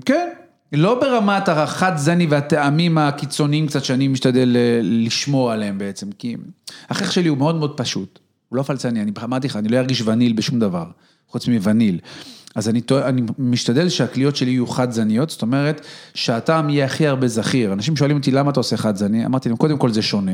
[0.05, 0.29] כן,
[0.77, 6.37] לא ברמת החד זני והטעמים הקיצוניים קצת שאני משתדל אה, לשמור עליהם בעצם, כי
[6.91, 8.19] החייך שלי הוא מאוד מאוד פשוט.
[8.49, 10.87] הוא לא פלצני, אני אמרתי לך, אני לא ארגיש וניל בשום דבר,
[11.29, 11.99] חוץ מווניל.
[12.55, 17.73] אז אני, אני משתדל שהקליעות שלי יהיו חד-זניות, זאת אומרת שהטעם יהיה הכי הרבה זכיר.
[17.73, 20.33] אנשים שואלים אותי למה אתה עושה חד-זני, אמרתי להם, קודם כל זה שונה.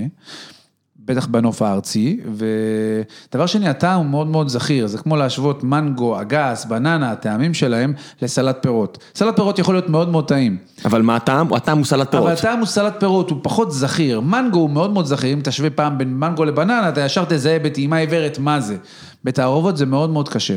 [1.04, 6.64] בטח בנוף הארצי, ודבר שני, הטעם הוא מאוד מאוד זכיר, זה כמו להשוות מנגו, אגס,
[6.64, 7.92] בננה, הטעמים שלהם,
[8.22, 8.98] לסלט פירות.
[9.14, 10.56] סלט פירות יכול להיות מאוד מאוד טעים.
[10.84, 11.52] אבל מה הטעם?
[11.52, 12.26] הטעם הוא סלט פירות.
[12.26, 14.20] אבל הטעם הוא סלט פירות, הוא פחות זכיר.
[14.20, 17.96] מנגו הוא מאוד מאוד זכיר, אם תשווה פעם בין מנגו לבננה, אתה ישר תזהה בטעימה
[17.96, 18.76] עיוורת מה זה.
[19.24, 20.56] בתערובות זה מאוד מאוד קשה.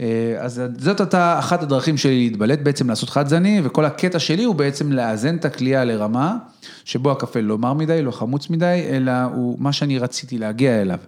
[0.00, 4.44] אה, אז זאת הייתה אחת הדרכים שלי להתבלט, בעצם לעשות חד זני, וכל הקטע שלי
[4.44, 6.36] הוא בעצם לאזן את הכלייה לרמה,
[6.84, 10.98] שבו הקפה לא מר מדי, לא חמוץ מדי, אלא הוא מה שאני רציתי להגיע אליו.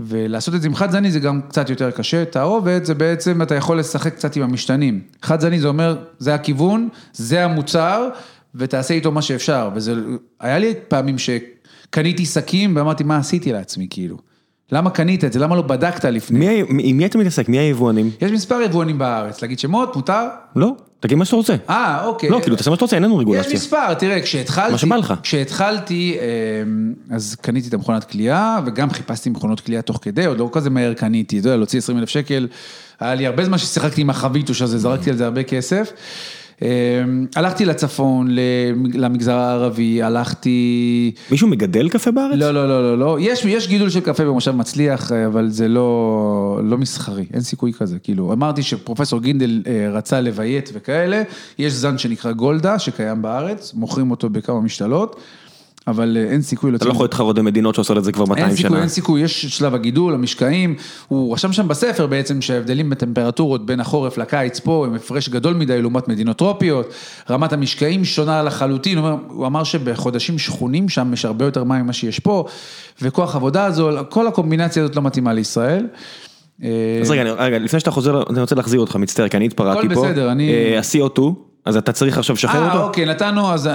[0.00, 3.54] ולעשות את זה עם חד זני זה גם קצת יותר קשה, תערובת זה בעצם אתה
[3.54, 5.00] יכול לשחק קצת עם המשתנים.
[5.22, 8.08] חד זני זה אומר, זה הכיוון, זה המוצר,
[8.54, 9.70] ותעשה איתו מה שאפשר.
[9.74, 9.94] וזה,
[10.40, 14.31] היה לי פעמים שקניתי שקים ואמרתי, מה עשיתי לעצמי, כאילו.
[14.72, 15.38] למה קנית את זה?
[15.38, 16.38] למה לא בדקת לפני?
[16.38, 17.48] מי, עם מי אתה מתעסק?
[17.48, 18.10] מי היבואנים?
[18.20, 20.28] יש מספר יבואנים בארץ, להגיד שמות, מותר?
[20.56, 21.54] לא, תגיד מה שאתה רוצה.
[21.70, 22.30] אה, אוקיי.
[22.30, 23.48] לא, כאילו, תעשה מה שאתה רוצה, אין לנו רגולציה.
[23.48, 24.72] יש מספר, תראה, כשהתחלתי...
[24.72, 25.14] מה שבא לך.
[25.22, 30.48] כשהתחלתי, אמ, אז קניתי את המכונת קלייה, וגם חיפשתי מכונות קלייה תוך כדי, עוד לא
[30.52, 32.48] כזה מהר קניתי, אתה יודע, להוציא 20 אלף שקל,
[33.00, 35.92] היה לי הרבה זמן ששיחקתי עם החביטוש הזה, זרקתי על זה הרבה כסף.
[36.62, 38.28] אמ, הלכתי לצפון,
[38.94, 41.12] למגזר הערבי, הלכתי...
[41.30, 42.36] מישהו מגדל קפה בארץ?
[42.36, 46.60] לא, לא, לא, לא, לא, יש, יש גידול של קפה במושב מצליח, אבל זה לא,
[46.64, 51.22] לא מסחרי, אין סיכוי כזה, כאילו, אמרתי שפרופסור גינדל אה, רצה לביית וכאלה,
[51.58, 55.20] יש זן שנקרא גולדה, שקיים בארץ, מוכרים אותו בכמה משתלות.
[55.86, 56.74] אבל אה, אין סיכוי.
[56.74, 58.48] אתה לא יכול להתחרות במדינות שעושות את זה כבר 200 שנה.
[58.48, 60.74] אין סיכוי, אין סיכוי, יש שלב הגידול, המשקעים,
[61.08, 65.82] הוא רשם שם בספר בעצם שההבדלים בטמפרטורות בין החורף לקיץ פה הם הפרש גדול מדי
[65.82, 66.94] לעומת מדינות טרופיות,
[67.30, 72.18] רמת המשקעים שונה לחלוטין, הוא אמר שבחודשים שכונים שם יש הרבה יותר מים ממה שיש
[72.18, 72.44] פה,
[73.02, 75.86] וכוח עבודה הזו, כל הקומבינציה הזאת לא מתאימה לישראל.
[77.02, 79.92] אז רגע, רגע, לפני שאתה חוזר, אני רוצה להחזיר אותך, מצטער, כי אני התפרעתי פה.
[79.92, 80.52] הכל בסדר, אני...
[80.52, 81.51] אה, ה-CO2.
[81.64, 82.78] אז אתה צריך עכשיו לשחרר אותו?
[82.78, 83.68] אה, אוקיי, נתנו, אז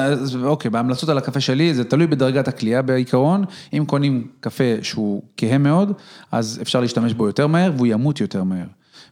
[0.44, 3.44] אוקיי, בהמלצות על הקפה שלי, זה תלוי בדרגת הכלייה בעיקרון.
[3.74, 5.92] אם קונים קפה שהוא כהה מאוד,
[6.32, 8.66] אז אפשר להשתמש בו יותר מהר, והוא ימות יותר מהר.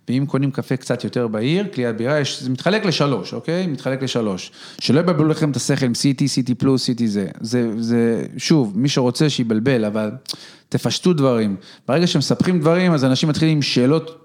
[0.10, 3.68] ואם קונים קפה קצת יותר בהיר, קלייה בהירה, זה מתחלק לשלוש, אוקיי?
[3.68, 4.52] מתחלק לשלוש.
[4.80, 7.28] שלא יבלבלו לכם את השכל עם city, city plus, city זה.
[7.42, 10.12] זה, זה, שוב, מי שרוצה שיבלבל, אבל
[10.70, 11.56] תפשטו דברים.
[11.88, 14.25] ברגע שמסבכים דברים, אז אנשים מתחילים עם שאלות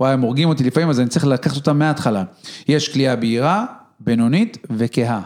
[0.00, 2.24] וואי, הם הורגים אותי לפעמים, אז אני צריך לקחת אותם מההתחלה.
[2.68, 3.64] יש קלייה בהירה,
[4.00, 5.20] בינונית וכהה.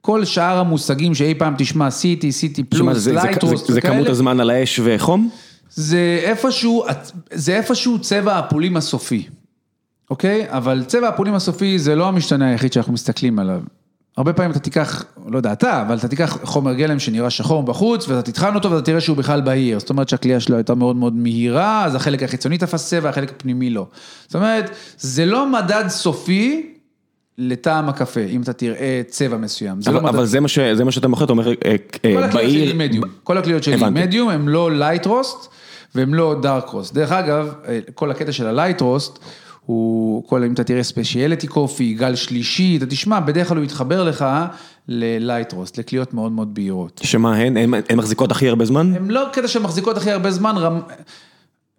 [0.00, 3.74] כל שאר המושגים שאי פעם תשמע, CT, CT פלוס, לייטרוס וכאלה.
[3.74, 5.30] זה כמות הזמן על האש וחום?
[5.70, 6.84] זה איפשהו,
[7.32, 9.26] זה איפשהו צבע הפולים הסופי,
[10.10, 10.46] אוקיי?
[10.48, 13.60] אבל צבע הפולים הסופי זה לא המשתנה היחיד שאנחנו מסתכלים עליו.
[14.16, 18.08] הרבה פעמים אתה תיקח, לא יודע אתה, אבל אתה תיקח חומר גלם שנראה שחור בחוץ,
[18.08, 19.80] ואתה תטחן אותו ואתה תראה שהוא בכלל בהיר.
[19.80, 23.70] זאת אומרת שהכלייה שלו הייתה מאוד מאוד מהירה, אז החלק החיצוני תפס צבע, החלק הפנימי
[23.70, 23.86] לא.
[24.26, 26.74] זאת אומרת, זה לא מדד סופי
[27.38, 29.78] לטעם הקפה, אם אתה תראה צבע מסוים.
[29.86, 32.30] אבל, לא אבל זה, מה ש, זה מה שאתה מוכר, אתה אומר, אה, כל אה,
[33.22, 35.48] כל הקליות שלי מדיום, הם לא light roast,
[35.94, 36.94] והם לא dark roast.
[36.94, 39.18] דרך אגב, אה, כל הקטע של ה light roast,
[39.68, 44.04] הוא, כל, אם אתה תראה specialty coffee, גל שלישי, אתה תשמע, בדרך כלל הוא יתחבר
[44.04, 44.24] לך
[44.88, 47.00] ל light roast, לקליות מאוד מאוד בהירות.
[47.04, 47.56] שמה הן?
[47.56, 48.92] הן מחזיקות הכי הרבה זמן?
[48.96, 50.80] הן לא קטע שהן מחזיקות הכי הרבה זמן, רמ...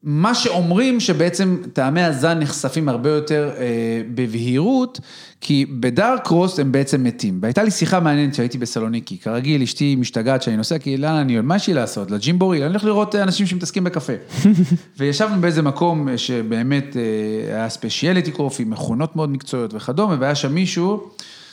[0.03, 4.99] מה שאומרים שבעצם טעמי הזן נחשפים הרבה יותר אה, בבהירות,
[5.41, 7.39] כי בדארק קרוס הם בעצם מתים.
[7.41, 11.55] והייתה לי שיחה מעניינת שהייתי בסלוניקי, כרגיל אשתי משתגעת שאני נוסע, כי לאן אני, מה
[11.55, 12.11] יש לי לעשות?
[12.11, 12.57] לג'ימבורי?
[12.57, 14.13] אני הולך לראות אנשים שמתעסקים בקפה.
[14.97, 21.09] וישבנו באיזה מקום שבאמת אה, היה ספיישיאליטי קופי, מכונות מאוד מקצועיות וכדומה, והיה שם מישהו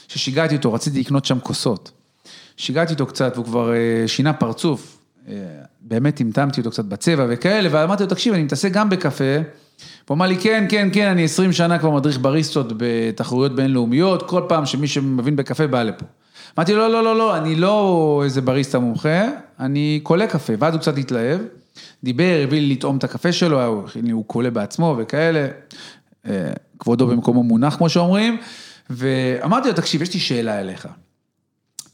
[0.08, 1.90] ששיגעתי אותו, רציתי לקנות שם כוסות.
[2.56, 4.95] שיגעתי אותו קצת והוא כבר אה, שינה פרצוף.
[5.80, 9.36] באמת טמטמתי אותו קצת בצבע וכאלה, ואמרתי לו, תקשיב, אני מתעסק גם בקפה.
[10.08, 14.42] הוא אמר לי, כן, כן, כן, אני 20 שנה כבר מדריך בריסטות בתחרויות בינלאומיות, כל
[14.48, 16.06] פעם שמי שמבין בקפה בא לפה.
[16.58, 19.24] אמרתי לו, לא, לא, לא, לא, אני לא איזה בריסטה מומחה,
[19.60, 21.40] אני קולה קפה, ואז הוא קצת התלהב,
[22.04, 25.48] דיבר, הביא לי לטעום את הקפה שלו, הוא קולה בעצמו וכאלה,
[26.28, 28.36] אה, כבודו במקומו מונח, כמו שאומרים,
[28.90, 30.88] ואמרתי לו, תקשיב, יש לי שאלה אליך.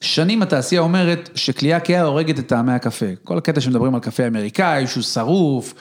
[0.02, 3.06] שנים התעשייה אומרת שכלייה כהה הורגת את טעמי הקפה.
[3.24, 5.74] כל הקטע שמדברים על קפה אמריקאי, שהוא שרוף,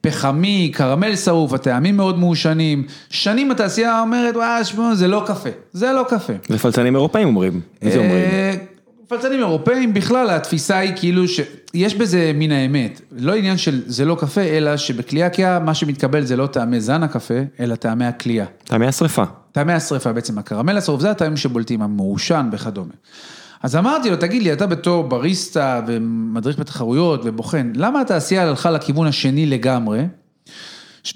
[0.00, 2.86] פחמי, קרמל שרוף, הטעמים מאוד מעושנים.
[3.10, 6.32] שנים התעשייה אומרת, וואי, שמעו, זה לא קפה, זה לא קפה.
[6.48, 8.14] זה פלצנים אירופאים אומרים, מי זה אומרים?
[8.14, 8.54] אה,
[9.08, 13.00] פלצנים אירופאים, בכלל התפיסה היא כאילו שיש בזה מן האמת.
[13.12, 17.02] לא עניין של זה לא קפה, אלא שבכלייה כהה מה שמתקבל זה לא טעמי זן
[17.02, 18.46] הקפה, אלא טעמי הכלייה.
[18.64, 19.24] טעמי השרפה.
[19.52, 22.92] טעמי השרפה בעצם, הקרמל השרוף זה הטעמים שבולטים, המעושן וכדומה.
[23.64, 29.06] אז אמרתי לו, תגיד לי, אתה בתור בריסטה ומדריך בתחרויות ובוחן, למה התעשייה הלכה לכיוון
[29.06, 30.06] השני לגמרי?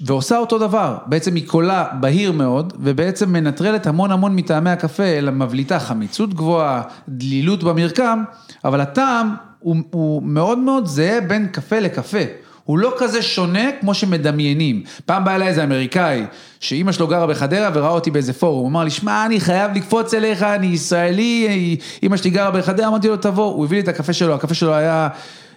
[0.01, 5.31] ועושה אותו דבר, בעצם היא קולה בהיר מאוד, ובעצם מנטרלת המון המון מטעמי הקפה, אלא
[5.31, 8.23] מבליטה חמיצות גבוהה, דלילות במרקם,
[8.65, 12.23] אבל הטעם הוא, הוא מאוד מאוד זהה בין קפה לקפה.
[12.69, 14.83] הוא לא כזה שונה כמו שמדמיינים.
[15.05, 16.23] פעם בא אליי איזה אמריקאי,
[16.59, 20.13] שאימא שלו גרה בחדרה וראה אותי באיזה פורום, הוא אמר לי, שמע, אני חייב לקפוץ
[20.13, 24.13] אליך, אני ישראלי, אימא שלי גרה בחדרה, אמרתי לו, תבוא, הוא הביא לי את הקפה
[24.13, 25.07] שלו, הקפה שלו היה...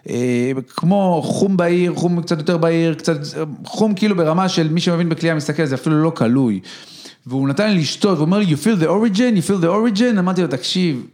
[0.09, 3.17] אה, כמו חום בהיר, חום קצת יותר בהיר, קצת,
[3.65, 6.61] חום כאילו ברמה של מי שמבין בכלייה מסתכל, זה אפילו לא קלוי.
[7.27, 10.19] והוא נתן לי לשתות, הוא אומר לי, you feel the origin, you feel the origin,
[10.19, 11.07] אמרתי לו, תקשיב,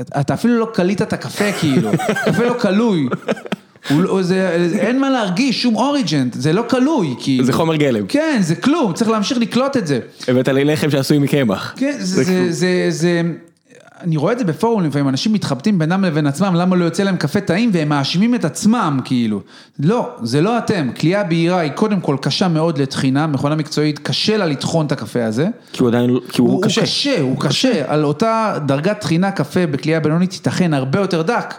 [0.00, 1.90] אתה אפילו לא קלית את הקפה כאילו,
[2.24, 3.08] קפה לא קלוי.
[3.90, 4.20] לא,
[4.78, 7.44] אין מה להרגיש, שום אוריג'נט, זה לא קלוי, כאילו.
[7.44, 8.06] זה חומר גלם.
[8.06, 9.98] כן, זה כלום, צריך להמשיך לקלוט את זה.
[10.28, 11.74] הבאת לי לחם שעשוי מקמח.
[11.76, 13.22] כן, זה,
[14.00, 17.16] אני רואה את זה בפורום לפעמים, אנשים מתחבטים בינם לבין עצמם, למה לא יוצא להם
[17.16, 19.40] קפה טעים, והם מאשימים את עצמם, כאילו.
[19.80, 24.36] לא, זה לא אתם, כליאה בהירה היא קודם כל קשה מאוד לטחינה, מכונה מקצועית, קשה
[24.36, 25.48] לה לטחון את הקפה הזה.
[25.72, 26.80] כי הוא עדיין, כי הוא, הוא קשה.
[26.80, 31.54] הוא קשה, הוא קשה, על אותה דרגת טחינה קפה בכלייה בינונית ייתכן הרבה יותר דק.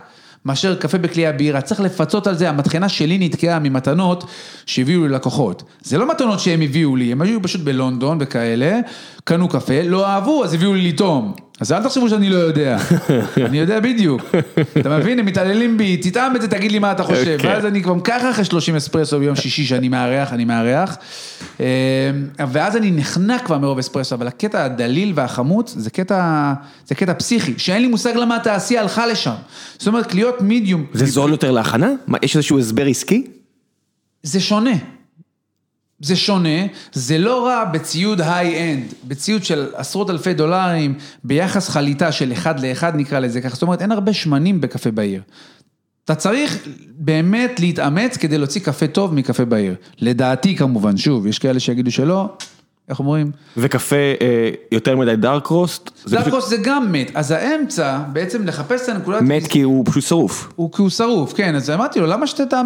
[0.48, 4.24] מאשר קפה בכלי הבירה, צריך לפצות על זה, המטחנה שלי נתקעה ממתנות
[4.66, 5.64] שהביאו לי לקוחות.
[5.82, 8.80] זה לא מתנות שהם הביאו לי, הם היו פשוט בלונדון וכאלה,
[9.24, 11.34] קנו קפה, לא אהבו, אז הביאו לי לטעום.
[11.60, 12.78] אז אל תחשבו שאני לא יודע,
[13.46, 14.22] אני יודע בדיוק.
[14.78, 17.38] אתה מבין, הם מתעללים בי, תטעם את זה, תגיד לי מה אתה חושב.
[17.40, 17.48] כן.
[17.48, 20.98] ואז אני כבר ככה אחרי 30 אספרסו ביום שישי שאני מארח, אני מארח.
[21.60, 21.66] אה,
[22.52, 26.54] ואז אני נחנק כבר מרוב אספרסו, אבל הקטע הדליל והחמוץ זה קטע,
[26.86, 29.36] זה קטע פסיכי, שאין לי מושג למה התעשייה הלכה לשם.
[29.78, 30.86] זאת אומרת, להיות מידיום.
[30.94, 31.92] זה זול יותר להכנה?
[32.24, 33.28] יש איזשהו הסבר עסקי?
[34.24, 34.97] זה שונה.
[36.00, 36.60] זה שונה,
[36.94, 40.94] זה לא רע בציוד high-end, בציוד של עשרות אלפי דולרים,
[41.24, 45.22] ביחס חליטה של אחד לאחד נקרא לזה ככה, זאת אומרת אין הרבה שמנים בקפה בהיר.
[46.06, 46.68] אתה צריך
[46.98, 49.76] באמת להתאמץ כדי להוציא קפה טוב מקפה בהיר.
[50.00, 52.30] לדעתי כמובן, שוב, יש כאלה שיגידו שלא,
[52.90, 53.32] איך אומרים?
[53.58, 55.90] וקפה אה, יותר מדי dark roast?
[56.10, 59.22] dark roast זה גם מת, אז האמצע, בעצם לחפש את הנקודת...
[59.22, 60.50] מת כי הוא פשוט שרוף.
[60.56, 62.08] הוא כי הוא שרוף, כן, אז אמרתי לו,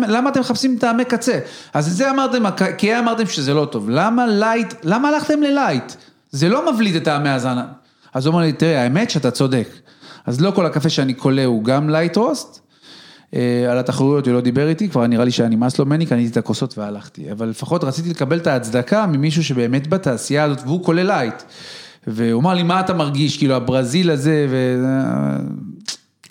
[0.08, 1.40] למה, אתם מחפשים טעמי קצה?
[1.74, 2.44] אז את זה אמרתם,
[2.78, 5.94] כי אמרתם שזה לא טוב, למה light, למה הלכתם ל light?
[6.32, 7.58] זה לא מבליט את טעמי הזן.
[8.14, 9.68] אז הוא אמר לי, תראה, האמת שאתה צודק.
[10.26, 12.61] אז לא כל הקפה שאני קולה הוא גם light roast,
[13.70, 16.38] על התחרויות הוא לא דיבר איתי, כבר נראה לי שהיה נמאס לו ממני, קניתי את
[16.38, 17.32] הכוסות והלכתי.
[17.32, 21.44] אבל לפחות רציתי לקבל את ההצדקה ממישהו שבאמת בתעשייה הזאת, והוא קולה light.
[22.08, 24.84] והוא אמר לי, מה אתה מרגיש, כאילו הברזיל הזה, ו...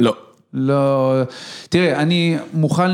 [0.01, 0.17] לא.
[0.55, 1.23] לא,
[1.69, 2.91] תראה, אני מוכן,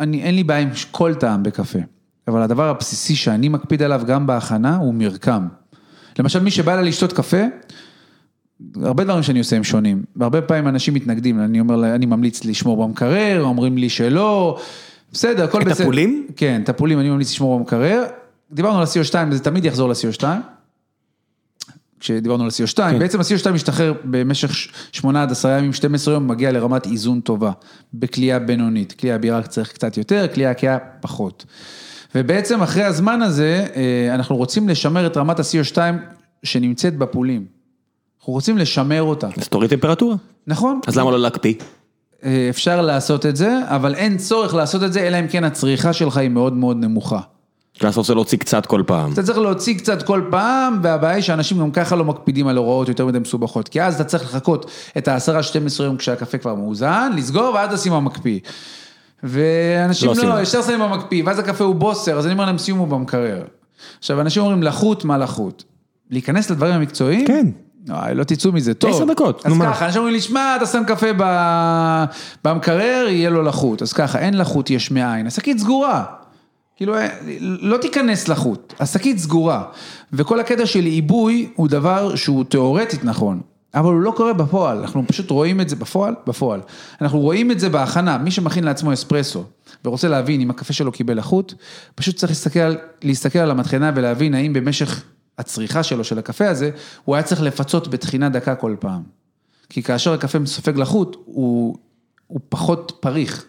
[0.00, 1.78] אני, אין לי בעיה עם כל טעם בקפה,
[2.28, 5.46] אבל הדבר הבסיסי שאני מקפיד עליו גם בהכנה הוא מרקם.
[6.18, 7.42] למשל, מי שבא אליי לשתות קפה,
[8.82, 12.86] הרבה דברים שאני עושה הם שונים, והרבה פעמים אנשים מתנגדים, אני אומר, אני ממליץ לשמור
[12.86, 14.58] במקרר, אומרים לי שלא,
[15.12, 15.72] בסדר, הכל בסדר.
[15.72, 16.26] את הפולים?
[16.36, 18.04] כן, את הפולים אני ממליץ לשמור במקרר.
[18.52, 20.24] דיברנו על ה-CO2, זה תמיד יחזור ל-CO2.
[22.00, 22.98] כשדיברנו על ה-CO2, כן.
[22.98, 24.50] בעצם ה-CO2 משתחרר במשך
[24.92, 27.50] 8 עד 10 ימים, 12 יום, מגיע לרמת איזון טובה,
[27.94, 31.44] בכלייה בינונית, כלייה בירה צריך קצת יותר, כלייה קהה פחות.
[32.14, 35.78] ובעצם אחרי הזמן הזה, אה, אנחנו רוצים לשמר את רמת ה-CO2
[36.42, 37.55] שנמצאת בפולים.
[38.18, 39.28] אנחנו רוצים לשמר אותה.
[39.36, 40.16] אז תוריד טמפרטורה.
[40.46, 40.80] נכון.
[40.86, 41.54] אז למה לא להקפיא?
[42.24, 45.92] אה, אפשר לעשות את זה, אבל אין צורך לעשות את זה, אלא אם כן הצריכה
[45.92, 47.20] שלך היא מאוד מאוד נמוכה.
[47.74, 49.12] כי אתה רוצה להוציא קצת כל פעם.
[49.12, 52.88] אתה צריך להוציא קצת כל פעם, והבעיה היא שאנשים גם ככה לא מקפידים על הוראות
[52.88, 57.54] יותר מדי מסובכות, כי אז אתה צריך לחכות את ה-10-12 יום כשהקפה כבר מאוזן, לסגור
[57.54, 58.40] ואז תשים במקפיא.
[59.22, 62.86] ואנשים לא, לא ישר שמים במקפיא, ואז הקפה הוא בוסר, אז אני אומר להם שימו
[62.86, 63.44] במקרר.
[63.98, 65.64] עכשיו, אנשים אומרים לחות, מה לחות?
[66.10, 67.26] להיכנס לדברים המקצועיים?
[67.26, 67.46] כן.
[67.88, 68.94] לא, לא תצאו מזה, טוב.
[68.94, 69.68] עשר דקות, נו מה.
[69.68, 71.06] אז ככה, אנשים אומרים לי, שמע, אתה שם קפה
[72.44, 73.82] במקרר, יהיה לו לחות.
[73.82, 76.04] אז ככה, אין לחות יש מאין, השקית סגורה.
[76.76, 76.94] כאילו,
[77.40, 79.64] לא תיכנס לחוט, השקית סגורה.
[80.12, 83.40] וכל הקטע של עיבוי הוא דבר שהוא תיאורטית נכון,
[83.74, 86.60] אבל הוא לא קורה בפועל, אנחנו פשוט רואים את זה בפועל, בפועל.
[87.00, 89.44] אנחנו רואים את זה בהכנה, מי שמכין לעצמו אספרסו
[89.84, 91.54] ורוצה להבין אם הקפה שלו קיבל לחות,
[91.94, 95.02] פשוט צריך להסתכל, להסתכל על המטחנה ולהבין האם במשך
[95.38, 96.70] הצריכה שלו, של הקפה הזה,
[97.04, 99.02] הוא היה צריך לפצות בטחינה דקה כל פעם.
[99.68, 101.76] כי כאשר הקפה סופג לחות, הוא,
[102.26, 103.44] הוא פחות פריך,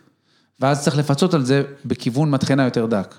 [0.59, 3.15] ואז צריך לפצות על זה בכיוון מטחנה יותר דק.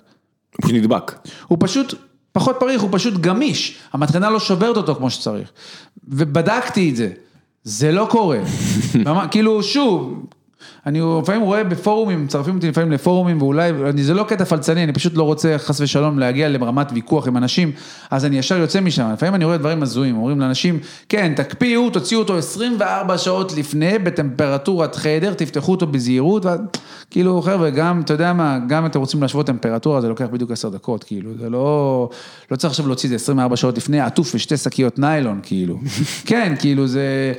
[0.56, 1.28] הוא פשוט נדבק.
[1.46, 1.94] הוא פשוט
[2.32, 5.52] פחות פריך, הוא פשוט גמיש, המטחנה לא שוברת אותו כמו שצריך.
[6.08, 7.12] ובדקתי את זה,
[7.64, 8.38] זה לא קורה.
[9.30, 10.26] כאילו, שוב,
[10.86, 14.92] אני לפעמים רואה בפורומים, מצרפים אותי לפעמים לפורומים, ואולי, אני, זה לא קטע פלצני, אני
[14.92, 17.72] פשוט לא רוצה חס ושלום להגיע לרמת ויכוח עם אנשים,
[18.10, 19.10] אז אני ישר יוצא משם.
[19.12, 20.78] לפעמים אני רואה דברים הזויים, אומרים לאנשים,
[21.08, 26.60] כן, תקפיאו, תוציאו אותו 24 שעות לפני, בטמפרטורת חדר, תפתחו אותו בזהירות, ואז,
[27.10, 30.50] כאילו, חבר'ה, גם, אתה יודע מה, גם אם אתם רוצים להשוות טמפרטורה, זה לוקח בדיוק
[30.50, 32.08] 10 דקות, כאילו, זה לא,
[32.50, 35.78] לא צריך עכשיו להוציא את זה 24 שעות לפני, עטוף בשתי שקיות ניילון, כאילו.
[36.26, 37.32] כן, כאילו, זה...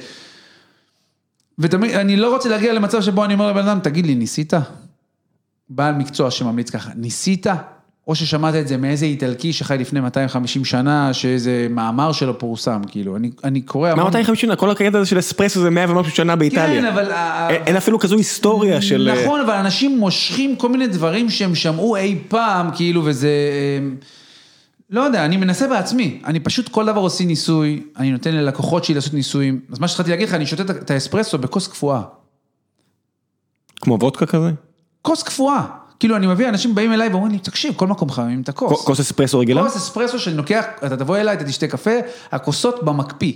[1.60, 4.54] ותמיד, אני לא רוצה להגיע למצב שבו אני אומר לבן אדם, תגיד לי, ניסית?
[5.70, 7.48] בעל מקצוע שממליץ ככה, ניסית?
[8.08, 13.16] או ששמעת את זה מאיזה איטלקי שחי לפני 250 שנה, שאיזה מאמר שלו פורסם, כאילו,
[13.16, 14.56] אני, אני קורא מה 250 שנה?
[14.56, 16.82] כל הקטע הזה של אספרסו זה 100 ומשהו שנה באיטליה.
[16.82, 17.12] כן, אבל...
[17.50, 19.12] אין אין אפילו כזו היסטוריה של...
[19.22, 23.30] נכון, אבל אנשים מושכים כל מיני דברים שהם שמעו אי פעם, כאילו, וזה...
[24.90, 28.96] לא יודע, אני מנסה בעצמי, אני פשוט כל דבר עושה ניסוי, אני נותן ללקוחות שלי
[28.96, 32.02] לעשות ניסויים, אז מה שהתחלתי להגיד לך, אני שותה את האספרסו בכוס קפואה.
[33.82, 34.52] כמו וודקה כזה?
[35.02, 35.66] כוס קפואה.
[36.00, 38.86] כאילו, אני מביא, אנשים באים אליי ואומרים לי, תקשיב, כל מקום חמים את הכוס.
[38.86, 39.64] כוס אספרסו רגילה?
[39.64, 41.92] כוס אספרסו שאני לוקח, אתה תבוא אליי, אתה תשתה קפה,
[42.32, 43.34] הכוסות במקפיא.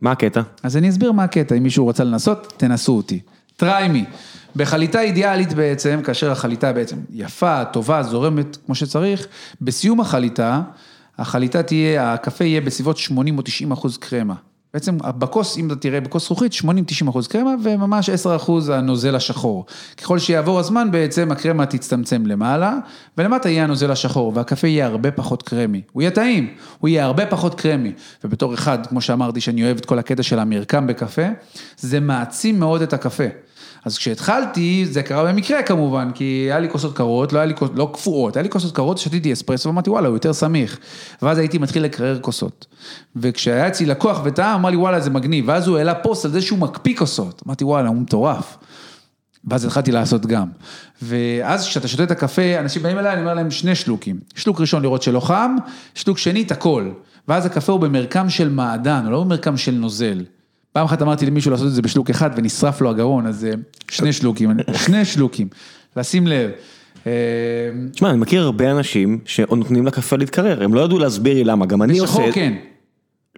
[0.00, 0.40] מה הקטע?
[0.62, 3.20] אז אני אסביר מה הקטע, אם מישהו רוצה לנסות, תנסו אותי.
[3.62, 4.16] Try me.
[4.56, 9.26] בחליטה אידיאלית בעצם, כאשר החליטה בעצם יפה, טובה, זורמת כמו שצריך,
[9.60, 10.62] בסיום החליטה,
[11.18, 14.34] החליטה תהיה, הקפה יהיה בסביבות 80 או 90 אחוז קרמה.
[14.74, 19.66] בעצם בכוס, אם אתה תראה בכוס זכוכית, 80-90 אחוז קרמה וממש 10 אחוז הנוזל השחור.
[19.96, 22.78] ככל שיעבור הזמן בעצם הקרמה תצטמצם למעלה,
[23.18, 25.82] ולמטה יהיה הנוזל השחור, והקפה יהיה הרבה פחות קרמי.
[25.92, 27.92] הוא יהיה טעים, הוא יהיה הרבה פחות קרמי.
[28.24, 31.26] ובתור אחד, כמו שאמרתי, שאני אוהב את כל הקטע של המרקם בקפה,
[31.78, 33.45] זה מעצים מאוד את הקפה.
[33.86, 38.36] אז כשהתחלתי, זה קרה במקרה כמובן, כי היה לי כוסות קרות, לא לי לא קפואות,
[38.36, 40.78] היה לי כוסות קרות, שתיתי אספרסו ואמרתי וואלה, הוא יותר סמיך.
[41.22, 42.66] ואז הייתי מתחיל לקרר כוסות.
[43.16, 45.44] וכשהיה אצלי לקוח וטעם, אמר לי וואלה, זה מגניב.
[45.48, 47.42] ואז הוא העלה פוסט על זה שהוא מקפיא כוסות.
[47.46, 48.56] אמרתי וואלה, הוא מטורף.
[49.44, 50.48] ואז התחלתי לעשות גם.
[51.02, 54.20] ואז כשאתה שותה את הקפה, אנשים באים אליי, אני אומר להם שני שלוקים.
[54.34, 55.56] שלוק ראשון לראות שלא חם,
[55.94, 56.90] שלוק שני את הכל.
[57.28, 60.24] ואז הקפה הוא במרקם של מעדן, הוא לא במרקם של נוזל.
[60.76, 63.46] פעם אחת אמרתי למישהו לעשות את זה בשלוק אחד ונשרף לו הגרון, אז
[63.90, 64.50] שני שלוקים,
[64.86, 65.48] שני שלוקים,
[65.96, 66.50] לשים לב.
[67.92, 71.82] תשמע, אני מכיר הרבה אנשים שנותנים לקפה להתקרר, הם לא ידעו להסביר לי למה, גם
[71.82, 72.12] אני עושה...
[72.12, 72.52] בשחור כן.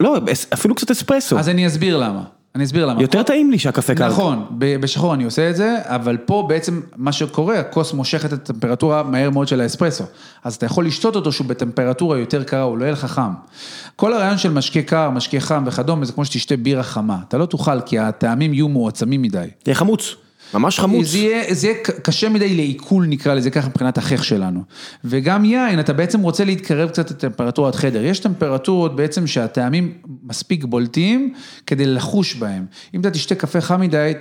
[0.01, 0.19] לא,
[0.55, 1.39] אפילו קצת אספרסו.
[1.39, 2.25] אז אני אסביר למה.
[2.55, 3.03] אני אסביר למה.
[3.03, 4.09] יותר טעים לי שהקפה קר.
[4.09, 9.03] נכון, בשחור אני עושה את זה, אבל פה בעצם מה שקורה, הכוס מושכת את הטמפרטורה
[9.03, 10.05] מהר מאוד של האספרסו.
[10.45, 13.33] אז אתה יכול לשתות אותו שהוא בטמפרטורה יותר קרה, הוא לא יהיה לך חם.
[13.97, 17.17] כל הרעיון של משקה קר, משקה חם וכדומה, זה כמו שתשתה בירה חמה.
[17.29, 19.47] אתה לא תוכל, כי הטעמים יהיו מועצמים מדי.
[19.63, 20.15] תהיה חמוץ.
[20.55, 21.07] ממש חמוץ.
[21.07, 24.63] זה יהיה, זה יהיה קשה מדי לעיכול נקרא לזה ככה מבחינת החך שלנו.
[25.05, 28.05] וגם יין, אתה בעצם רוצה להתקרב קצת לטמפרטורת חדר.
[28.05, 29.93] יש טמפרטורות בעצם שהטעמים
[30.23, 31.35] מספיק בולטים
[31.67, 32.67] כדי לחוש בהם.
[32.95, 34.13] אם אתה תשתה קפה חם מדי,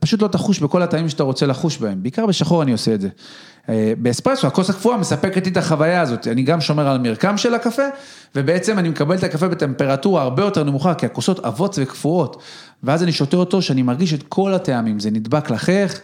[0.00, 2.02] פשוט לא תחוש בכל הטעמים שאתה רוצה לחוש בהם.
[2.02, 3.08] בעיקר בשחור אני עושה את זה.
[3.98, 7.82] באספרסו, הכוס הקפואה מספקת לי את החוויה הזאת, אני גם שומר על המרקם של הקפה,
[8.34, 12.42] ובעצם אני מקבל את הקפה בטמפרטורה הרבה יותר נמוכה, כי הכוסות עבות וקפואות,
[12.82, 16.00] ואז אני שותה אותו שאני מרגיש את כל הטעמים, זה נדבק לחך.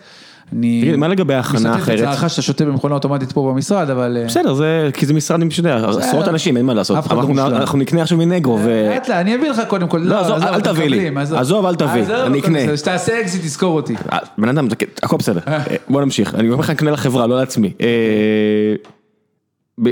[0.53, 0.81] אני...
[0.83, 1.95] תגיד, מה לגבי הכנה אחרת?
[1.95, 4.23] משתתף בצערך שאתה שותה במכונה אוטומטית פה במשרד, אבל...
[4.27, 6.97] בסדר, זה, כי זה משרד, אני יודע, עשרות אנשים, אין מה לעשות.
[7.13, 8.89] אנחנו נקנה עכשיו מנגרו ו...
[8.91, 9.99] לאט לאט, אני אביא לך קודם כל.
[9.99, 11.11] לא, עזוב, אל תביא לי.
[11.37, 12.77] עזוב, אל תביא, אני אקנה.
[12.77, 13.95] שתעשה אקזיט, תזכור אותי.
[14.39, 14.69] בן אדם,
[15.03, 15.41] הכל בסדר.
[15.89, 17.73] בוא נמשיך, אני אומר לך, נקנה לחברה, לא לעצמי.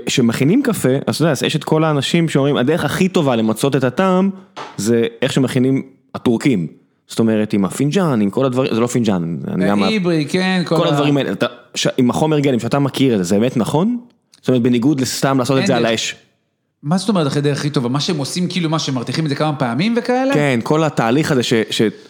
[0.06, 3.84] כשמכינים קפה, אז אתה יודע, יש את כל האנשים שאומרים, הדרך הכי טובה למצות את
[3.84, 4.30] הטעם,
[4.76, 5.82] זה איך שמכינים
[6.14, 6.66] הטורקים.
[7.08, 9.84] זאת אומרת, עם הפינג'אן, עם כל הדברים, זה לא פינג'אן, אני גם...
[9.84, 11.32] איברי, כן, כל הדברים האלה,
[11.96, 13.98] עם החומר גלם, שאתה מכיר את זה, זה באמת נכון?
[14.40, 16.16] זאת אומרת, בניגוד לסתם לעשות את זה על האש.
[16.82, 17.88] מה זאת אומרת הדרך הכי טובה?
[17.88, 20.34] מה שהם עושים, כאילו מה, שהם מרתיחים את זה כמה פעמים וכאלה?
[20.34, 21.42] כן, כל התהליך הזה,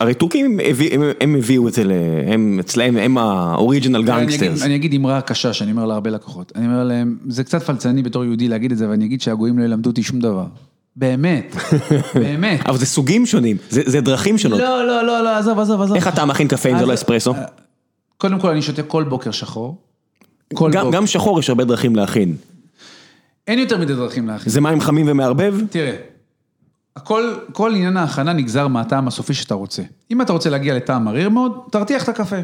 [0.01, 0.59] הרי טורקים
[1.21, 1.85] הם הביאו את זה,
[2.27, 4.63] הם אצלהם, הם האוריג'ינל גנגסטרס.
[4.63, 8.25] אני אגיד אמרה קשה שאני אומר להרבה לקוחות, אני אומר להם, זה קצת פלצני בתור
[8.25, 10.47] יהודי להגיד את זה, ואני אגיד שהגויים לא ילמדו אותי שום דבר.
[10.99, 11.57] באמת,
[12.15, 12.67] באמת.
[12.67, 14.61] אבל זה סוגים שונים, זה דרכים שונות.
[14.61, 15.97] לא, לא, לא, לא, עזוב, עזוב, עזוב.
[15.97, 17.35] איך אתה מכין קפה אם זה לא אספרסו?
[18.17, 19.77] קודם כל אני שותה כל בוקר שחור.
[20.71, 22.37] גם שחור יש הרבה דרכים להכין.
[23.47, 24.53] אין יותר מדי דרכים להכין.
[24.53, 25.55] זה מים חמים ומערבב?
[25.71, 25.97] תראה,
[26.97, 29.83] הכל, כל עניין ההכנה נגזר מהטעם הסופי שאתה רוצה.
[30.11, 32.37] אם אתה רוצה להגיע לטעם מריר מאוד, תרתיח את הקפה.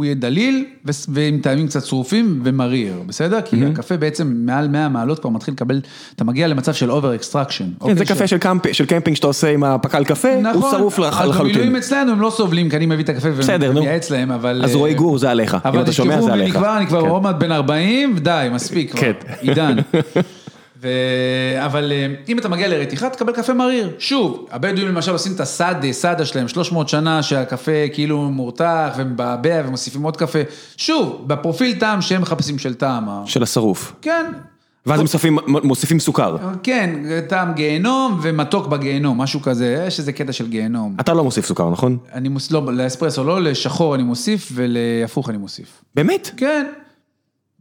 [0.00, 0.64] הוא יהיה דליל
[1.08, 3.40] ועם טעמים קצת שרופים ומריר, בסדר?
[3.44, 5.80] כי הקפה בעצם מעל 100 מעלות כבר מתחיל לקבל,
[6.16, 7.64] אתה מגיע למצב של over extraction.
[7.86, 8.26] כן, זה קפה
[8.72, 11.30] של קמפינג שאתה עושה עם הפקל קפה, הוא שרוף לחלוטין.
[11.30, 13.28] נכון, במילואים אצלנו הם לא סובלים, כי אני מביא את הקפה
[13.60, 14.60] ומייעץ להם, אבל...
[14.64, 16.56] אז רועי גור זה עליך, אם אתה שומע זה עליך.
[16.56, 19.10] אבל תשכחו ממני כבר, אני כבר עוד מעט בן 40, די, מספיק כבר,
[19.40, 19.76] עידן.
[20.82, 20.88] ו...
[21.64, 23.90] אבל אה, אם אתה מגיע לרתיחה, תקבל קפה מריר.
[23.98, 30.02] שוב, הבדואים למשל עושים את הסאדה, סאדה שלהם, 300 שנה שהקפה כאילו מורתח ומבעבע ומוסיפים
[30.02, 30.38] עוד קפה.
[30.76, 33.08] שוב, בפרופיל טעם שהם מחפשים של טעם.
[33.08, 33.92] ה- של השרוף.
[34.02, 34.26] כן,
[34.86, 36.36] ואז הם מוסיפים- מוסיפים סוכר.
[36.62, 36.90] כן,
[37.28, 40.96] טעם גיהנום ומתוק בגיהנום, משהו כזה, יש איזה קטע של גיהנום.
[41.00, 41.98] אתה לא מוסיף סוכר, נכון?
[42.14, 45.66] אני מוסיף, לא, לאספרסו, לא לשחור אני מוסיף ולהפוך אני מוסיף.
[45.94, 46.30] באמת?
[46.36, 46.66] כן.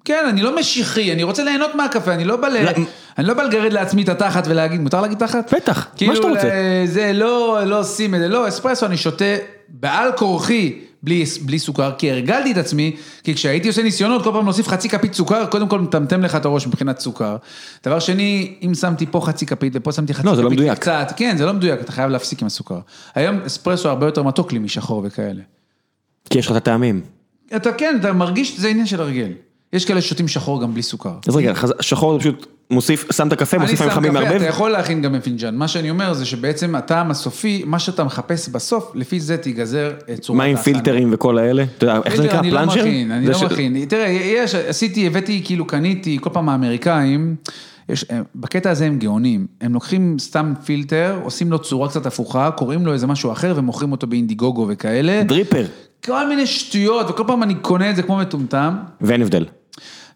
[0.06, 2.64] כן, אני לא משיחי, אני רוצה ליהנות מהקפה, אני לא בא ל...
[2.64, 2.72] לא.
[3.18, 5.54] אני לא בא לגרד לעצמי את התחת ולהגיד, מותר להגיד תחת?
[5.54, 6.50] בטח, מה כאילו, שאתה רוצה.
[6.50, 9.26] אה, זה לא, לא עושים את זה, לא, אספרסו אני שותה
[9.70, 14.46] בעל כורחי, בלי, בלי סוכר, כי הרגלתי את עצמי, כי כשהייתי עושה ניסיונות, כל פעם
[14.46, 17.38] להוסיף חצי כפית סוכר, קודם כל מטמטם לך את הראש מבחינת סוכר.
[17.86, 20.80] דבר שני, אם שמתי פה חצי כפית ופה שמתי חצי לא, כפית, זה לא מדויק.
[20.80, 22.80] קצת, כן, זה לא מדויק, אתה חייב להפסיק עם הסוכר.
[23.16, 25.42] היום אספרסו הרבה יותר מתוק לי משחור וכאלה.
[26.30, 27.02] כי יש לך את הטעמים.
[27.56, 29.32] אתה כן, אתה מרגיש, זה עניין של הרגל.
[29.74, 31.14] יש כאלה ששותים שחור גם בלי סוכר.
[31.28, 34.32] אז רגע, שחור זה פשוט מוסיף, שם את הקפה, מוסיף מים חמים מערבב.
[34.36, 35.56] אתה יכול להכין גם בפינג'אן.
[35.56, 40.18] מה שאני אומר זה שבעצם הטעם הסופי, מה שאתה מחפש בסוף, לפי זה תיגזר אה,
[40.18, 40.64] צורת מים ההכנה.
[40.74, 41.64] פילטרים וכל האלה.
[41.78, 42.40] אתה יודע, איך זה נקרא?
[42.40, 42.82] אני לא plunger?
[42.82, 43.86] מכין, אני לא ש- מכין.
[43.86, 47.36] תראה, יש, עשיתי, הבאתי, כאילו קניתי, כל פעם האמריקאים,
[47.90, 49.48] יש, אה, בקטע הזה הם גאונים.
[49.62, 53.92] הם לוקחים סתם פילטר, עושים לו צורה קצת הפוכה, קוראים לו איזה משהו אחר ומוכרים
[53.92, 55.22] אותו באינדיגוגו וכאלה.
[55.24, 55.66] דריפר.
[56.06, 58.76] כל מיני שטויות, וכל פעם אני קונה את זה כמו מטומטם.
[59.02, 59.46] ואין הבדל.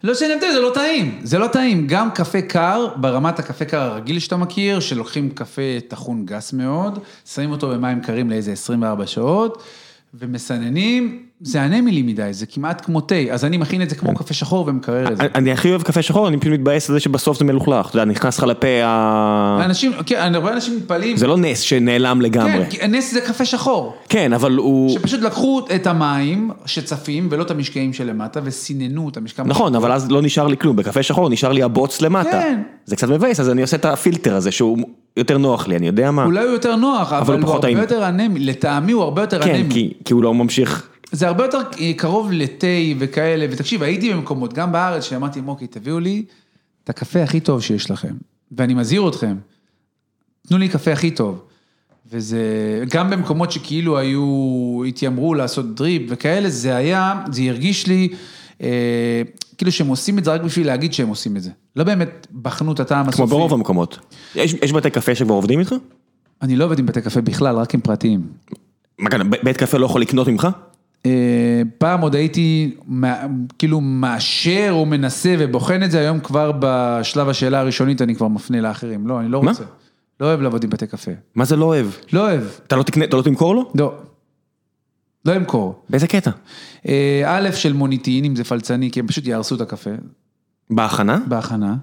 [0.04, 1.86] לא שאין הבדל, זה לא טעים, זה לא טעים.
[1.86, 7.50] גם קפה קר, ברמת הקפה קר הרגיל שאתה מכיר, שלוקחים קפה טחון גס מאוד, שמים
[7.50, 9.62] אותו במים קרים לאיזה 24 שעות,
[10.14, 14.34] ומסננים, זה אנמילי מדי, זה כמעט כמו תה, אז אני מכין את זה כמו קפה
[14.34, 15.22] שחור ומקרר את זה.
[15.34, 17.88] אני- הכי אוהב קפה שחור, אני פשוט מתבאס על זה שבסוף זה מלוכלך.
[17.88, 19.60] אתה יודע, נכנס לך לפה ה...
[19.64, 22.64] אנשים, כן, אני רואה אנשים מתפלאים, זה לא נס שנעלם לגמרי.
[22.70, 23.96] כן, נס זה קפה שחור.
[24.08, 24.90] כן, אבל הוא...
[24.90, 29.42] שפשוט לקחו את המים שצפים, ולא את המשקעים שלמטה, וסיננו את המשקע.
[29.46, 32.30] נכון, אבל אז לא נשאר לי כלום, בקפה שחור נשאר לי הבוץ למטה.
[32.30, 32.62] כן.
[32.84, 34.78] זה קצת מבאס, אז אני עושה את הפילטר הזה שהוא
[35.16, 36.24] יותר נוח לי, אני יודע מה.
[36.24, 37.80] אולי הוא יותר נוח, אבל הוא הוא פחות הרבה.
[37.80, 39.70] יותר אנמי, לטעמי הוא הרבה יותר כן, אנמי.
[39.74, 40.88] כי, כי הוא לא ממשיך.
[41.14, 41.58] זה הרבה יותר
[41.96, 42.66] קרוב לתה
[42.98, 46.24] וכאלה, ותקשיב, הייתי במקומות, גם בארץ, שאמרתי, מוקי, תביאו לי
[46.84, 48.14] את הקפה הכי טוב שיש לכם,
[48.52, 49.36] ואני מזהיר אתכם,
[50.48, 51.42] תנו לי קפה הכי טוב.
[52.10, 52.38] וזה,
[52.90, 58.08] גם במקומות שכאילו היו, התיימרו לעשות דריפ וכאלה, זה היה, זה הרגיש לי,
[58.62, 59.22] אה,
[59.58, 61.50] כאילו שהם עושים את זה רק בשביל להגיד שהם עושים את זה.
[61.76, 63.16] לא באמת בחנו את הטעם הסופי.
[63.16, 63.98] כמו ברוב המקומות.
[64.34, 65.74] יש, יש בתי קפה שכבר עובדים איתך?
[66.42, 68.22] אני לא עובד עם בתי קפה בכלל, רק עם פרטיים.
[68.98, 70.48] מה כאן, בית קפה לא יכול לקנות ממך?
[71.06, 72.74] אה, פעם עוד הייתי
[73.58, 78.60] כאילו מאשר או מנסה ובוחן את זה, היום כבר בשלב השאלה הראשונית אני כבר מפנה
[78.60, 79.06] לאחרים.
[79.06, 79.38] לא, אני לא?
[79.38, 79.64] רוצה.
[80.20, 81.10] לא אוהב לעבוד עם בתי קפה.
[81.34, 81.86] מה זה לא אוהב?
[82.12, 83.72] לא אוהב, אתה לא תקנה, אתה לא תמכור לו?
[83.74, 83.94] לא.
[85.24, 85.84] לא אמכור.
[85.90, 86.30] באיזה קטע?
[86.88, 89.90] אה, א', של מוניטין, אם זה פלצני, כי הם פשוט יהרסו את הקפה
[90.70, 91.18] בהכנה?
[91.28, 91.76] בהכנה.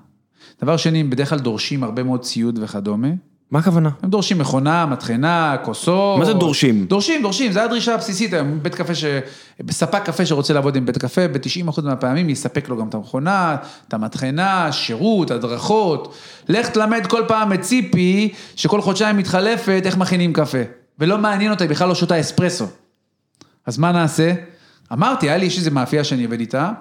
[0.61, 3.07] דבר שני, הם בדרך כלל דורשים הרבה מאוד ציוד וכדומה.
[3.51, 3.89] מה הכוונה?
[4.03, 6.19] הם דורשים מכונה, מטחנה, כוסות.
[6.19, 6.85] מה זה דורשים?
[6.85, 8.63] דורשים, דורשים, זו הדרישה הבסיסית היום.
[8.63, 9.05] בית קפה ש...
[9.71, 13.55] ספק קפה שרוצה לעבוד עם בית קפה, ב-90% מהפעמים יספק לו גם את המכונה,
[13.87, 16.15] את המטחנה, שירות, הדרכות.
[16.49, 20.61] לך תלמד כל פעם את ציפי, שכל חודשיים מתחלפת, איך מכינים קפה.
[20.99, 22.65] ולא מעניין אותה, היא בכלל לא שותה אספרסו.
[23.65, 24.33] אז מה נעשה?
[24.93, 26.71] אמרתי, היה לי, יש איזה מאפייה שאני עובד איתה,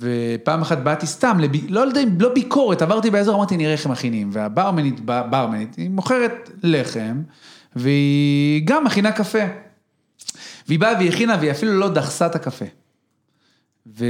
[0.00, 1.50] ופעם אחת באתי סתם, לב...
[1.68, 6.50] לא יודע, לא ביקורת, עברתי באזור, אמרתי, נראה איך הם מכינים, והברמנית, ברמנית, היא מוכרת
[6.62, 7.22] לחם,
[7.76, 9.38] והיא גם מכינה קפה.
[10.68, 12.64] והיא באה והיא הכינה, והיא אפילו לא דחסה את הקפה.
[13.98, 14.04] ו...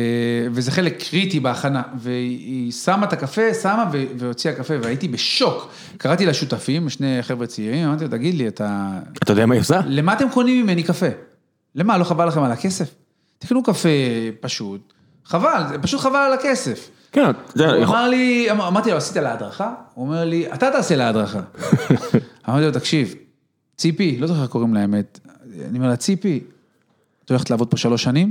[0.52, 4.04] וזה חלק קריטי בהכנה, והיא שמה את הקפה, שמה ו...
[4.18, 5.70] והוציאה קפה, והייתי בשוק.
[5.96, 8.98] קראתי לשותפים, שני חבר'ה צעירים, אמרתי לו, תגיד לי, אתה...
[9.22, 9.80] אתה יודע מה היא עושה?
[9.86, 11.06] למה אתם קונים ממני קפה?
[11.74, 12.94] למה, לא חבל לכם על הכסף?
[13.38, 13.88] תקנו קפה
[14.40, 14.93] פשוט,
[15.26, 16.90] חבל, זה פשוט חבל על הכסף.
[17.12, 17.96] כן, זה הוא יכול...
[17.96, 19.74] אמר לי, אמר- אמרתי לו, עשית לה הדרכה?
[19.94, 21.40] הוא אומר לי, אתה תעשה לה הדרכה.
[22.48, 23.14] אמרתי לו, תקשיב,
[23.76, 25.20] ציפי, לא זוכר איך קוראים לה האמת,
[25.68, 26.40] אני אומר לה, ציפי,
[27.24, 28.26] את הולכת לעבוד פה שלוש שנים?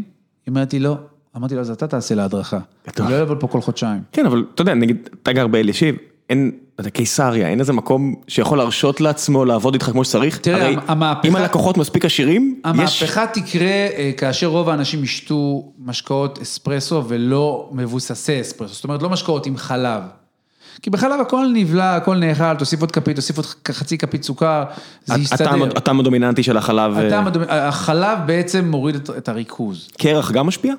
[0.46, 0.98] היא אומרת לי, לא.
[1.38, 2.60] אמרתי לו, אז אתה תעשה לה הדרכה.
[2.88, 3.06] גדול.
[3.06, 4.02] אני לא אעבוד פה כל חודשיים.
[4.12, 5.96] כן, אבל אתה יודע, נגיד, אתה גר באלישיב,
[6.30, 10.38] אין, אתה יודע, קיסריה, אין איזה מקום שיכול להרשות לעצמו לעבוד איתך כמו שצריך.
[10.38, 12.62] תראה, הרי המהפכה- אם הלקוחות מספיק עשירים, יש...
[12.70, 19.10] המהפכה תקרה אה, כאשר רוב האנשים ישתו משקאות אספרסו ולא מבוססי אספרסו, זאת אומרת לא
[19.10, 20.02] משקאות עם חלב.
[20.82, 24.64] כי בחלב הכל נבלע, הכל נאכל, תוסיף עוד כפית, תוסיף עוד חצי כפית סוכר,
[25.06, 25.50] זה יסתדר.
[25.76, 30.48] הטעם- הדומיננטי של החלב, אה, הטעם הדומ- החלב בעצם מוריד את- את הריכוז, קרח גם
[30.48, 30.74] משפיע?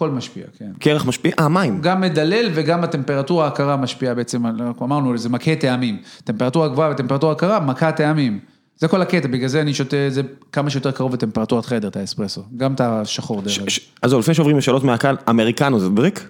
[0.00, 0.70] הכל משפיע, כן.
[0.78, 1.32] קרח משפיע?
[1.38, 1.80] אה, מים.
[1.80, 4.46] גם מדלל וגם הטמפרטורה הקרה משפיעה בעצם,
[4.82, 5.96] אמרנו, זה מכה טעמים.
[6.24, 8.38] טמפרטורה גבוהה וטמפרטורה קרה, מכה טעמים.
[8.76, 10.22] זה כל הקטע, בגלל זה אני שותה את זה
[10.52, 12.42] כמה שיותר קרוב לטמפרטורת חדר, את האספרסו.
[12.56, 13.66] גם את השחור דרך אגב.
[14.02, 16.28] אז לפני שעוברים לשאלות מהקהל, אמריקנו זה דריק?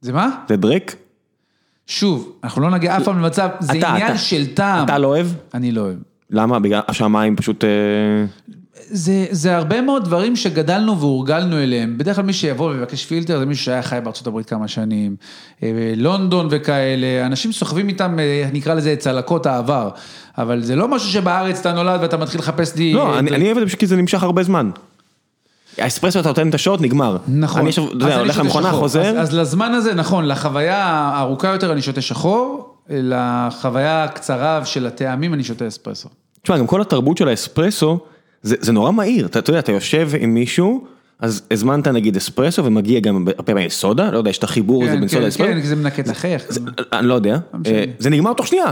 [0.00, 0.30] זה מה?
[0.48, 0.96] זה דריק?
[1.86, 4.18] שוב, אנחנו לא נגיע אף פעם למצב, זה עניין אתה.
[4.18, 4.84] של טעם.
[4.84, 5.26] אתה לא אוהב?
[5.54, 5.96] אני לא אוהב.
[6.30, 6.58] למה?
[6.58, 7.64] בגלל שהמים פשוט...
[8.76, 11.98] אה, זה, זה הרבה מאוד דברים שגדלנו והורגלנו אליהם.
[11.98, 15.16] בדרך כלל מי שיבוא ויבקש פילטר זה מישהו שהיה חי בארצות הברית כמה שנים,
[15.62, 19.90] אה, לונדון וכאלה, אנשים סוחבים איתם, אה, נקרא לזה צלקות העבר.
[20.38, 22.92] אבל זה לא משהו שבארץ אתה נולד ואתה מתחיל לחפש לי...
[22.92, 23.36] לא, אני זה.
[23.36, 24.70] אני אוהב את זה פשוט כי זה נמשך הרבה זמן.
[25.78, 27.16] האספרסו אתה נותן את השעות, נגמר.
[27.28, 27.60] נכון.
[27.60, 28.72] אני עכשיו, אתה יודע, הולך למכונה.
[28.72, 29.00] חוזר.
[29.00, 35.34] אז, אז לזמן הזה, נכון, לחוויה הארוכה יותר אני שותה שחור, לחוויה הקצרה של הטעמים
[35.34, 36.08] אני שותה אספרסו.
[36.42, 37.98] תשמע, גם כל התרבות של האספרסו,
[38.46, 40.84] זה, זה נורא מהיר, אתה, אתה יודע, אתה יושב עם מישהו,
[41.20, 44.92] אז הזמנת נגיד אספרסו ומגיע גם הרבה פעמים סודה, לא יודע, יש את החיבור הזה
[44.92, 45.52] כן, בין סודה כן, לאספרסו.
[45.52, 46.44] כן, כי זה מנקה את החייך.
[46.48, 46.60] זה-
[46.92, 47.74] אני לא יודע, משנה.
[47.74, 48.66] אה, זה נגמר תוך שנייה.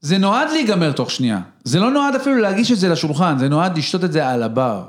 [0.00, 1.40] זה נועד להיגמר תוך שנייה.
[1.64, 4.82] זה לא נועד אפילו להגיש את זה לשולחן, זה נועד לשתות את זה על הבר.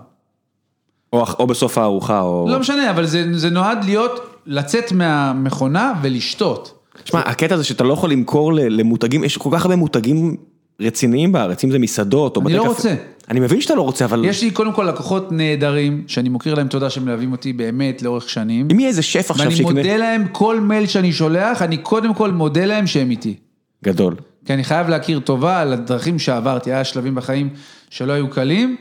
[1.14, 2.48] או, או בסוף הארוחה, או...
[2.49, 6.77] לא משנה, אבל זה, זה נועד להיות, לצאת מהמכונה ולשתות.
[7.03, 10.35] תשמע, הקטע הזה שאתה לא יכול למכור למותגים, יש כל כך הרבה מותגים
[10.81, 12.69] רציניים בארץ, אם זה מסעדות או אני בתי לא קפה.
[12.73, 12.95] רוצה.
[13.31, 14.25] אני מבין שאתה לא רוצה, אבל...
[14.25, 18.29] יש לי קודם כל לקוחות נהדרים, שאני מוקיר להם תודה שהם מלווים אותי באמת לאורך
[18.29, 18.67] שנים.
[18.71, 19.73] אם יהיה איזה שף עכשיו ואני שיקנה...
[19.73, 23.35] מודה להם, כל מייל שאני שולח, אני קודם כל מודה להם שהם איתי.
[23.83, 24.15] גדול.
[24.45, 27.49] כי אני חייב להכיר טובה על הדרכים שעברתי, היה שלבים בחיים
[27.89, 28.75] שלא היו קלים,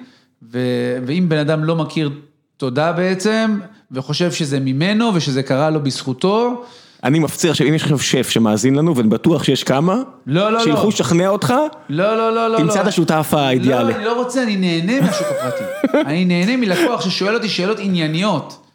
[0.53, 0.59] ו...
[1.07, 2.11] ואם בן אדם לא מכיר
[2.57, 3.59] תודה בעצם,
[3.93, 6.65] וחושב שזה ממנו ושזה קרה לו בזכותו,
[7.05, 10.53] אני מפציר עכשיו, אם יש עכשיו שף שמאזין לנו, ואני בטוח שיש כמה, לא, לא,
[10.53, 10.65] לא.
[10.65, 11.55] שילכו לשכנע אותך,
[11.89, 12.59] לא, לא, לא, לא.
[12.59, 12.83] תמצא לא.
[12.83, 13.93] את השותף האידיאלי.
[13.93, 15.65] לא, אני לא רוצה, אני נהנה מהשוק הפרטי.
[16.11, 18.67] אני נהנה מלקוח ששואל אותי שאלות ענייניות.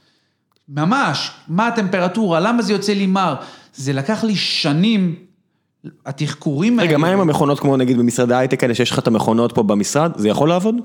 [0.70, 3.36] ממש, מה הטמפרטורה, למה זה יוצא לי מר.
[3.74, 5.16] זה לקח לי שנים,
[6.06, 6.90] התחקורים האלה.
[6.90, 10.12] רגע, מה עם המכונות כמו נגיד במשרדי הייטק האלה, שיש לך את המכונות פה במשרד,
[10.16, 10.76] זה יכול לעבוד?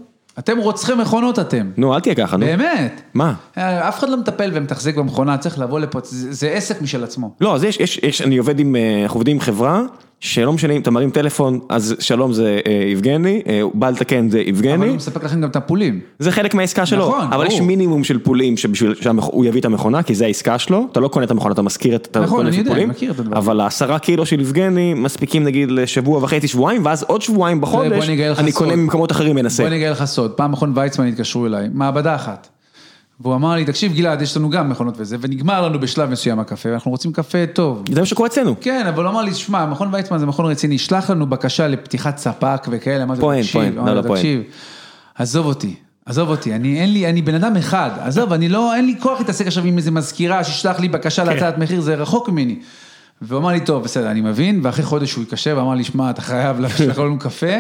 [0.41, 1.71] אתם רוצחי מכונות אתם.
[1.77, 2.47] נו, אל תהיה ככה, נו.
[2.47, 3.03] באמת.
[3.15, 3.35] מה?
[3.59, 7.35] אה, אף אחד לא מטפל ומתחזק במכונה, צריך לבוא לפה, זה, עסק משל עצמו.
[7.41, 9.83] לא, אז יש, יש, יש, אני עובד עם, אה, אנחנו עובדים עם חברה,
[10.21, 14.31] שלא משנה אם אתה מרים טלפון, אז שלום זה אה, יבגני, אה, הוא בא לתקן
[14.31, 16.01] זה אבל יבגני, הוא מספק לכם גם את הפולים.
[16.19, 17.67] זה חלק מהעסקה שלו, נכון, אבל יש ברור.
[17.67, 21.27] מינימום של פולים שבשביל שהוא יביא את המכונה, כי זה העסקה שלו, אתה לא קונה
[21.27, 23.37] את המכונה, אתה משכיר את נכון, קונה אני את יודע, הפולים, אני מכיר את הדברים.
[23.37, 28.29] אבל העשרה קילו של יבגני מספיקים נגיד לשבוע וחצי, שבועיים, ואז עוד שבועיים בחודש, אני
[28.39, 28.53] אני.
[28.53, 29.63] קונה ממקומות אחרים מנסה.
[29.63, 32.49] בוא אני אגלה לך סוד, פעם מכון ויצמן התקשרו אליי, מעבדה אחת.
[33.21, 36.69] והוא אמר לי, תקשיב גלעד, יש לנו גם מכונות וזה, ונגמר לנו בשלב מסוים הקפה,
[36.69, 37.83] ואנחנו רוצים קפה טוב.
[37.93, 38.55] זה מה שקורה אצלנו.
[38.61, 42.19] כן, אבל הוא אמר לי, שמע, מכון ויצמן זה מכון רציני, שלח לנו בקשה לפתיחת
[42.19, 44.43] ספק וכאלה, אמרתי לו, תקשיב, פוינט, אמרתי לא, לו, לא, תקשיב,
[45.15, 45.75] עזוב אותי,
[46.07, 49.19] עזוב אותי, אני אין לי, אני בן אדם אחד, עזוב, אני לא, אין לי כוח
[49.19, 51.33] להתעסק עכשיו עם איזה מזכירה שישלח לי בקשה כן.
[51.33, 52.59] להצעת מחיר, זה רחוק ממני.
[53.23, 56.23] והוא אמר לי, טוב, בסדר, אני מבין, ואחרי חודש הוא התקשר ואמר לי, שמע, אתה
[56.23, 57.57] חייב לשלח לנו קפה,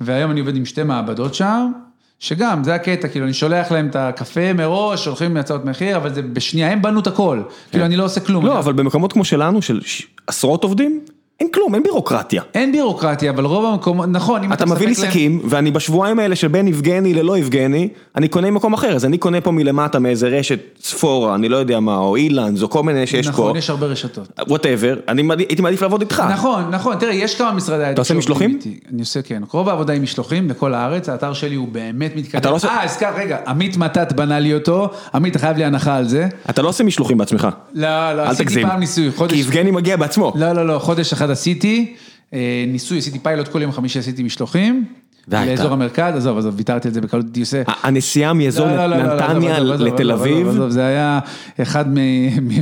[0.00, 1.72] והיום אני עובד עם שתי מעבדות שם.
[2.20, 6.14] שגם, זה הקטע, כאילו, אני שולח להם את הקפה מראש, שולחים לי הצעות מחיר, אבל
[6.14, 7.42] זה בשנייה, הם בנו את הכל.
[7.70, 8.46] כאילו, אני לא עושה כלום.
[8.46, 9.80] לא, אבל במקומות כמו שלנו, של
[10.26, 11.00] עשרות עובדים,
[11.40, 12.42] אין כלום, אין בירוקרטיה.
[12.54, 16.36] אין בירוקרטיה, אבל רוב המקומות, נכון, אם אתה אתה מביא לי שקים, ואני בשבועיים האלה
[16.36, 20.28] של בין יבגני ללא יבגני, אני קונה ממקום אחר, אז אני קונה פה מלמטה מאיזה
[20.28, 23.70] רשת ספורה, אני לא יודע מה, או אילנדס, או כל מיני שיש פה, נכון, יש
[23.70, 24.28] הרבה רשתות.
[24.48, 26.22] whatever, אני הייתי מעדיף לעבוד איתך.
[26.32, 28.58] נכון, נכון, תראה, יש כמה משרדי הייטק עושה משלוחים?
[28.92, 29.42] אני עושה, כן.
[29.52, 32.40] רוב העבודה היא משלוחים לכל הארץ, האתר שלי הוא באמת מתקדם.
[32.40, 35.64] אתה לא עושה- אה, הזכר, רגע, עמית מתת בנה לי אותו, עמית, אתה חייב לי
[35.64, 36.26] הנחה על זה.
[36.50, 38.68] אתה לא עושה משלוחים בעצמך, לא, לא, אל עשיתי תגזים.
[38.68, 39.32] פעם ניסוי, חודש...
[39.32, 40.32] כי יבגני מגיע בעצמו.
[40.36, 41.94] לא, לא, לא, חודש אחד עשיתי,
[42.34, 44.84] אה, ניסוי, עשיתי פיילוט כל יום חמישי עשיתי משלוחים.
[45.28, 47.62] לאזור המרכז, עזוב, עזוב, ויתרתי על זה בקלות, עושה...
[47.82, 51.18] הנסיעה מאזור נתניה לתל אביב, עזוב, זה היה
[51.62, 51.84] אחד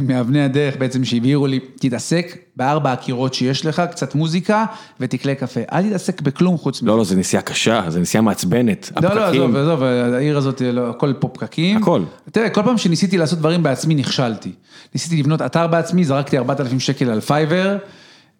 [0.03, 4.65] מאבני הדרך בעצם שהבהירו לי, תתעסק בארבע הקירות שיש לך, קצת מוזיקה
[5.01, 5.61] ותקלה קפה.
[5.73, 6.90] אל תתעסק בכלום חוץ מזה.
[6.90, 10.90] לא, לא, זו נסיעה קשה, זו נסיעה מעצבנת, לא, לא, עזוב, עזוב, העיר הזאת, לא,
[10.90, 11.77] הכל פה פקקים.
[11.77, 12.03] הכל.
[12.32, 14.53] תראה, כל פעם שניסיתי לעשות דברים בעצמי, נכשלתי.
[14.95, 17.77] ניסיתי לבנות אתר בעצמי, זרקתי 4,000 שקל על Fiverr,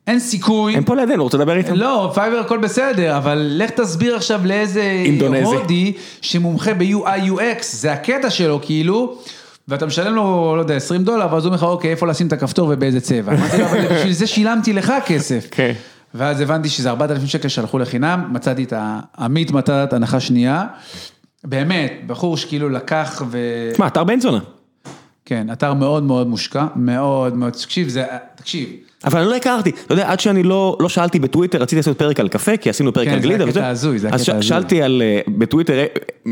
[0.09, 0.77] אין סיכוי.
[0.77, 1.75] הם פה לידינו, רוצה לדבר איתם?
[1.75, 5.45] לא, Fiverr הכל בסדר, אבל לך תסביר עכשיו לאיזה אינדונזי.
[5.45, 9.19] הודי שמומחה ב-UI UX, זה הקטע שלו כאילו,
[9.69, 12.33] ואתה משלם לו, לא יודע, 20 דולר, ואז הוא אומר לך, אוקיי, איפה לשים את
[12.33, 13.33] הכפתור ובאיזה צבע.
[13.33, 15.47] אמרתי לו, אבל בשביל זה שילמתי לך כסף.
[15.57, 15.73] כן.
[16.15, 20.65] ואז הבנתי שזה 4,000 שקל שהלכו לחינם, מצאתי את העמית מתת הנחה שנייה.
[21.45, 23.39] באמת, בחור שכאילו לקח ו...
[23.73, 24.41] תשמע, אתר בן זונה.
[25.25, 28.05] כן, אתר מאוד מאוד מושקע, מאוד מאוד, תקשיב, זה,
[28.35, 28.69] תקשיב,
[29.05, 32.21] אבל אני לא הכרתי, אתה יודע, עד שאני לא, לא שאלתי בטוויטר, רציתי לעשות פרק
[32.21, 33.67] על קפה, כי עשינו פרק כן, על זה גלידה הקטע וזה.
[33.67, 34.43] ההזוי, זה אז הקטע ש- ההזוי.
[34.43, 35.87] שאלתי על, אה, בטוויטר, אה,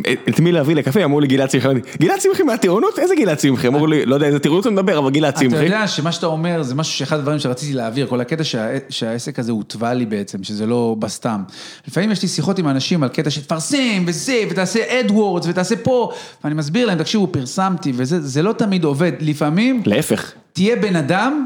[0.06, 1.68] אה, את מי להביא לקפה, אמרו לי גלעד צמחי,
[2.00, 2.98] גלעד צמחי מהטירונות?
[2.98, 3.68] איזה גלעד צמחי?
[3.68, 5.64] אמרו לי, לא יודע איזה טירונות אתה מדבר, אבל גלעד אתה צמחי.
[5.64, 9.52] יודע שמה שאתה אומר זה משהו שאחד הדברים שרציתי להעביר, כל הקטע שה, שהעסק הזה
[9.52, 11.42] הוטבע לי בעצם, שזה לא בסתם.
[11.88, 16.10] לפעמים יש לי שיחות עם אנשים על קטע שתפרסם וזה, ותעשה AdWords ותעשה פה,
[16.44, 20.32] ואני מסביר להם, תקשיבו, פרסמתי וזה, זה לא תמיד עובד, לפעמים להפך.
[20.52, 21.44] תהיה בן אדם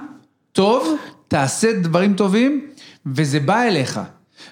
[0.52, 0.96] טוב,
[1.28, 2.66] תעשה דברים טובים,
[3.06, 4.00] וזה בא אליך.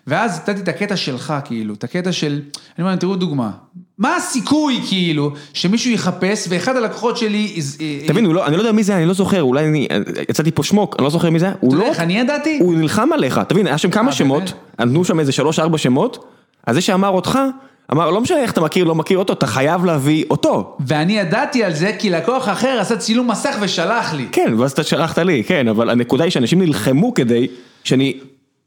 [0.07, 2.41] ואז נתתי את הקטע שלך, כאילו, את הקטע של,
[2.79, 3.51] אני אומר, תראו דוגמה,
[3.99, 7.61] מה הסיכוי, כאילו, שמישהו יחפש, ואחד הלקוחות שלי...
[8.07, 9.89] תבין, לא, אני לא יודע מי זה, אני לא זוכר, אולי אני,
[10.29, 11.79] יצאתי פה שמוק, אני לא זוכר מי זה, הוא לא...
[11.79, 12.59] אתה יודע איך אני ידעתי?
[12.61, 14.53] הוא נלחם עליך, תבין, היה שם כמה אה, שמות?
[14.79, 16.25] נתנו שם איזה שלוש ארבע שמות,
[16.67, 17.39] אז זה שאמר אותך,
[17.93, 20.77] אמר, לא משנה איך אתה מכיר, לא מכיר אותו, אתה חייב להביא אותו.
[20.87, 24.27] ואני ידעתי על זה, כי לקוח אחר עשה צילום מסך ושלח לי.
[24.33, 27.47] כן, ואז אתה שלחת לי, כן, אבל הנקודה היא שאנשים נלחמו כדי
[27.85, 28.13] שאני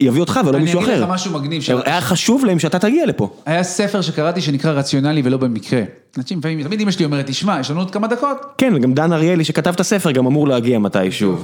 [0.10, 1.04] אביא אותך ולא אני מישהו אגיד אחר.
[1.04, 3.30] לך משהו מגניב, של- היה חשוב להם שאתה תגיע לפה.
[3.46, 5.82] היה ספר שקראתי שנקרא רציונלי ולא במקרה.
[6.18, 8.38] אנשים לפעמים, תמיד אמא שלי אומרת, תשמע, יש לנו עוד כמה דקות.
[8.58, 11.38] כן, וגם דן אריאלי שכתב את הספר גם אמור להגיע מתישהו.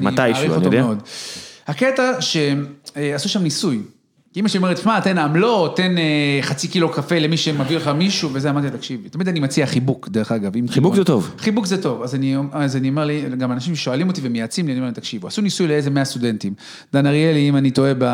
[0.00, 0.84] מתישהו, אני יודע.
[1.66, 3.78] הקטע שעשו שם ניסוי.
[4.36, 7.88] כי אמא שלי אומרת, שמע, תן עמלות, תן אה, חצי קילו קפה למי שמביא לך
[7.88, 10.52] מישהו, וזה אמרתי, תקשיב, תמיד אני מציע חיבוק, דרך אגב.
[10.70, 11.34] חיבוק זה טוב.
[11.38, 14.72] חיבוק זה טוב, אז אני, אז אני אומר לי, גם אנשים שואלים אותי ומייעצים לי,
[14.72, 16.52] אני אומר להם, תקשיבו, עשו ניסוי לאיזה 100 סטודנטים.
[16.92, 18.04] דן אריאלי, אם אני טועה ב...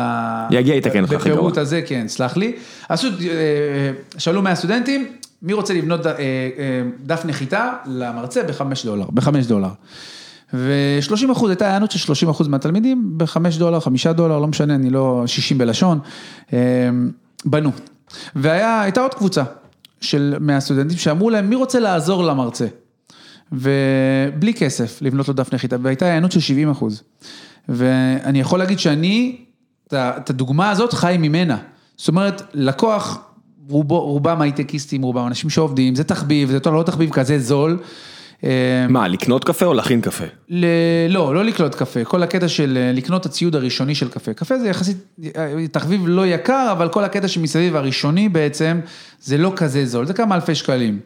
[0.51, 1.57] יגיע, יתקן אותך, הכי בפירוט.
[1.57, 2.53] הזה, כן, סלח לי.
[2.89, 3.13] עשו, אה,
[4.17, 5.07] שאלו 100 סטודנטים,
[5.41, 6.13] מי רוצה לבנות אה,
[7.05, 9.69] דף נחיתה למרצה בחמש דולר, בחמש דולר.
[10.53, 14.89] ו-30 אחוז, הייתה הענות של 30 אחוז מהתלמידים, בחמש דולר, חמישה דולר, לא משנה, אני
[14.89, 15.99] לא 60 בלשון,
[16.53, 16.59] אה,
[17.45, 17.71] בנו.
[18.35, 19.43] והייתה עוד קבוצה
[20.01, 22.67] של מהסטודנטים שאמרו להם, מי רוצה לעזור למרצה?
[23.51, 27.03] ובלי כסף, לבנות לו דף נחיתה, והייתה הענות של 70 אחוז.
[27.69, 29.37] ואני יכול להגיד שאני,
[29.93, 31.57] את הדוגמה הזאת חי ממנה.
[31.97, 33.19] זאת אומרת, לקוח,
[33.69, 37.79] רובו, רובם הייטקיסטים, רובם אנשים שעובדים, זה תחביב, זה לא תחביב כזה זול.
[38.43, 40.23] אה, מה, לקנות קפה או להכין קפה?
[40.49, 40.65] ל...
[41.09, 44.33] לא, לא לקנות קפה, כל הקטע של אה, לקנות הציוד הראשוני של קפה.
[44.33, 44.97] קפה זה יחסית
[45.35, 48.79] אה, תחביב לא יקר, אבל כל הקטע שמסביב הראשוני בעצם,
[49.21, 50.99] זה לא כזה זול, זה כמה אלפי שקלים.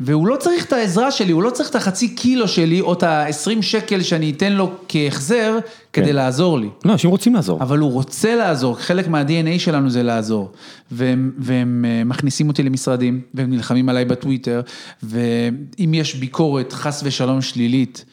[0.00, 3.02] והוא לא צריך את העזרה שלי, הוא לא צריך את החצי קילו שלי, או את
[3.02, 5.58] ה-20 שקל שאני אתן לו כהחזר,
[5.92, 6.14] כדי כן.
[6.14, 6.68] לעזור לי.
[6.84, 7.62] לא, אנשים רוצים לעזור.
[7.62, 10.52] אבל הוא רוצה לעזור, חלק מה-DNA שלנו זה לעזור.
[10.90, 14.60] והם, והם אה, מכניסים אותי למשרדים, והם נלחמים עליי בטוויטר,
[15.02, 18.04] ואם יש ביקורת חס ושלום שלילית,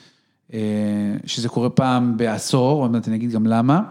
[0.54, 0.60] אה,
[1.26, 3.82] שזה קורה פעם בעשור, עוד מעט אני אגיד גם למה,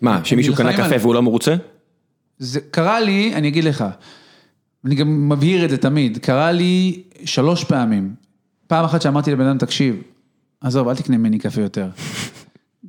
[0.00, 1.00] מה, שמישהו קנה קפה עליו.
[1.00, 1.54] והוא לא מרוצה?
[2.38, 3.84] זה קרה לי, אני אגיד לך,
[4.84, 8.14] אני גם מבהיר את זה תמיד, קרה לי שלוש פעמים.
[8.66, 10.02] פעם אחת שאמרתי לבן אדם, תקשיב,
[10.60, 11.88] עזוב, אל תקנה ממני קפה יותר.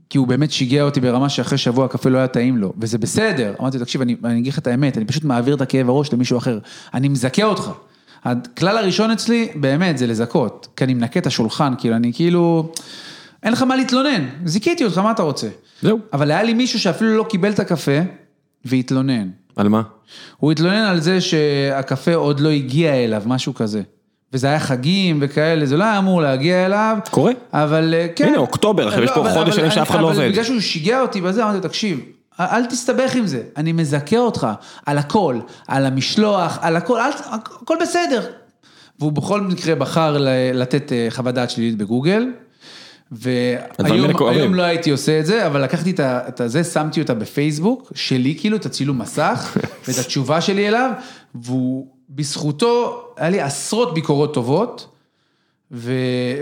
[0.09, 3.53] כי הוא באמת שיגע אותי ברמה שאחרי שבוע הקפה לא היה טעים לו, וזה בסדר.
[3.59, 6.13] אמרתי לו, תקשיב, אני, אני אגיד לך את האמת, אני פשוט מעביר את הכאב הראש
[6.13, 6.59] למישהו אחר.
[6.93, 7.71] אני מזכה אותך.
[8.23, 10.67] הכלל הראשון אצלי, באמת, זה לזכות.
[10.75, 12.73] כי אני מנקה את השולחן, כאילו, אני כאילו,
[13.43, 14.25] אין לך מה להתלונן.
[14.45, 15.47] זיכיתי אותך, מה אתה רוצה?
[15.81, 15.99] זהו.
[16.13, 17.99] אבל היה לי מישהו שאפילו לא קיבל את הקפה,
[18.65, 19.29] והתלונן.
[19.55, 19.81] על מה?
[20.37, 23.81] הוא התלונן על זה שהקפה עוד לא הגיע אליו, משהו כזה.
[24.33, 26.97] וזה היה חגים וכאלה, זה לא היה אמור להגיע אליו.
[27.11, 27.31] קורה.
[27.53, 28.27] אבל אה, כן.
[28.27, 30.31] הנה, אוקטובר, עכשיו יש פה אבל- חודש אבל שלם שאף אחד לא אבל עובד.
[30.31, 31.99] בגלל שהוא שיגע אותי בזה, אמרתי לו, תקשיב,
[32.39, 34.47] אל תסתבך עם זה, אני מזכה אותך
[34.85, 38.21] על הכל, על המשלוח, על הכל, אל, הכל בסדר.
[38.99, 40.17] והוא בכל מקרה בחר
[40.53, 42.25] לתת אה, חוות דעת שלילית בגוגל.
[43.11, 47.91] והיום לא הייתי עושה את זה, אבל לקחתי את ה- את הזה, שמתי אותה בפייסבוק,
[47.95, 49.57] שלי כאילו, את הצילום מסך,
[49.87, 50.91] ואת התשובה שלי אליו,
[51.35, 54.87] והוא, בזכותו, היה לי עשרות ביקורות טובות,
[55.71, 55.93] ו,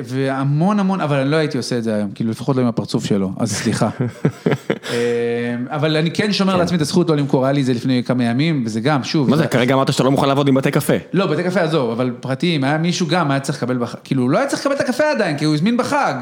[0.03, 3.05] והמון המון, אבל אני לא הייתי עושה את זה היום, כאילו לפחות לא עם הפרצוף
[3.05, 3.89] שלו, אז סליחה.
[4.91, 8.23] אה, אבל אני כן שומר לעצמי את הזכות לא למכור, היה לי זה לפני כמה
[8.23, 9.29] ימים, וזה גם, שוב.
[9.29, 10.93] מה זה, כרגע אמרת שאתה לא מוכן לעבוד עם בתי קפה.
[11.13, 13.95] לא, בתי קפה עזוב, אבל פרטיים, היה מישהו גם, היה צריך לקבל, בח...
[14.03, 16.13] כאילו, הוא לא היה צריך לקבל את הקפה עדיין, כי הוא הזמין בחג.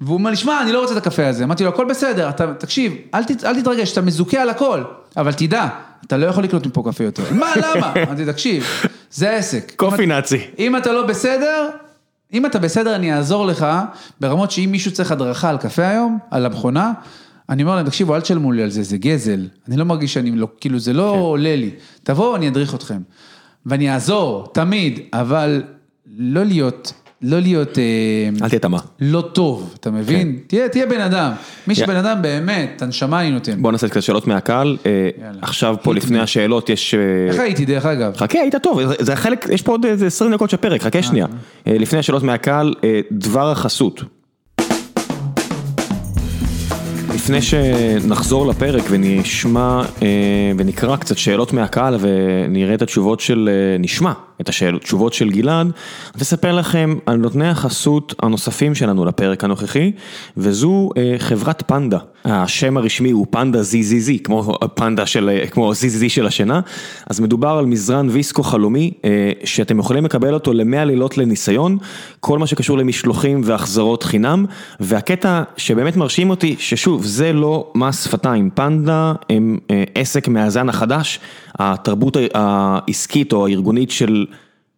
[0.00, 1.44] והוא אומר לי, שמע, אני לא רוצה את הקפה הזה.
[1.44, 4.82] אמרתי לו, הכל בסדר, אתה, תקשיב, אל, ת, אל תתרגש, אתה מזוכה על הכל,
[5.16, 5.68] אבל תדע,
[6.06, 7.22] אתה לא יכול לקנות מפה קפה יותר.
[7.30, 7.92] מה, למה?
[8.06, 8.64] אמרתי, תקשיב,
[9.10, 9.72] זה עסק.
[9.76, 10.38] קופי נאצי.
[10.58, 11.68] אם אתה לא בסדר,
[12.32, 13.66] אם אתה בסדר, אני אעזור לך,
[14.20, 16.92] ברמות שאם מישהו צריך הדרכה על קפה היום, על המכונה,
[17.48, 19.48] אני אומר להם, תקשיבו, אל תשלמו לי על זה, זה גזל.
[19.68, 21.70] אני לא מרגיש שאני לא, כאילו, זה לא עולה לי.
[22.02, 22.98] תבואו, אני אדריך אתכם.
[23.66, 25.62] ואני אעזור, תמיד, אבל
[26.18, 26.92] לא להיות,
[27.26, 27.78] לא להיות...
[27.78, 27.84] אה,
[28.42, 28.78] אל תהיה תמה.
[29.00, 30.38] לא טוב, אתה מבין?
[30.46, 31.32] תהיה, תהיה בן אדם.
[31.66, 33.62] מי שבן אדם באמת, את הנשמה אני נותן.
[33.62, 34.76] בוא נעשה קצת שאלות מהקהל.
[34.86, 34.90] אה,
[35.22, 35.38] יאללה.
[35.42, 36.94] עכשיו פה לפני השאלות יש...
[36.94, 37.00] אה,
[37.32, 38.16] איך הייתי, דרך אגב?
[38.16, 41.26] חכה, היית טוב, זה- החלק, יש פה עוד איזה 20 דקות של פרק, חכה שנייה.
[41.66, 42.74] לפני השאלות מהקהל,
[43.12, 44.02] דבר החסות.
[47.14, 49.82] לפני שנחזור לפרק ונשמע
[50.58, 53.48] ונקרא קצת שאלות מהקהל ונראה את התשובות של,
[53.78, 55.70] נשמע את התשובות של גלעד,
[56.14, 59.92] אני לכם על נותני החסות הנוספים שלנו לפרק הנוכחי,
[60.36, 61.98] וזו אה, חברת פנדה.
[62.24, 66.60] השם הרשמי הוא פנדה ZZZ, כמו פנדה של, כמו ZZZ של השינה,
[67.10, 71.78] אז מדובר על מזרן ויסקו חלומי, אה, שאתם יכולים לקבל אותו למאה לילות לניסיון,
[72.20, 74.46] כל מה שקשור למשלוחים והחזרות חינם,
[74.80, 81.20] והקטע שבאמת מרשים אותי, ששוב, זה לא מס שפתיים, פנדה הם אה, עסק מהזן החדש,
[81.58, 84.26] התרבות העסקית או הארגונית של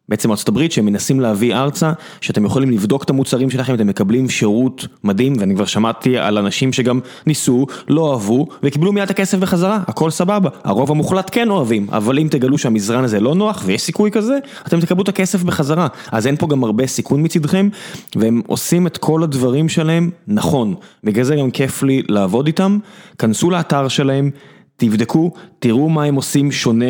[0.09, 4.87] בעצם הברית שהם מנסים להביא ארצה, שאתם יכולים לבדוק את המוצרים שלכם, אתם מקבלים שירות
[5.05, 9.81] מדהים, ואני כבר שמעתי על אנשים שגם ניסו, לא אהבו, וקיבלו מיד את הכסף בחזרה,
[9.87, 14.11] הכל סבבה, הרוב המוחלט כן אוהבים, אבל אם תגלו שהמזרן הזה לא נוח, ויש סיכוי
[14.11, 17.69] כזה, אתם תקבלו את הכסף בחזרה, אז אין פה גם הרבה סיכון מצדכם,
[18.16, 20.74] והם עושים את כל הדברים שלהם נכון,
[21.05, 22.78] בגלל זה גם כיף לי לעבוד איתם,
[23.19, 24.31] כנסו לאתר שלהם,
[24.77, 26.86] תבדקו, תראו מה הם עושים שונה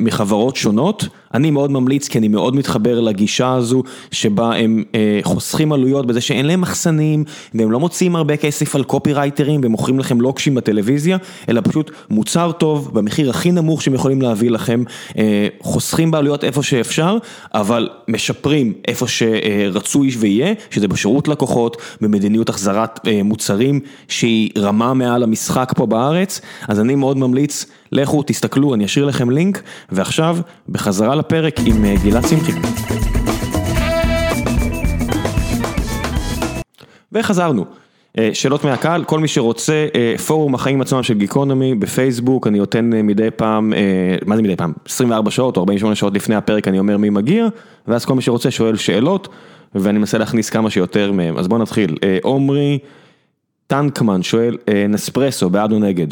[0.00, 5.72] מחברות שונות, אני מאוד ממליץ כי אני מאוד מתחבר לגישה הזו שבה הם אה, חוסכים
[5.72, 7.24] עלויות בזה שאין להם מחסנים
[7.54, 11.16] והם לא מוציאים הרבה כסף על קופי רייטרים ומוכרים לכם לוקשים בטלוויזיה,
[11.48, 14.82] אלא פשוט מוצר טוב במחיר הכי נמוך שהם יכולים להביא לכם,
[15.18, 17.16] אה, חוסכים בעלויות איפה שאפשר,
[17.54, 25.22] אבל משפרים איפה שרצוי ויהיה, שזה בשירות לקוחות, במדיניות החזרת אה, מוצרים שהיא רמה מעל
[25.22, 27.66] המשחק פה בארץ, אז אני מאוד ממליץ.
[27.92, 29.62] לכו, תסתכלו, אני אשאיר לכם לינק,
[29.92, 30.38] ועכשיו,
[30.68, 32.52] בחזרה לפרק עם אה, גלעד שמחי.
[37.12, 37.64] וחזרנו.
[38.18, 42.90] אה, שאלות מהקהל, כל מי שרוצה, אה, פורום החיים עצמם של גיקונומי בפייסבוק, אני נותן
[42.90, 43.72] מדי פעם,
[44.26, 44.72] מה זה מדי פעם?
[44.86, 47.48] 24 שעות או 48 שעות לפני הפרק אני אומר מי מגיע,
[47.88, 49.28] ואז כל מי שרוצה שואל שאלות,
[49.74, 51.36] ואני מנסה להכניס כמה שיותר מהם.
[51.36, 51.96] אז בואו נתחיל.
[52.22, 52.78] עומרי
[53.66, 54.56] טנקמן שואל,
[54.88, 56.06] נספרסו, בעד או נגד?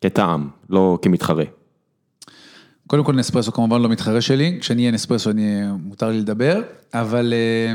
[0.00, 1.44] כטעם, לא כמתחרה.
[2.86, 6.62] קודם כל נספרסו כמובן לא מתחרה שלי, כשאני אהיה נספרסו אני, מותר לי לדבר,
[6.94, 7.72] אבל אה,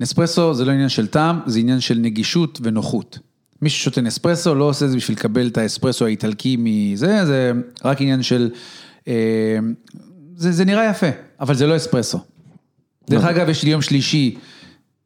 [0.00, 3.18] נספרסו זה לא עניין של טעם, זה עניין של נגישות ונוחות.
[3.62, 7.52] מי ששותה נספרסו לא עושה את זה בשביל לקבל את האספרסו האיטלקי מזה, זה
[7.84, 8.50] רק עניין של,
[9.08, 9.58] אה,
[10.36, 11.10] זה, זה נראה יפה,
[11.40, 12.18] אבל זה לא אספרסו.
[13.10, 14.36] דרך אגב, יש לי יום שלישי,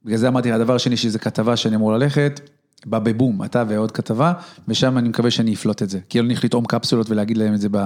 [0.05, 2.41] בגלל זה אמרתי, הדבר השני שזה כתבה שאני אמור ללכת,
[2.87, 4.33] בא בבום, אתה ועוד כתבה,
[4.69, 5.99] ושם אני מקווה שאני אפלוט את זה.
[6.09, 7.79] כי לא נלך לטעום קפסולות ולהגיד להם את זה ב...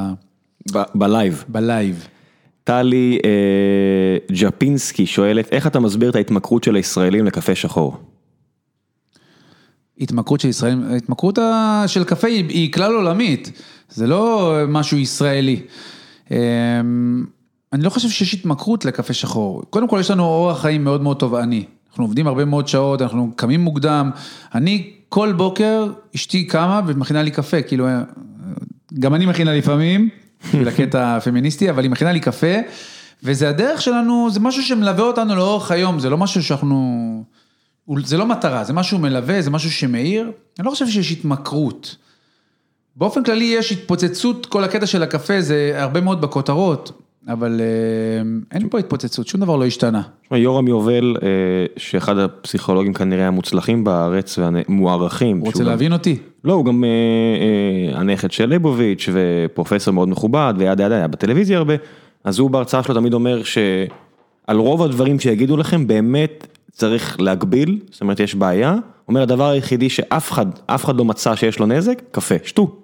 [0.94, 1.44] ב live.
[1.48, 2.08] ב live.
[2.64, 7.96] טלי אה, ג'פינסקי שואלת, איך אתה מסביר את ההתמכרות של הישראלים לקפה שחור?
[10.00, 11.38] התמכרות של ישראלים, ההתמכרות
[11.86, 13.52] של קפה היא, היא כלל עולמית,
[13.88, 15.62] זה לא משהו ישראלי.
[16.30, 17.24] אמ,
[17.72, 19.62] אני לא חושב שיש התמכרות לקפה שחור.
[19.70, 21.64] קודם כל יש לנו אורח חיים מאוד מאוד תובעני.
[21.98, 24.10] אנחנו עובדים הרבה מאוד שעות, אנחנו קמים מוקדם.
[24.54, 27.86] אני כל בוקר, אשתי קמה ומכינה לי קפה, כאילו,
[28.98, 30.08] גם אני מכינה לפעמים,
[30.68, 32.56] הקטע הפמיניסטי, אבל היא מכינה לי קפה,
[33.22, 37.24] וזה הדרך שלנו, זה משהו שמלווה אותנו לאורך היום, זה לא משהו שאנחנו,
[38.04, 40.30] זה לא מטרה, זה משהו מלווה, זה משהו שמאיר.
[40.58, 41.96] אני לא חושב שיש התמכרות.
[42.96, 47.07] באופן כללי יש התפוצצות, כל הקטע של הקפה זה הרבה מאוד בכותרות.
[47.26, 50.02] אבל אה, אין פה התפוצצות, שום דבר לא השתנה.
[50.30, 51.28] יורם יובל, אה,
[51.76, 55.38] שאחד הפסיכולוגים כנראה המוצלחים בארץ והמוערכים.
[55.38, 56.18] הוא רוצה להבין אותי?
[56.44, 61.74] לא, הוא גם אה, הנכד של ליבוביץ' ופרופסור מאוד מכובד וידה ידה, היה בטלוויזיה הרבה,
[62.24, 68.00] אז הוא בהרצאה שלו תמיד אומר שעל רוב הדברים שיגידו לכם באמת צריך להגביל, זאת
[68.00, 68.76] אומרת יש בעיה,
[69.08, 72.76] אומר הדבר היחידי שאף אחד, אף אחד לא מצא שיש לו נזק, קפה, שתו.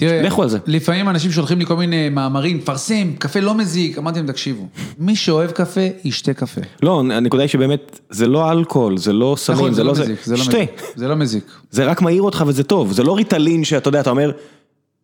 [0.00, 0.58] תראה, לכו על זה.
[0.66, 4.66] לפעמים אנשים שולחים לי כל מיני מאמרים, פרסם, קפה לא מזיק, אמרתי להם, תקשיבו,
[4.98, 6.60] מי שאוהב קפה, ישתה קפה.
[6.82, 10.14] לא, הנקודה היא שבאמת, זה לא אלכוהול, זה לא סמים, נכון, זה לא, לא זה,
[10.24, 10.58] זה לא שתה.
[10.96, 11.44] זה לא מזיק.
[11.70, 14.30] זה רק מעיר אותך וזה טוב, זה לא ריטלין שאתה יודע, אתה אומר,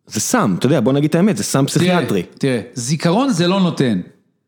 [0.07, 2.23] זה סם, אתה יודע, בוא נגיד את האמת, זה סם פסיכיאטרי.
[2.37, 3.99] תראה, זיכרון זה לא נותן.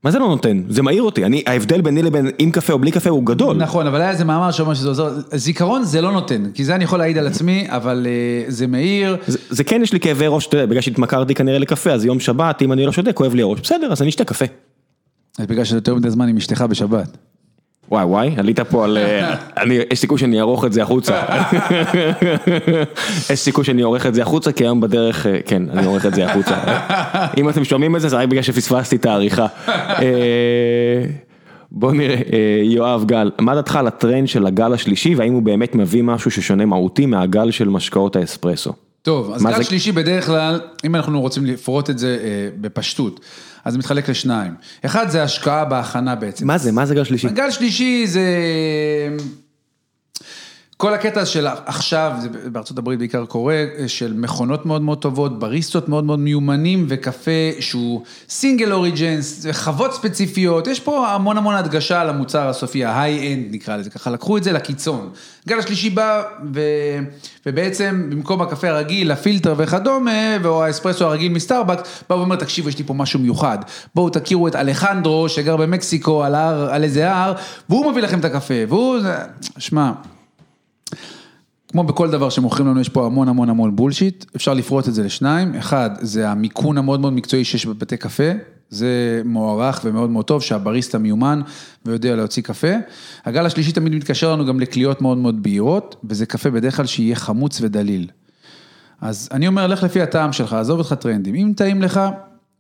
[0.03, 0.63] מה זה לא נותן?
[0.69, 3.57] זה מעיר אותי, אני, ההבדל ביני לבין עם קפה או בלי קפה הוא גדול.
[3.57, 6.83] נכון, אבל היה איזה מאמר שאומר שזה עוזר, זיכרון זה לא נותן, כי זה אני
[6.83, 8.07] יכול להעיד על עצמי, אבל
[8.47, 9.17] uh, זה מעיר.
[9.27, 12.19] זה, זה כן יש לי כאבי ראש, אתה יודע, בגלל שהתמכרתי כנראה לקפה, אז יום
[12.19, 14.45] שבת, אם אני לא שותה, כואב לי הראש, בסדר, אז אני אשתה קפה.
[15.39, 17.17] אז בגלל שאתה יותר מדי זמן עם אשתך בשבת.
[17.91, 21.21] וואי וואי, עלית פה על, אה, אני, יש סיכוי שאני אערוך את זה החוצה.
[23.29, 26.13] יש סיכוי שאני עורך את זה החוצה, כי היום בדרך, אה, כן, אני עורך את
[26.13, 26.55] זה החוצה.
[27.39, 29.47] אם אתם שומעים את זה, זה רק בגלל שפספסתי את העריכה.
[29.67, 31.05] אה,
[31.71, 32.17] בוא נראה,
[32.63, 36.65] יואב גל, מה דעתך על הטרנד של הגל השלישי, והאם הוא באמת מביא משהו ששונה
[36.65, 38.73] מהותי מהגל של משקאות האספרסו?
[39.09, 39.63] טוב, אז גל זה...
[39.63, 43.19] שלישי בדרך כלל, אם אנחנו רוצים לפרוט את זה אה, בפשטות,
[43.65, 44.53] אז זה מתחלק לשניים.
[44.85, 46.47] אחד זה השקעה בהכנה בעצם.
[46.47, 46.71] מה זה?
[46.71, 47.29] מה זה גל שלישי?
[47.29, 48.21] גל שלישי זה...
[50.81, 55.89] כל הקטע של עכשיו, זה בארצות הברית בעיקר קורה, של מכונות מאוד מאוד טובות, בריסטות
[55.89, 62.09] מאוד מאוד מיומנים, וקפה שהוא single origins, חוות ספציפיות, יש פה המון המון הדגשה על
[62.09, 65.09] המוצר הסופי, ה high-end נקרא לזה, ככה לקחו את זה לקיצון.
[65.47, 66.23] גל השלישי בא,
[66.53, 66.61] ו...
[67.45, 72.83] ובעצם במקום הקפה הרגיל, הפילטר וכדומה, או האספרסו הרגיל מסטארבקס, בא ואומר, תקשיבו, יש לי
[72.83, 73.57] פה משהו מיוחד.
[73.95, 77.33] בואו תכירו את אלחנדרו, שגר במקסיקו, על, הר, על איזה הר,
[77.69, 78.97] והוא מביא לכם את הקפה, והוא,
[79.57, 79.91] שמע.
[81.67, 85.03] כמו בכל דבר שמוכרים לנו, יש פה המון המון המון bullshit, אפשר לפרוט את זה
[85.03, 88.31] לשניים, אחד, זה המיכון המאוד מאוד מקצועי שיש בבתי קפה,
[88.69, 91.41] זה מוערך ומאוד מאוד טוב, שהבריסטה מיומן
[91.85, 92.73] ויודע להוציא קפה.
[93.25, 97.15] הגל השלישי תמיד מתקשר לנו גם לקליות מאוד מאוד בהירות, וזה קפה בדרך כלל שיהיה
[97.15, 98.07] חמוץ ודליל.
[99.01, 102.01] אז אני אומר, לך לפי הטעם שלך, עזוב אותך טרנדים, אם טעים לך,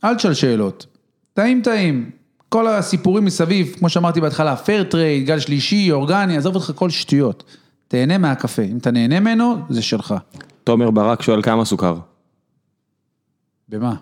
[0.03, 0.85] אל תשאל שאלות.
[1.33, 2.09] טעים טעים,
[2.49, 7.43] כל הסיפורים מסביב, כמו שאמרתי בהתחלה, fair trade, גל שלישי, אורגני, עזוב אותך כל שטויות.
[7.89, 10.15] תהנה מהקפה, אם אתה נהנה ממנו, זה שלך.
[10.63, 11.95] תומר ברק שואל כמה סוכר.
[13.69, 13.95] במה?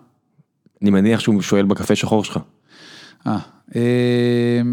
[0.82, 2.40] אני מניח שהוא שואל בקפה שחור שלך.
[3.28, 3.32] אה,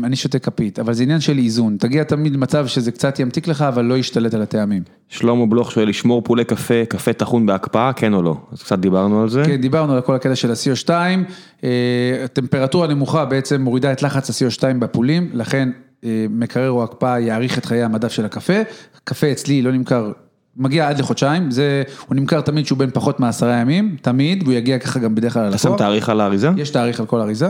[0.05, 1.77] אני שותה כפית, אבל זה עניין של איזון.
[1.77, 4.82] תגיע תמיד למצב שזה קצת ימתיק לך, אבל לא ישתלט על הטעמים.
[5.09, 8.36] שלמה בלוך שואל, לשמור פולי קפה, קפה טחון בהקפאה, כן או לא?
[8.53, 9.43] אז קצת דיברנו על זה.
[9.47, 10.91] כן, דיברנו על כל הקטע של ה-CO2.
[12.32, 15.69] טמפרטורה נמוכה בעצם מורידה את לחץ ה-CO2 בפולים, לכן
[16.31, 18.62] מקרר או הקפאה יאריך את חיי המדף של הקפה.
[19.05, 20.12] קפה אצלי לא נמכר,
[20.56, 24.78] מגיע עד לחודשיים, זה, הוא נמכר תמיד שהוא בין פחות מעשרה ימים, תמיד, והוא יגיע
[24.78, 25.60] ככה גם בדרך כלל ללקוח.
[25.60, 26.51] אתה שם תאריך על האריזה?
[26.56, 27.48] יש תאריך על כל אריזה,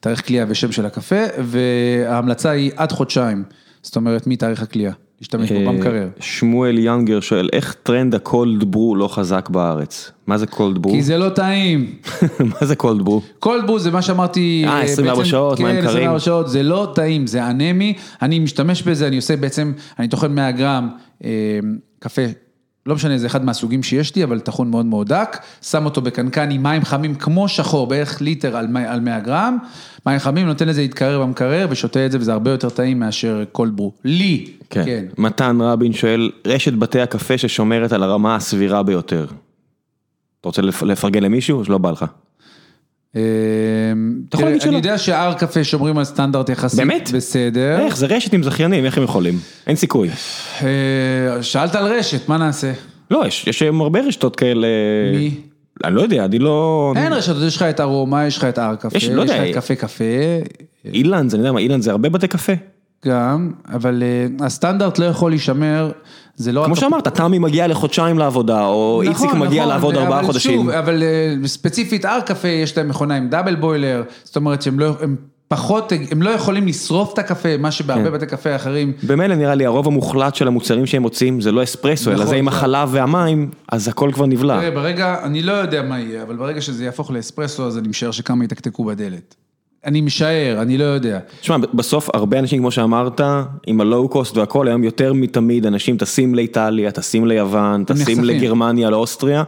[0.00, 3.44] תאריך קלייה ושם של הקפה, וההמלצה היא עד חודשיים,
[3.82, 6.08] זאת אומרת מתאריך הקלייה, להשתמש בו במקרר.
[6.20, 10.10] שמואל יאנגר שואל, איך טרנד ה cold brew לא חזק בארץ?
[10.26, 10.92] מה זה cold brew?
[10.92, 11.94] כי זה לא טעים.
[12.60, 13.22] מה זה cold brew?
[13.38, 14.64] cold brew זה מה שאמרתי.
[14.66, 15.82] אה, 24 שעות, מים קרים.
[15.82, 20.08] כן, 24 שעות, זה לא טעים, זה אנמי, אני משתמש בזה, אני עושה בעצם, אני
[20.08, 20.88] טוחן 100 גרם
[21.98, 22.22] קפה.
[22.86, 26.50] לא משנה, זה אחד מהסוגים שיש לי, אבל טחון מאוד מאוד דק, שם אותו בקנקן
[26.50, 29.58] עם מים חמים כמו שחור, בערך ליטר על 100 גרם,
[30.06, 33.76] מים חמים, נותן לזה להתקרר במקרר ושותה את זה, וזה הרבה יותר טעים מאשר קולד
[33.76, 33.92] ברו.
[34.04, 34.84] לי, כן.
[34.84, 35.04] כן.
[35.18, 39.26] מתן רבין שואל, רשת בתי הקפה ששומרת על הרמה הסבירה ביותר.
[40.40, 42.04] אתה רוצה לפרגן למישהו או שלא בא לך?
[44.28, 44.68] אתה יכול להגיד שלא.
[44.68, 46.80] אני יודע שהר קפה שומרים על סטנדרט יחסית.
[46.80, 47.10] באמת?
[47.14, 47.78] בסדר.
[47.78, 47.96] איך?
[47.96, 49.38] זה רשת עם זכיינים, איך הם יכולים?
[49.66, 50.08] אין סיכוי.
[51.40, 52.72] שאלת על רשת, מה נעשה?
[53.10, 54.66] לא, יש הרבה רשתות כאלה.
[55.14, 55.34] מי?
[55.84, 56.92] אני לא יודע, אני לא...
[56.96, 59.54] אין רשתות, יש לך את ארומה, יש לך את הר קפה, יש לא לך את
[59.54, 60.04] קפה קפה.
[60.92, 62.52] אילנד, אני יודע מה, אילנד זה הרבה בתי קפה.
[63.06, 64.02] גם, אבל
[64.40, 65.90] הסטנדרט לא יכול להישמר,
[66.36, 66.62] זה לא...
[66.66, 70.60] כמו שאמרת, תמי מגיע לחודשיים לעבודה, או איציק מגיע לעבוד ארבעה חודשים.
[70.60, 71.02] שוב, אבל
[71.44, 74.92] ספציפית הר קפה, יש להם מכונה עם דאבל בוילר, זאת אומרת שהם לא...
[75.48, 78.92] פחות, הם לא יכולים לשרוף את הקפה, מה שבהרבה בתי קפה אחרים.
[79.02, 82.48] במילא נראה לי הרוב המוחלט של המוצרים שהם מוצאים זה לא אספרסו, אלא זה עם
[82.48, 84.60] החלב והמים, אז הכל כבר נבלע.
[84.60, 88.10] תראה, ברגע, אני לא יודע מה יהיה, אבל ברגע שזה יהפוך לאספרסו, אז אני משער
[88.10, 89.34] שכמה יתקתקו בדלת.
[89.86, 91.18] אני משער, אני לא יודע.
[91.40, 93.20] תשמע, בסוף הרבה אנשים, כמו שאמרת,
[93.66, 99.42] עם הלואו קוסט והכל, היום יותר מתמיד אנשים טסים לאיטליה, טסים ליוון, טסים לגרמניה, לאוסטריה.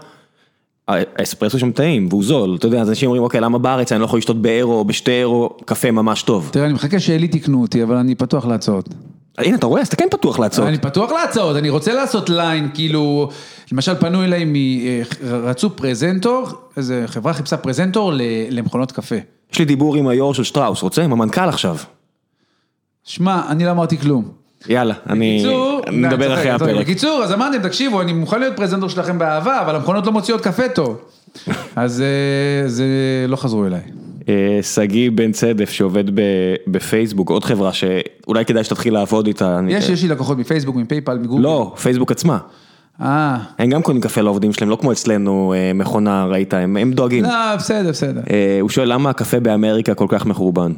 [0.89, 4.05] האספרסו שם טעים, והוא זול, אתה יודע, אז אנשים אומרים, אוקיי, למה בארץ אני לא
[4.05, 6.49] יכול לשתות באירו או בשתי אירו קפה ממש טוב?
[6.53, 8.89] תראה, אני מחכה שאלי תקנו אותי, אבל אני פתוח להצעות.
[9.39, 9.81] הנה, אתה רואה?
[9.81, 10.69] אז אתה כן פתוח להצעות.
[10.69, 13.29] אני פתוח להצעות, אני רוצה לעשות ליין, כאילו,
[13.73, 14.45] למשל פנו אליי,
[15.23, 18.13] רצו פרזנטור, איזה חברה חיפשה פרזנטור
[18.51, 19.17] למכונות קפה.
[19.53, 21.03] יש לי דיבור עם היו"ר של שטראוס, רוצה?
[21.05, 21.77] עם המנכ"ל עכשיו.
[23.05, 24.29] שמע, אני לא אמרתי כלום.
[24.69, 25.45] יאללה, אני
[25.93, 26.77] נדבר אחרי הפרק.
[26.77, 30.69] בקיצור, אז אמרתם, תקשיבו, אני מוכן להיות פרזנטור שלכם באהבה, אבל המכונות לא מוציאות קפה
[30.69, 31.01] טוב.
[31.77, 32.05] אז
[32.67, 32.87] זה
[33.29, 33.81] לא חזרו אליי.
[34.63, 36.05] שגיא בן צדף שעובד
[36.67, 39.61] בפייסבוק, עוד חברה שאולי כדאי שתתחיל לעבוד איתה.
[39.69, 41.43] יש, יש לי לקוחות מפייסבוק, מפייפל, מגוגל.
[41.43, 42.39] לא, פייסבוק עצמה.
[43.01, 43.39] אה.
[43.59, 47.25] הם גם קונים קפה לעובדים שלהם, לא כמו אצלנו מכונה, ראית, הם דואגים.
[47.25, 48.21] לא, בסדר, בסדר.
[48.61, 50.73] הוא שואל למה הקפה באמריקה כל כך מחורבן.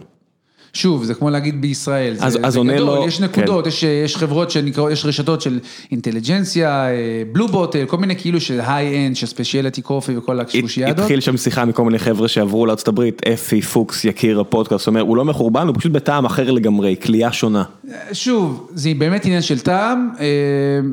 [0.72, 3.68] שוב, זה כמו להגיד בישראל, אז, זה, אז זה גדול, לו, יש נקודות, כן.
[3.68, 5.58] יש, יש חברות שנקראות, יש רשתות של
[5.90, 6.86] Intelligentsia,
[7.32, 10.98] Blue Bottle, כל מיני כאילו של high-end, של specialty coffee וכל הקשקושיאדות.
[10.98, 15.24] התחיל שם שיחה מכל מיני חבר'ה שעברו הברית, אפי פוקס יקיר הפודקאסט, אומר, הוא לא
[15.24, 17.64] מחורבן, הוא פשוט בטעם אחר לגמרי, קלייה שונה.
[18.12, 20.08] שוב, זה באמת עניין של טעם,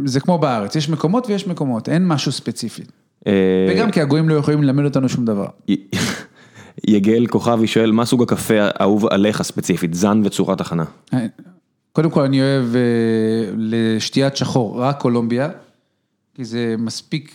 [0.05, 2.81] זה כמו בארץ, יש מקומות ויש מקומות, אין משהו ספציפי.
[3.69, 5.45] וגם כי הגויים לא יכולים ללמד אותנו שום דבר.
[6.87, 10.83] יגל כוכבי שואל, מה סוג הקפה האהוב עליך ספציפית, זן וצורת הכנה?
[11.91, 12.65] קודם כל אני אוהב
[13.57, 15.49] לשתיית שחור, רק קולומביה,
[16.35, 17.31] כי זה מספיק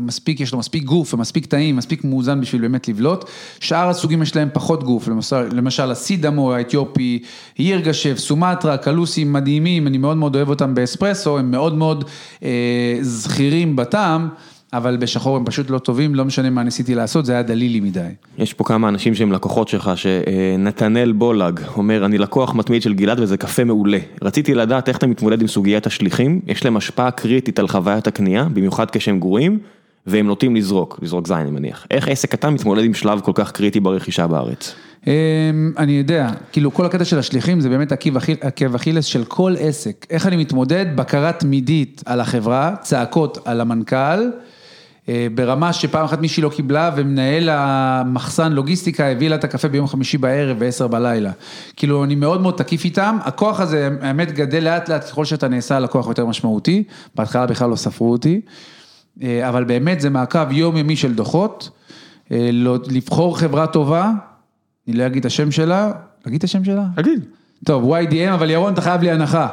[0.00, 3.24] מספיק, יש לו מספיק גוף ומספיק טעים, מספיק מאוזן בשביל באמת לבלוט.
[3.60, 7.22] שאר הסוגים יש להם פחות גוף, למשל, למשל הסידמו האתיופי,
[7.58, 12.04] הירגשף, סומטרה, קלוסים מדהימים, אני מאוד מאוד אוהב אותם באספרסו, הם מאוד מאוד
[12.42, 14.28] אה, זכירים בטעם.
[14.72, 18.00] אבל בשחור הם פשוט לא טובים, לא משנה מה ניסיתי לעשות, זה היה דלילי מדי.
[18.38, 23.20] יש פה כמה אנשים שהם לקוחות שלך, שנתנאל בולג אומר, אני לקוח מתמיד של גלעד
[23.20, 23.98] וזה קפה מעולה.
[24.22, 28.44] רציתי לדעת איך אתה מתמודד עם סוגיית השליחים, יש להם השפעה קריטית על חוויית הקנייה,
[28.44, 29.58] במיוחד כשהם גרועים,
[30.06, 31.86] והם נוטים לזרוק, לזרוק זין אני מניח.
[31.90, 34.74] איך עסק קטן מתמודד עם שלב כל כך קריטי ברכישה בארץ?
[35.06, 35.12] אמ,
[35.78, 37.92] אני יודע, כאילו כל הקטע של השליחים זה באמת
[38.40, 40.06] עקב אכילס של כל עסק.
[40.10, 40.86] איך אני מתמודד?
[40.94, 44.20] בקרה תמידית על החברה, צעקות על המנכ"ל.
[45.10, 49.86] אה, ברמה שפעם אחת מישהי לא קיבלה ומנהל המחסן לוגיסטיקה הביא לה את הקפה ביום
[49.86, 51.30] חמישי בערב ב-10 בלילה.
[51.76, 55.80] כאילו אני מאוד מאוד תקיף איתם, הכוח הזה האמת גדל לאט לאט ככל שאתה נעשה
[55.80, 56.84] לקוח יותר משמעותי,
[57.14, 58.40] בהתחלה בכלל לא ספרו אותי,
[59.22, 61.70] אה, אבל באמת זה מעקב יומיומי של דוחות,
[62.32, 64.10] אה, לא, לבחור חברה טובה,
[64.88, 65.90] אני לא אגיד את השם שלה,
[66.28, 66.84] אגיד את השם שלה?
[66.96, 67.24] אגיד.
[67.64, 69.48] טוב, YDM, אבל ירון אתה חייב לי הנחה.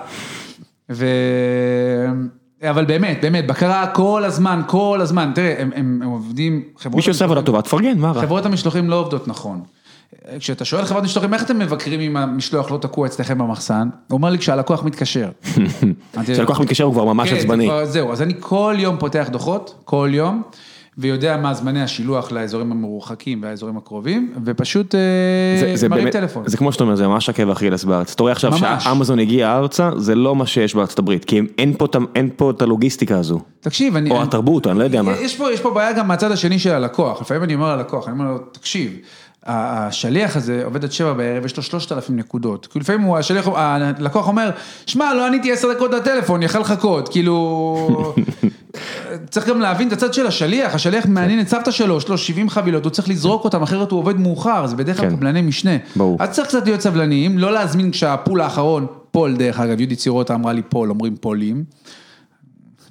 [0.91, 1.05] ו...
[2.63, 6.63] אבל באמת, באמת, בקרה כל הזמן, כל הזמן, תראה, הם, הם, הם עובדים,
[6.93, 8.21] מי שעושה עבודה טובה, תפרגן, מה רע?
[8.21, 9.61] חברות המשלוחים לא עובדות נכון.
[10.39, 13.89] כשאתה שואל חברת משלוחים, איך אתם מבקרים אם המשלוח לא תקוע אצלכם במחסן?
[14.07, 15.29] הוא אומר לי, כשהלקוח מתקשר.
[16.23, 17.69] כשהלקוח מתקשר הוא כבר ממש כן, עצבני.
[17.84, 20.41] זהו, אז אני כל יום פותח דוחות, כל יום.
[20.97, 26.43] ויודע מה זמני השילוח לאזורים המרוחקים והאזורים הקרובים, ופשוט אה, מרים טלפון.
[26.47, 28.13] זה כמו שאתה אומר, זה ממש עקב אכילס בארץ.
[28.13, 31.41] אתה רואה עכשיו שאמזון הגיע ארצה, זה לא מה שיש בארצות הברית, כי
[32.15, 33.39] אין פה את הלוגיסטיקה הזו.
[33.59, 34.09] תקשיב, אני...
[34.09, 35.11] או התרבות, אני לא יודע מה.
[35.53, 38.37] יש פה בעיה גם מהצד השני של הלקוח, לפעמים אני אומר ללקוח, אני אומר לו,
[38.37, 38.97] תקשיב.
[39.43, 42.67] השליח הזה עובד עד שבע בערב, יש לו שלושת אלפים נקודות.
[42.67, 44.49] כאילו לפעמים הוא, השליח, הלקוח אומר,
[44.85, 48.13] שמע, לא עניתי עשר דקות לטלפון, יכל לחכות, כאילו...
[49.30, 52.49] צריך גם להבין את הצד של השליח, השליח מעניין את סבתא שלו, יש לו 70
[52.49, 55.15] חבילות, הוא צריך לזרוק אותם, אחרת הוא עובד מאוחר, זה בדרך כלל כן.
[55.15, 55.77] קבלני משנה.
[55.95, 56.18] ברור.
[56.19, 60.53] אז צריך קצת להיות סבלניים, לא להזמין כשהפול האחרון, פול דרך אגב, יהודית צירוטה אמרה
[60.53, 61.64] לי פול, אומרים פולים.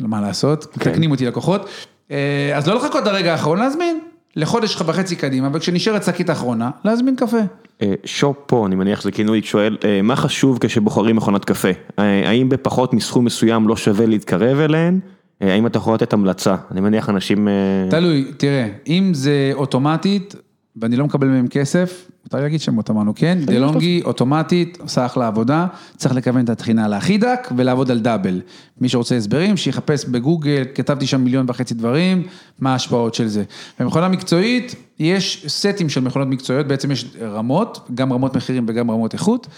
[0.00, 0.90] מה לעשות, כן.
[0.90, 1.68] תקנים אותי לקוחות.
[2.10, 4.00] אה, אז לא לחכות את הרגע האחרון, להזמין.
[4.36, 7.36] לחודש וחצי קדימה, וכשנשארת שקית אחרונה, להזמין קפה.
[7.82, 11.68] אה, שופ פה, אני מניח שזה כינוי, שואל, אה, מה חשוב כשבוחרים מכונת קפה?
[11.98, 15.00] האם בפחות מסכום מסוים לא שווה להתקרב אליהן?
[15.40, 16.56] האם אתה יכול לתת המלצה?
[16.70, 17.48] אני מניח אנשים...
[17.90, 20.34] תלוי, תראה, אם זה אוטומטית,
[20.76, 23.38] ואני לא מקבל מהם כסף, מותר להגיד שמות אמרנו, כן?
[23.44, 28.40] De'Longhi אוטומטית, עושה אחלה עבודה, צריך לכוון את התחינה להכי דק ולעבוד על דאבל.
[28.80, 32.22] מי שרוצה הסברים, שיחפש בגוגל, כתבתי שם מיליון וחצי דברים,
[32.58, 33.44] מה ההשפעות של זה.
[33.80, 39.14] במכונה מקצועית, יש סטים של מכונות מקצועיות, בעצם יש רמות, גם רמות מחירים וגם רמות
[39.14, 39.52] איכות, אה,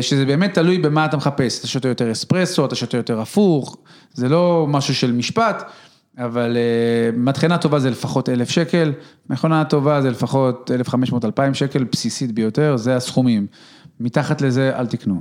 [0.00, 3.76] שזה באמת תלוי במה אתה מחפש, אתה שותה יותר אספרסו, אתה שותה יותר הפוך,
[4.14, 5.70] זה לא משהו של משפט.
[6.18, 8.92] אבל uh, מטחנה טובה זה לפחות אלף שקל,
[9.30, 13.46] מכונה טובה זה לפחות 1,500-2,000 שקל, בסיסית ביותר, זה הסכומים.
[14.00, 15.20] מתחת לזה אל תקנו.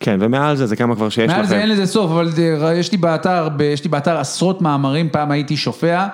[0.00, 1.36] כן, ומעל זה זה כמה כבר שיש לכם.
[1.36, 2.28] מעל זה אין לזה סוף, אבל
[2.74, 6.06] יש לי באתר, יש לי באתר עשרות מאמרים, פעם הייתי שופע,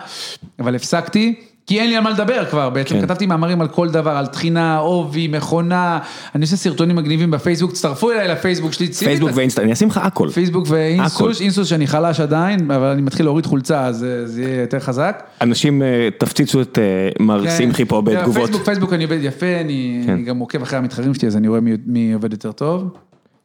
[0.58, 1.47] אבל הפסקתי.
[1.68, 3.02] כי אין לי על מה לדבר כבר, בעצם כן.
[3.02, 5.98] כתבתי מאמרים על כל דבר, על טחינה, עובי, מכונה,
[6.34, 8.92] אני עושה סרטונים מגניבים בפייסבוק, תצטרפו אליי לפייסבוק שלי.
[8.92, 10.30] פייסבוק ואינסטה, אני אשים לך הכל.
[10.30, 14.80] פייסבוק ואינסוס, אינסוס שאני חלש עדיין, אבל אני מתחיל להוריד חולצה, אז זה יהיה יותר
[14.80, 15.22] חזק.
[15.40, 17.56] אנשים אה, תפציצו את אה, מר כן.
[17.58, 18.34] שמחי פה בתגובות.
[18.34, 20.12] פייסבוק, פייסבוק אני עובד יפה, אני כן.
[20.12, 22.90] אני גם עוקב אחרי המתחרים שלי, אז אני רואה מי מי עובד יותר טוב.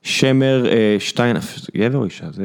[0.02, 1.38] שמר אה, שטיין,
[1.78, 2.26] גבר או אישה?
[2.32, 2.44] זה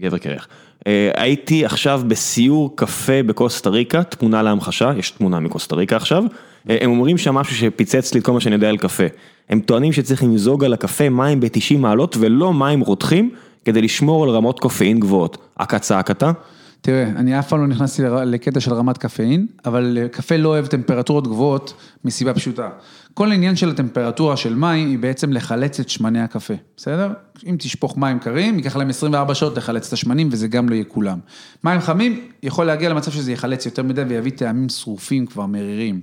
[0.00, 0.48] גבר קרח.
[0.86, 6.24] אה, הייתי עכשיו בסיור קפה בקוסטה ריקה, תמונה להמחשה, יש תמונה מקוסטה ריקה עכשיו,
[6.70, 9.04] אה, הם אומרים שם משהו שפיצץ לי את כל מה שאני יודע על קפה.
[9.48, 13.30] הם טוענים שצריך למזוג על הקפה מים ב-90 מעלות ולא מים רותחים,
[13.64, 15.38] כדי לשמור על רמות קופאין גבוהות.
[15.58, 16.32] הקצה הקטה?
[16.80, 20.66] תראה, אני אף פעם לא נכנסתי לקטע של רמת קפאין, אבל אה, קפה לא אוהב
[20.66, 22.68] טמפרטורות גבוהות מסיבה פשוטה.
[23.14, 27.10] כל העניין של הטמפרטורה של מים היא בעצם לחלץ את שמני הקפה, בסדר?
[27.46, 30.84] אם תשפוך מים קרים, ייקח להם 24 שעות לחלץ את השמנים וזה גם לא יהיה
[30.84, 31.18] כולם.
[31.64, 36.00] מים חמים יכול להגיע למצב שזה יחלץ יותר מדי ויביא טעמים שרופים כבר מרירים.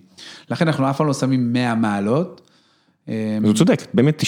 [0.49, 2.41] לכן אנחנו אף פעם לא שמים 100 מעלות.
[3.05, 3.13] הוא
[3.47, 4.23] אה, צודק, באמת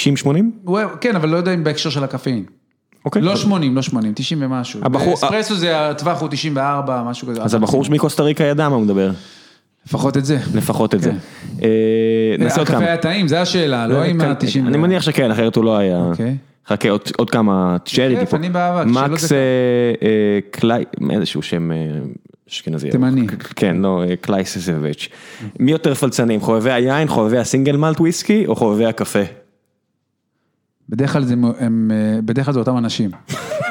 [0.68, 0.72] 90-80?
[1.02, 2.44] כן, אבל לא יודע אם בהקשר של הקפאין.
[3.06, 3.22] אוקיי.
[3.22, 4.80] לא 80, לא 80, 90 ומשהו.
[4.84, 5.14] הבחור...
[5.14, 7.44] אספרסו זה, הטווח הוא 94, משהו כזה.
[7.44, 9.12] אז הבחור מקוסטה ריקה ידע מה הוא מדבר.
[9.88, 10.38] לפחות את זה.
[10.56, 11.12] לפחות את זה.
[11.12, 11.18] כן.
[11.64, 12.78] אה, נעשה עוד כמה.
[12.78, 14.68] הקפה היה טעים, זו השאלה, לא עם ה-90.
[14.68, 15.98] אני מניח שכן, אחרת הוא לא היה.
[15.98, 16.38] אוקיי.
[16.68, 17.78] חכה עוד כמה.
[17.86, 18.86] כיף, אני באהבה.
[18.86, 19.38] מקס אה,
[20.04, 21.70] אה, קליי, איזשהו שם
[22.50, 22.90] אשכנזי.
[22.90, 23.28] תימני.
[23.56, 25.10] כן, לא, קלייססביץ'.
[25.60, 29.41] מי יותר פלצנים, חובבי היין, חובבי הסינגל מלט וויסקי או חובבי הקפה?
[30.92, 31.92] בדרך כלל זה, הם,
[32.26, 33.12] בדרך כלל זה אותם אנשים.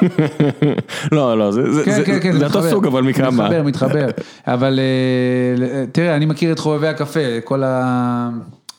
[1.11, 2.63] לא, לא, זה זה- כן, זה- כן, כן, זה אותו.
[2.69, 3.31] סוג, אבל מכמה.
[3.31, 4.07] מתחבר, מתחבר.
[4.47, 8.29] אבל אה, תראה, אני מכיר את חובבי הקפה, כל ה...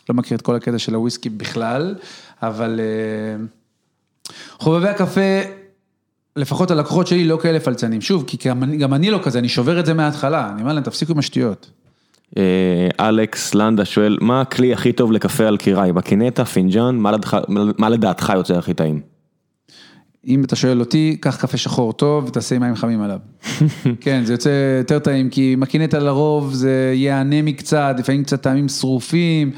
[0.09, 1.95] לא מכיר את כל הקטע של הוויסקי בכלל,
[2.43, 3.45] אבל אה,
[4.59, 5.21] חובבי הקפה,
[6.37, 8.01] לפחות הלקוחות שלי לא כאלה פלצנים.
[8.01, 10.73] שוב, כי גם אני- גם אני לא כזה, אני שובר את זה מההתחלה, אני אומר
[10.73, 11.71] להם, תפסיקו עם השטויות.
[12.39, 15.93] אה, אלכס לנדה שואל, מה הכלי הכי טוב לקפה על קיראי?
[15.93, 16.97] בקינטה, פינג'אן,
[17.79, 19.01] מה לדעתך- יוצא הכי טעים?
[20.27, 23.19] אם אתה שואל אותי, קח קפה שחור טוב ותעשה מים חמים עליו.
[24.01, 28.69] כן, זה יוצא יותר טעים, כי מקינטה לרוב זה יהיה אנמי קצת, לפעמים קצת טעמים
[28.69, 29.51] שרופים,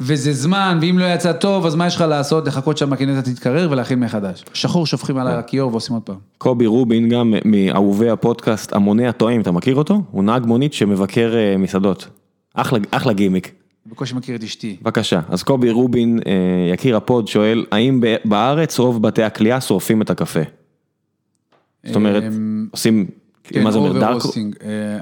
[0.00, 2.46] וזה זמן, ואם לא יצא טוב, אז מה יש לך לעשות?
[2.46, 4.44] לחכות שהמקינטה תתקרר ולהכין מחדש.
[4.54, 6.16] שחור שופכים על הכיור ועושים עוד פעם.
[6.38, 10.02] קובי רובין גם מאהובי הפודקאסט המוני הטועים, אתה מכיר אותו?
[10.10, 12.08] הוא נהג מונית שמבקר אה, מסעדות.
[12.54, 13.52] אחלה, אחלה גימיק.
[13.86, 14.76] בקושי מכיר את אשתי.
[14.82, 20.02] בבקשה, אז קובי רובין, אה, יקיר ה pod, שואל, האם בארץ רוב בתי הקלייה שורפים
[20.02, 20.40] את הקפה?
[21.86, 23.06] זאת אומרת, אמ, עושים,
[23.44, 24.22] כן, מה זה אומר, dark?
[24.62, 24.98] אה,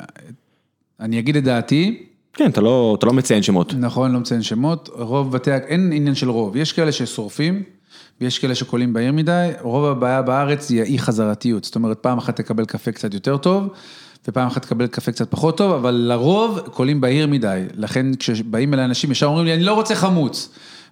[1.01, 2.07] אני אגיד את דעתי,
[2.37, 3.75] כן, אתה לא, אתה לא מציין שמות.
[3.79, 7.63] נכון, לא מציין שמות, רוב בתי, אין עניין של רוב, יש כאלה ששורפים,
[8.21, 12.37] ויש כאלה שקולים בהיר מדי, רוב הבעיה בארץ היא האי חזרתיות, זאת אומרת, פעם אחת
[12.37, 13.69] תקבל קפה קצת יותר טוב,
[14.29, 18.85] ופעם אחת תקבל קפה קצת פחות טוב, אבל לרוב קולים בהיר מדי, לכן כשבאים אליי
[18.85, 20.49] אנשים ישר אומרים לי, אני לא רוצה חמוץ.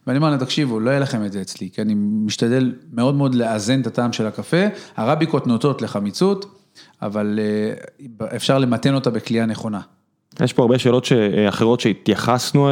[0.07, 3.35] ואני אומר להם, תקשיבו, לא יהיה לכם את זה אצלי, כי אני משתדל מאוד מאוד
[3.35, 4.67] לאזן את הטעם של הקפה,
[4.97, 6.59] הרביקות נוטות לחמיצות,
[7.03, 9.81] אבל אה, אפשר למתן אותה בכלייה נכונה.
[10.45, 11.13] יש פה הרבה שאלות ש-
[11.49, 12.71] אחרות שהתייחסנו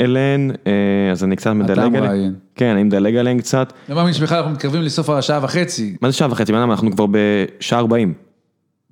[0.00, 0.72] אליהן, אה,
[1.12, 1.92] אז אני קצת מדלג עליהן.
[2.04, 2.34] מראיין.
[2.54, 3.72] כן, אני מדלג עליהן קצת.
[3.88, 5.96] לא מאמין שבכלל אנחנו מתקרבים לסוף השעה וחצי.
[6.00, 6.52] מה זה שעה וחצי?
[6.52, 8.12] בן אדם, אנחנו כבר בשעה 40.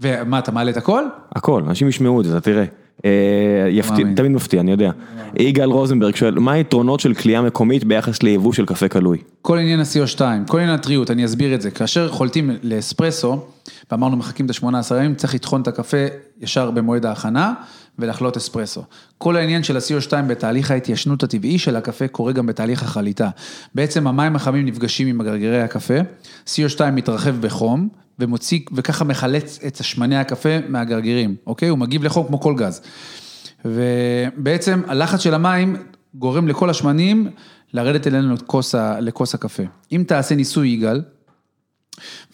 [0.00, 1.02] ומה, אתה מעלה את הכל?
[1.36, 2.64] הכל, אנשים ישמעו את זה, תראה.
[3.04, 3.10] אה,
[3.70, 4.06] יפתיע.
[4.16, 4.90] תמיד מפתיע, אני יודע.
[5.38, 9.18] יגאל רוזנברג שואל, מה היתרונות של כליאה מקומית ביחס ליבוא של קפה קלוי?
[9.42, 11.70] כל עניין ה-CO2, כל עניין הטריות, אני אסביר את זה.
[11.70, 13.38] כאשר חולטים לאספרסו,
[13.90, 15.96] ואמרנו מחכים את ה-18 ימים, צריך לטחון את הקפה
[16.40, 17.52] ישר במועד ההכנה
[17.98, 18.82] ולחלות אספרסו.
[19.18, 23.30] כל העניין של ה-CO2 בתהליך ההתיישנות הטבעי של הקפה קורה גם בתהליך החליטה.
[23.74, 25.94] בעצם המים החמים נפגשים עם גרגירי הקפה,
[26.46, 27.88] CO2 מתרחב בחום.
[28.18, 31.68] ומוציא, וככה מחלץ את שמני הקפה מהגרגירים, אוקיי?
[31.68, 32.80] הוא מגיב לחום כמו כל גז.
[33.64, 35.76] ובעצם הלחץ של המים
[36.14, 37.30] גורם לכל השמנים
[37.72, 39.62] לרדת אלינו לכוס, לכוס הקפה.
[39.92, 41.02] אם תעשה ניסוי יגאל,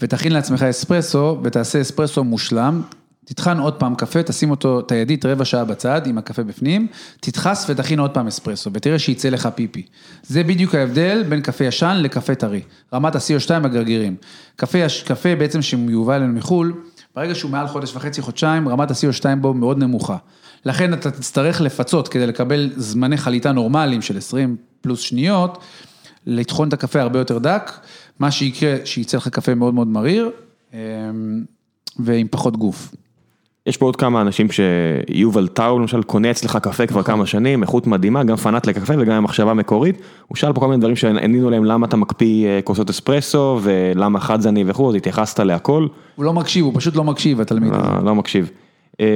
[0.00, 2.82] ותכין לעצמך אספרסו, ותעשה אספרסו מושלם,
[3.24, 6.86] תטחן עוד פעם קפה, תשים אותו, את הידית רבע שעה בצד עם הקפה בפנים,
[7.20, 9.82] תדחס ותכין עוד פעם אספרסו, ותראה שיצא לך פיפי.
[10.22, 12.60] זה בדיוק ההבדל בין קפה ישן לקפה טרי.
[12.94, 14.16] רמת ה-CO2 הגרגירים.
[14.56, 16.72] קפה, קפה בעצם שמיובא אלינו מחו"ל,
[17.14, 20.16] ברגע שהוא מעל חודש וחצי, חודשיים, רמת ה-CO2 בו מאוד נמוכה.
[20.64, 25.58] לכן אתה תצטרך לפצות כדי לקבל זמני חליטה נורמליים של 20 פלוס שניות,
[26.26, 27.72] לטחון את הקפה הרבה יותר דק,
[28.18, 30.30] מה שיקרה, שייצא לך קפה מאוד מאוד מריר,
[30.72, 30.78] אמ,
[31.98, 32.94] ועם פחות גוף.
[33.66, 37.86] יש פה עוד כמה אנשים שיובל טאו למשל קונה אצלך קפה כבר כמה שנים, איכות
[37.86, 39.96] מדהימה, גם פנאט לקפה וגם עם מחשבה מקורית.
[40.28, 44.20] הוא שאל פה כל מיני דברים שענינו להם למה אתה מקפיא אה, כוסות אספרסו ולמה
[44.20, 47.72] חד זני וכו', אז התייחסת להכל, הוא לא מקשיב, הוא פשוט לא מקשיב, התלמיד.
[47.72, 48.50] לא, לא מקשיב.
[49.00, 49.06] אה,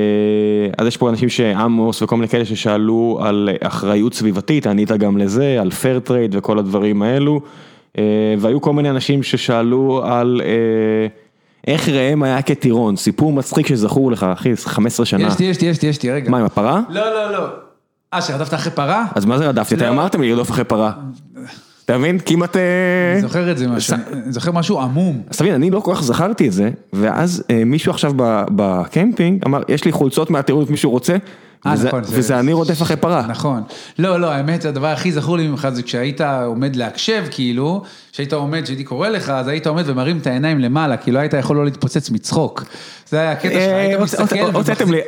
[0.78, 5.56] אז יש פה אנשים שעמוס וכל מיני כאלה ששאלו על אחריות סביבתית, ענית גם לזה,
[5.60, 7.40] על fair trade וכל הדברים האלו.
[8.38, 10.40] והיו כל מיני אנשים ששאלו על
[11.66, 15.26] איך ראם היה כטירון, סיפור מצחיק שזכור לך, אחי, 15 שנה.
[15.26, 16.30] יש לי, יש לי, יש לי, יש לי, רגע.
[16.30, 16.80] מה עם הפרה?
[16.88, 17.46] לא, לא, לא.
[18.14, 19.06] אה, שרדפת אחרי פרה?
[19.14, 19.74] אז מה זה רדפתי?
[19.74, 19.90] אתה לא.
[19.90, 20.92] אמרתם לי לרדוף אחרי פרה.
[21.84, 22.18] אתה מבין?
[22.26, 22.56] כמעט...
[22.56, 22.62] אה,
[23.12, 25.22] אני זוכר את זה משהו, אני זוכר משהו עמום.
[25.30, 28.12] אז תבין, אני לא כל כך זכרתי את זה, ואז אה, מישהו עכשיו
[28.56, 31.16] בקמפינג אמר, יש לי חולצות מהטירונות, מישהו רוצה?
[31.66, 33.26] אה, וזה- נכון, זה- וזה אני רודף אחרי פרה.
[33.28, 33.62] נכון.
[33.98, 37.82] לא, לא, האמת, הדבר הכי זכור לי ממך זה כשהיית עומד להקשב, כאילו,
[38.12, 41.32] כשהיית עומד, כשהייתי קורא לך, אז היית עומד ומרים את העיניים למעלה, כי לא היית
[41.34, 42.64] יכול לא להתפוצץ מצחוק.
[43.08, 44.54] זה היה הקטע שלך, אה, היית הוצ- מסתכל הוצ-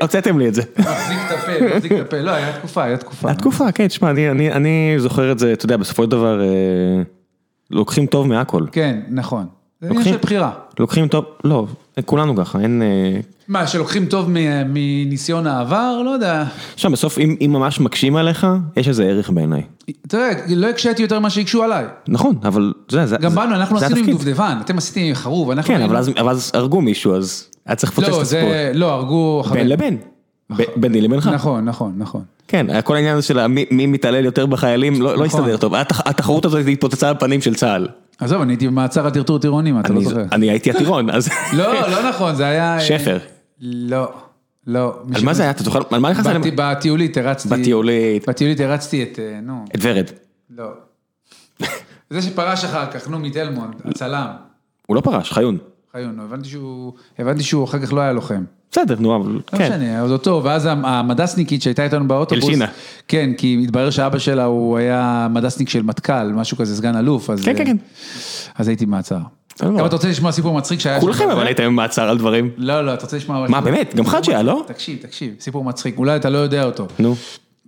[0.01, 0.63] הוצאתם לי- את זה.
[0.79, 3.31] מחזיק את הפה, מחזיק את הפה, לא, היה תקופה, היה תקופה.
[3.31, 6.47] התקופה, כן, תשמע, אני זוכר את זה, אתה יודע, בסופו של דבר, אה,
[7.71, 8.65] לוקחים טוב מהכל.
[8.73, 9.47] כן, נכון.
[9.81, 10.51] זה עניין של בחירה.
[10.79, 11.67] לוקחים טוב, לא,
[12.05, 12.83] כולנו ככה, אין...
[12.83, 14.31] אה, מה, שלוקחים טוב
[14.69, 16.03] מניסיון העבר?
[16.05, 16.45] לא יודע.
[16.75, 18.47] עכשיו, בסוף, אם אם ממש מקשים עליך,
[18.77, 19.63] יש איזה ערך בעיניי.
[20.09, 21.85] תראה, לא הקשיתי יותר ממה שהקשו עליי.
[22.09, 24.11] נכון, אבל זה, זה, גם באנו, אנחנו עשינו עם.
[24.11, 25.75] דובדבן, אתם עשיתם עם חרוב, אנחנו...
[25.75, 28.49] כן, אבל אז, אבל אז הרגו מישהו, אז היה צריך לפוצץ את לא, הסיפור.
[28.51, 29.43] זה, לא, הרגו.
[29.53, 29.99] בין לבין.
[30.57, 31.27] ב- ביני לבינך.
[31.27, 32.23] נכון, נכון, נכון.
[32.49, 35.41] כן, כל העניין הזה של מי- מתעלל יותר בחיילים לא לא נכון.
[35.41, 35.75] הסתדר טוב.
[35.75, 37.89] התח- התחרות הזאת התפוצצה על פנים של צה"ל.
[38.19, 40.25] עזוב, אני הייתי במעצר הטרטור טירונים, אתה לא זוכר.
[40.33, 41.29] אני הייתי הטירון, אז...
[41.53, 42.81] לא, לא נכון, זה היה...
[42.81, 43.19] שפר.
[43.61, 44.13] לא,
[44.67, 45.03] לא.
[45.15, 45.51] על מה זה היה?
[45.51, 45.81] אתה זוכר?
[45.91, 46.31] על מה נכנסת?
[46.57, 47.49] בטיולית הרצתי...
[47.49, 48.29] בטיולית.
[48.29, 50.11] בטיולית הרצתי את, אה, נו, את ורד.
[50.51, 50.71] לא.
[52.11, 54.27] זה שפרש אחר כך, נו, מתלמונד, הצלם.
[54.87, 55.59] הוא לא פרש, חיון.
[55.93, 58.45] חיון, הבנתי שהוא, הבנתי שהוא אחר כך לא היה לוחם.
[58.73, 59.65] בסדר, נו, אבל לא כן.
[59.65, 62.67] משנה, אז אותו, ואז המדסניקית שהייתה איתנו באוטובוס, הלשינה.
[63.09, 67.45] כן, כי התברר שאבא שלה הוא היה מדסניק של מטכ"ל, משהו כזה, סגן אלוף, אז,
[67.45, 67.77] כן, כן, כן.
[68.59, 69.19] אז הייתי במעצר.
[69.63, 69.69] לא.
[69.79, 71.01] גם אתה רוצה לשמוע סיפור מצחיק שהיה...
[71.01, 71.47] כולכם אבל?
[71.47, 72.51] הייתם במעצר על דברים.
[72.57, 73.47] לא, לא, אתה רוצה לשמוע...
[73.49, 73.95] מה, באמת?
[73.95, 74.65] גם חאג'י היה, לא?
[74.67, 76.87] תקשיב, תקשיב, סיפור מצחיק, אולי אתה לא יודע אותו.
[76.99, 77.15] נו.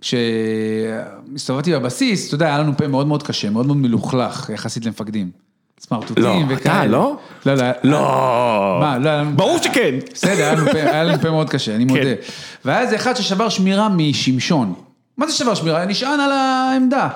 [0.01, 5.31] כשהסתובבתי בבסיס, אתה יודע, היה לנו פה מאוד מאוד קשה, מאוד מאוד מלוכלך יחסית למפקדים.
[5.79, 6.75] סמרטוטים לא, וכאלה.
[6.81, 7.17] אתה, לא?
[7.45, 7.63] לא, לא.
[7.83, 8.77] לא.
[8.81, 9.95] מה, לא, היה לנו- ברור שכן.
[10.13, 12.01] בסדר, היה לנו פה- היה לנו פה מאוד קשה, אני מודה.
[12.65, 14.73] והיה איזה אחד ששבר שמירה משמשון.
[15.17, 15.85] מה זה שבר שמירה?
[15.85, 17.07] נשען על העמדה.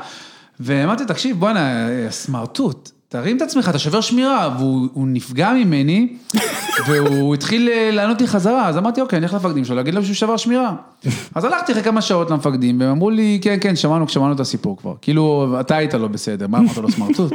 [0.60, 6.08] ואמרתי, תקשיב, בואנה, סמרטוט, תרים את עצמך, אתה שובר שמירה, והוא הוא נפגע ממני,
[6.88, 10.04] והוא התחיל אה, לענות לי חזרה, אז אמרתי, אוקיי, אני אלך למפקדים שלו, להגיד להם
[10.04, 10.76] שהוא שבר שמירה.
[11.36, 14.78] אז הלכתי אחרי כמה שעות למפקדים, והם אמרו לי, כן, כן, שמענו, שמענו את הסיפור
[14.78, 14.94] כבר.
[15.02, 17.34] כאילו, אתה היית לא בסדר, מה אמרת לו סמרטוט?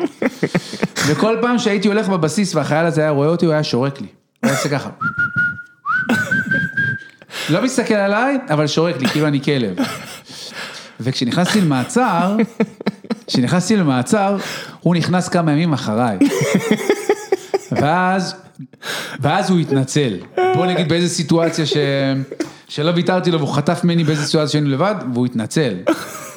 [1.09, 4.07] וכל פעם שהייתי הולך בבסיס והחייל הזה היה רואה אותי, הוא היה שורק לי.
[4.07, 4.91] הוא היה עושה ככה.
[7.51, 9.77] לא מסתכל עליי, אבל שורק לי, כאילו אני כלב.
[11.01, 12.37] וכשנכנסתי למעצר,
[13.29, 14.37] כשנכנסתי למעצר,
[14.81, 16.19] הוא נכנס כמה ימים אחריי.
[17.73, 18.35] ואז,
[19.21, 20.13] ואז הוא התנצל.
[20.55, 21.77] בוא נגיד באיזה סיטואציה ש...
[22.69, 25.75] שלא ויתרתי לו והוא חטף ממני באיזה סיטואציה שהיינו לבד, והוא התנצל.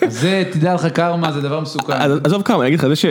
[0.07, 1.93] זה, תדע לך, קרמה זה דבר מסוכן.
[2.23, 3.05] עזוב כמה, אני אגיד לך, זה ש...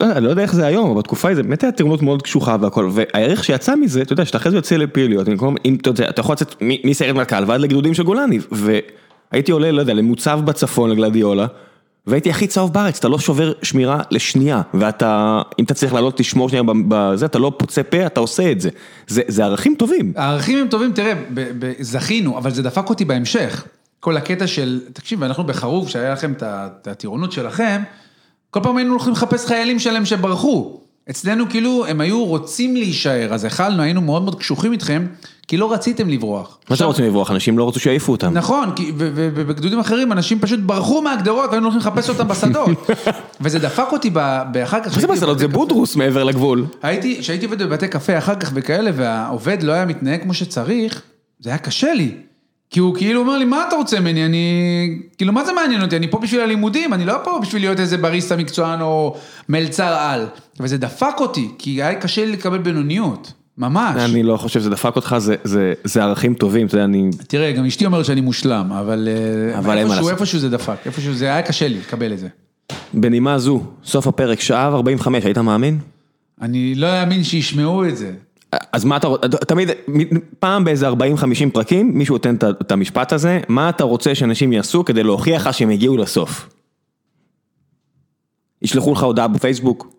[0.00, 2.56] אני לא יודע איך זה היום, אבל בתקופה ההיא זה באמת היה טירונות מאוד קשוחה
[2.60, 5.28] והכל, והערך שיצא מזה, אתה יודע, שאתה אחרי זה יוצא לפעילויות,
[5.64, 9.80] אם אתה יודע, אתה יכול לצאת מסיירת מטכ"ל ועד לגדודים של גולני, והייתי עולה, לא
[9.80, 11.46] יודע, למוצב בצפון לגלדיולה,
[12.06, 16.48] והייתי הכי צהוב בארץ, אתה לא שובר שמירה לשנייה, ואתה, אם אתה צריך לעלות לשמור
[16.48, 18.70] שנייה בזה, אתה לא פוצה פה, אתה עושה את זה.
[19.08, 20.12] זה זה ערכים טובים.
[20.16, 21.12] הערכים הם טובים, תראה,
[21.80, 23.64] זכינו, אבל זה דפק אותי בהמשך.
[24.00, 27.82] כל הקטע של, תקשיב, אנחנו בחרוב, שהיה לכם את הטירונות שלכם,
[28.50, 30.80] כל פעם היינו הולכים לחפש חיילים שלהם שברחו.
[31.10, 35.06] אצלנו כאילו, הם היו רוצים להישאר, אז יכלנו, היינו מאוד מאוד קשוחים איתכם,
[35.48, 36.58] כי לא רציתם לברוח.
[36.70, 37.30] מה שאתם רוצים לברוח?
[37.30, 38.32] אנשים לא רצו שיעיפו אותם.
[38.32, 42.90] נכון, ובגדודים אחרים אנשים פשוט ברחו מהגדרות והיינו הולכים לחפש אותם בשדות.
[43.40, 44.10] וזה דפק אותי
[44.52, 44.94] באחר כך.
[45.08, 45.26] מה זה?
[45.26, 45.48] בבתי זה.
[45.48, 46.66] בודרוס מעבר לגבול.
[46.82, 51.02] הייתי, כשהייתי עובד בבתי קפה אחר כך וכאלה, והעובד לא היה מתנהג כמו שצריך,
[51.40, 52.14] זה היה קשה לי.
[52.70, 54.26] כי הוא כאילו אומר לי, מה אתה רוצה ממני?
[54.26, 54.98] אני...
[55.18, 55.96] כאילו, מה זה מעניין אותי?
[55.96, 59.16] אני פה בשביל הלימודים, אני לא פה בשביל להיות איזה בריסטה מקצוען או
[59.48, 60.26] מלצר על.
[60.60, 63.32] וזה דפק אותי, כי היה קשה לי לקבל בינוניות.
[63.58, 64.02] ממש.
[64.10, 67.10] אני לא חושב שזה דפק אותך, זה- זה זה ערכים טובים, אתה יודע, אני...
[67.28, 69.08] תראה, גם אשתי אומרת שאני מושלם, אבל...
[69.10, 70.20] אה, אבל אין מה איפשהו, לעשות.
[70.20, 72.28] איפשהו זה דפק, איפשהו זה היה קשה לי לקבל את זה.
[72.94, 75.78] בנימה זו, סוף הפרק, שעה ו-45, היית מאמין?
[76.42, 78.12] אני לא אאמין שישמעו את זה.
[78.72, 79.70] אז מה אתה רוצה, תמיד,
[80.38, 80.92] פעם באיזה 40-50
[81.52, 85.70] פרקים, מישהו נותן את המשפט הזה, מה אתה רוצה שאנשים יעשו כדי להוכיח לך שהם
[85.70, 86.48] הגיעו לסוף?
[88.62, 89.95] ישלחו לך הודעה בפייסבוק,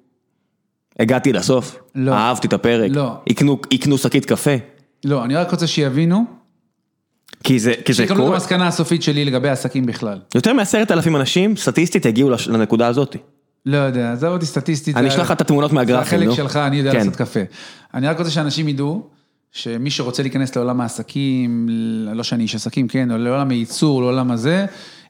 [0.99, 2.13] הגעתי לסוף, לא.
[2.13, 3.11] אהבתי את הפרק, לא.
[3.27, 4.51] יקנו, יקנו שקית קפה,
[5.05, 6.25] לא, אני רק רוצה שיבינו,
[7.43, 10.19] כי זה, כי זה שיקבלו את קורה, המסקנה הסופית שלי לגבי עסקים בכלל.
[10.35, 13.15] יותר מעשרת אלפים אנשים, סטטיסטית, הגיעו לנקודה הזאת.
[13.65, 14.97] לא יודע, עזוב אותי סטטיסטית.
[14.97, 16.31] אני זה- אשלח לך את התמונות מהגרפים, זה נו.
[16.31, 16.97] החלק שלך, אני יודע כן.
[16.97, 17.39] לעשות קפה.
[17.93, 19.07] אני רק רוצה שאנשים ידעו,
[19.51, 21.67] שמי שרוצה להיכנס לעולם העסקים,
[22.13, 24.65] לא שאני איש עסקים, כן, או לעולם הייצור, לעולם הזה,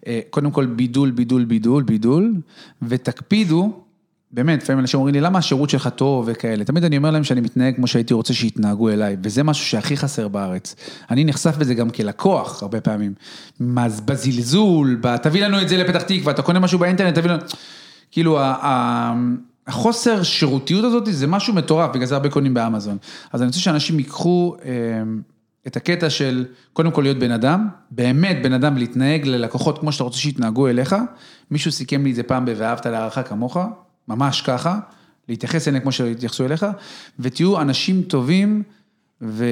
[0.08, 2.34] אה, קודם כל בידול, בידול, בידול, בידול,
[2.82, 3.84] ותקפידו,
[4.32, 6.64] באמת, לפעמים אנשים אומרים לי, למה השירות שלך טוב וכאלה?
[6.64, 10.28] תמיד אני אומר להם שאני מתנהג כמו שהייתי רוצה שיתנהגו אליי, וזה משהו שהכי חסר
[10.28, 10.76] בארץ.
[11.12, 13.14] אני נחשף בזה גם כלקוח הרבה פעמים.
[13.60, 17.42] מה, בזלזול, ב- תביא לנו את זה לפתח תקווה, אתה קונה משהו באינטרנט, תביא לנו...
[18.12, 18.40] כאילו,
[19.68, 22.98] החוסר שירותיות הזאת זה משהו מטורף, בגלל זה הרבה קונים באמזון.
[23.34, 24.72] אז אני רוצה שאנשים ייקחו אה,
[25.68, 30.04] את הקטע של קודם כל להיות בן אדם, באמת בן אדם להתנהג ללקוחות כמו שאתה
[30.04, 30.96] רוצה שיתנהגו אליך.
[31.52, 33.58] מישהו סיכם לי את זה פעם ב"ואהבת להערכה כמוך",
[34.08, 34.80] ממש ככה,
[35.30, 36.66] להתייחס אליהם כמו שהתייחסו אליך,
[37.20, 38.64] ותהיו אנשים טובים
[39.22, 39.46] ו,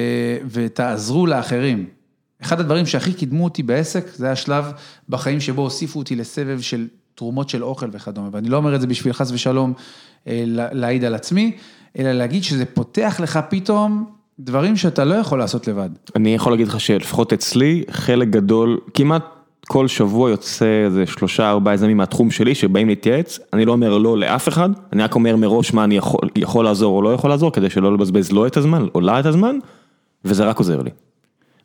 [0.50, 1.86] ותעזרו לאחרים.
[2.42, 4.72] אחד הדברים שהכי קידמו אותי בעסק, זה השלב
[5.08, 8.86] בחיים שבו הוסיפו אותי לסבב של תרומות של אוכל וכדומה, ואני לא אומר את זה
[8.86, 9.72] בשביל חס ושלום
[10.26, 11.56] אה, לה- להעיד על עצמי,
[11.98, 15.90] אלא להגיד שזה פותח לך פתאום דברים שאתה לא יכול לעשות לבד.
[16.16, 19.22] אני יכול להגיד לך שלפחות אצלי, חלק גדול, כמעט
[19.68, 24.18] כל שבוע יוצא איזה שלושה ארבעה יזמים מהתחום שלי שבאים להתייעץ, אני לא אומר לא
[24.18, 27.52] לאף אחד, אני רק אומר מראש מה אני יכול, יכול לעזור או לא יכול לעזור,
[27.52, 29.56] כדי שלא לבזבז לא את הזמן או לה את הזמן,
[30.24, 30.90] וזה רק עוזר לי.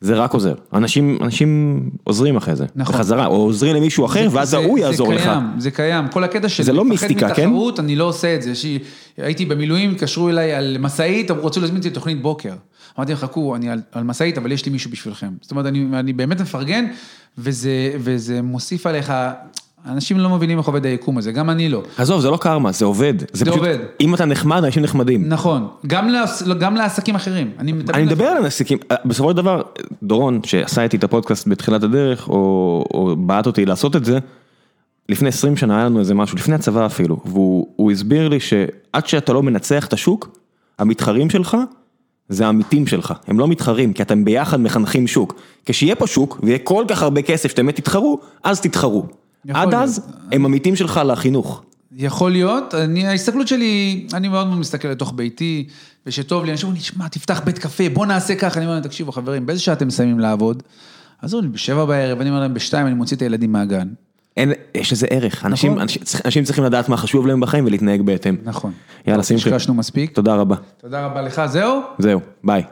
[0.01, 0.53] זה רק עוזר.
[0.73, 2.95] אנשים, אנשים עוזרים אחרי זה, נכון.
[2.95, 5.21] בחזרה, או עוזרים למישהו אחר, ואז זה- ההוא זה יעזור לך.
[5.23, 7.45] קיים, זה קיים, כל הקטע של זה לא מיסטיקה, כן?
[7.49, 8.49] מתחרות, אני לא עושה את זה.
[8.51, 8.79] יש לי-
[9.17, 12.53] הייתי במילואים, התקשרו אליי על משאית, אמרו, רצו להזמין אותי לתוכנית בוקר.
[12.97, 15.29] אמרתי להם, חכו, אני על, על משאית, אבל יש לי מישהו בשבילכם.
[15.41, 16.85] זאת אומרת, אני, אני באמת מפרגן,
[17.37, 17.69] וזה,
[17.99, 19.13] וזה מוסיף עליך
[19.85, 21.83] אנשים לא מבינים איך עובד היקום הזה, גם אני לא.
[21.97, 23.13] עזוב, זה לא קרמה, זה עובד.
[23.33, 23.77] זה פשוט, עובד.
[24.01, 25.29] אם אתה נחמד, אנשים נחמדים.
[25.29, 27.51] נכון, גם לעס- גם לעסקים אחרים.
[27.59, 29.61] אני אני מדבר על עסקים, בסופו של דבר,
[30.03, 32.35] דורון, שעשה איתי את הפודקאסט בתחילת הדרך, או,
[32.93, 34.19] או בעט אותי לעשות את זה,
[35.09, 39.07] לפני 20 שנה היה לנו איזה משהו, לפני הצבא אפילו, והוא הוא הסביר לי שעד
[39.07, 40.37] שאתה לא מנצח את השוק,
[40.79, 41.57] המתחרים שלך,
[42.29, 45.35] זה העמיתים שלך, הם לא מתחרים, כי אתם ביחד מחנכים שוק.
[45.65, 49.05] כשיהיה פה שוק, ויהיה כל כך הרבה כסף שאתם באמת תתחרו, אז תתחרו.
[49.49, 49.73] עד.
[49.73, 51.63] אז, הם עמיתים שלך לחינוך.
[51.95, 55.67] יכול להיות, אני, ההסתכלות שלי, אני מאוד מאוד מסתכל לתוך ביתי,
[56.05, 58.83] ושטוב לי, אנשים אומרים לי, שמע, תפתח בית קפה, בוא נעשה ככה, אני אומר להם,
[58.83, 60.63] תקשיבו חברים, באיזה שעה אתם מסיימים לעבוד?
[61.21, 63.87] אז אומרים לי, בשבע בערב, אני אומר להם, בשתיים אני מוציא את הילדים מהגן.
[64.37, 65.81] אין, יש לזה ערך, אנשים, נכון.
[65.81, 68.37] אנשים, אנשים צריכים לדעת מה חשוב להם בחיים ולהתנהג בהתאם.
[68.43, 68.71] נכון.
[69.07, 69.49] יאללה, שמחי.
[69.49, 70.11] השקשנו מספיק.
[70.11, 70.55] תודה רבה.
[70.77, 71.81] תודה רבה לך, זהו?
[71.99, 72.63] זהו, ביי.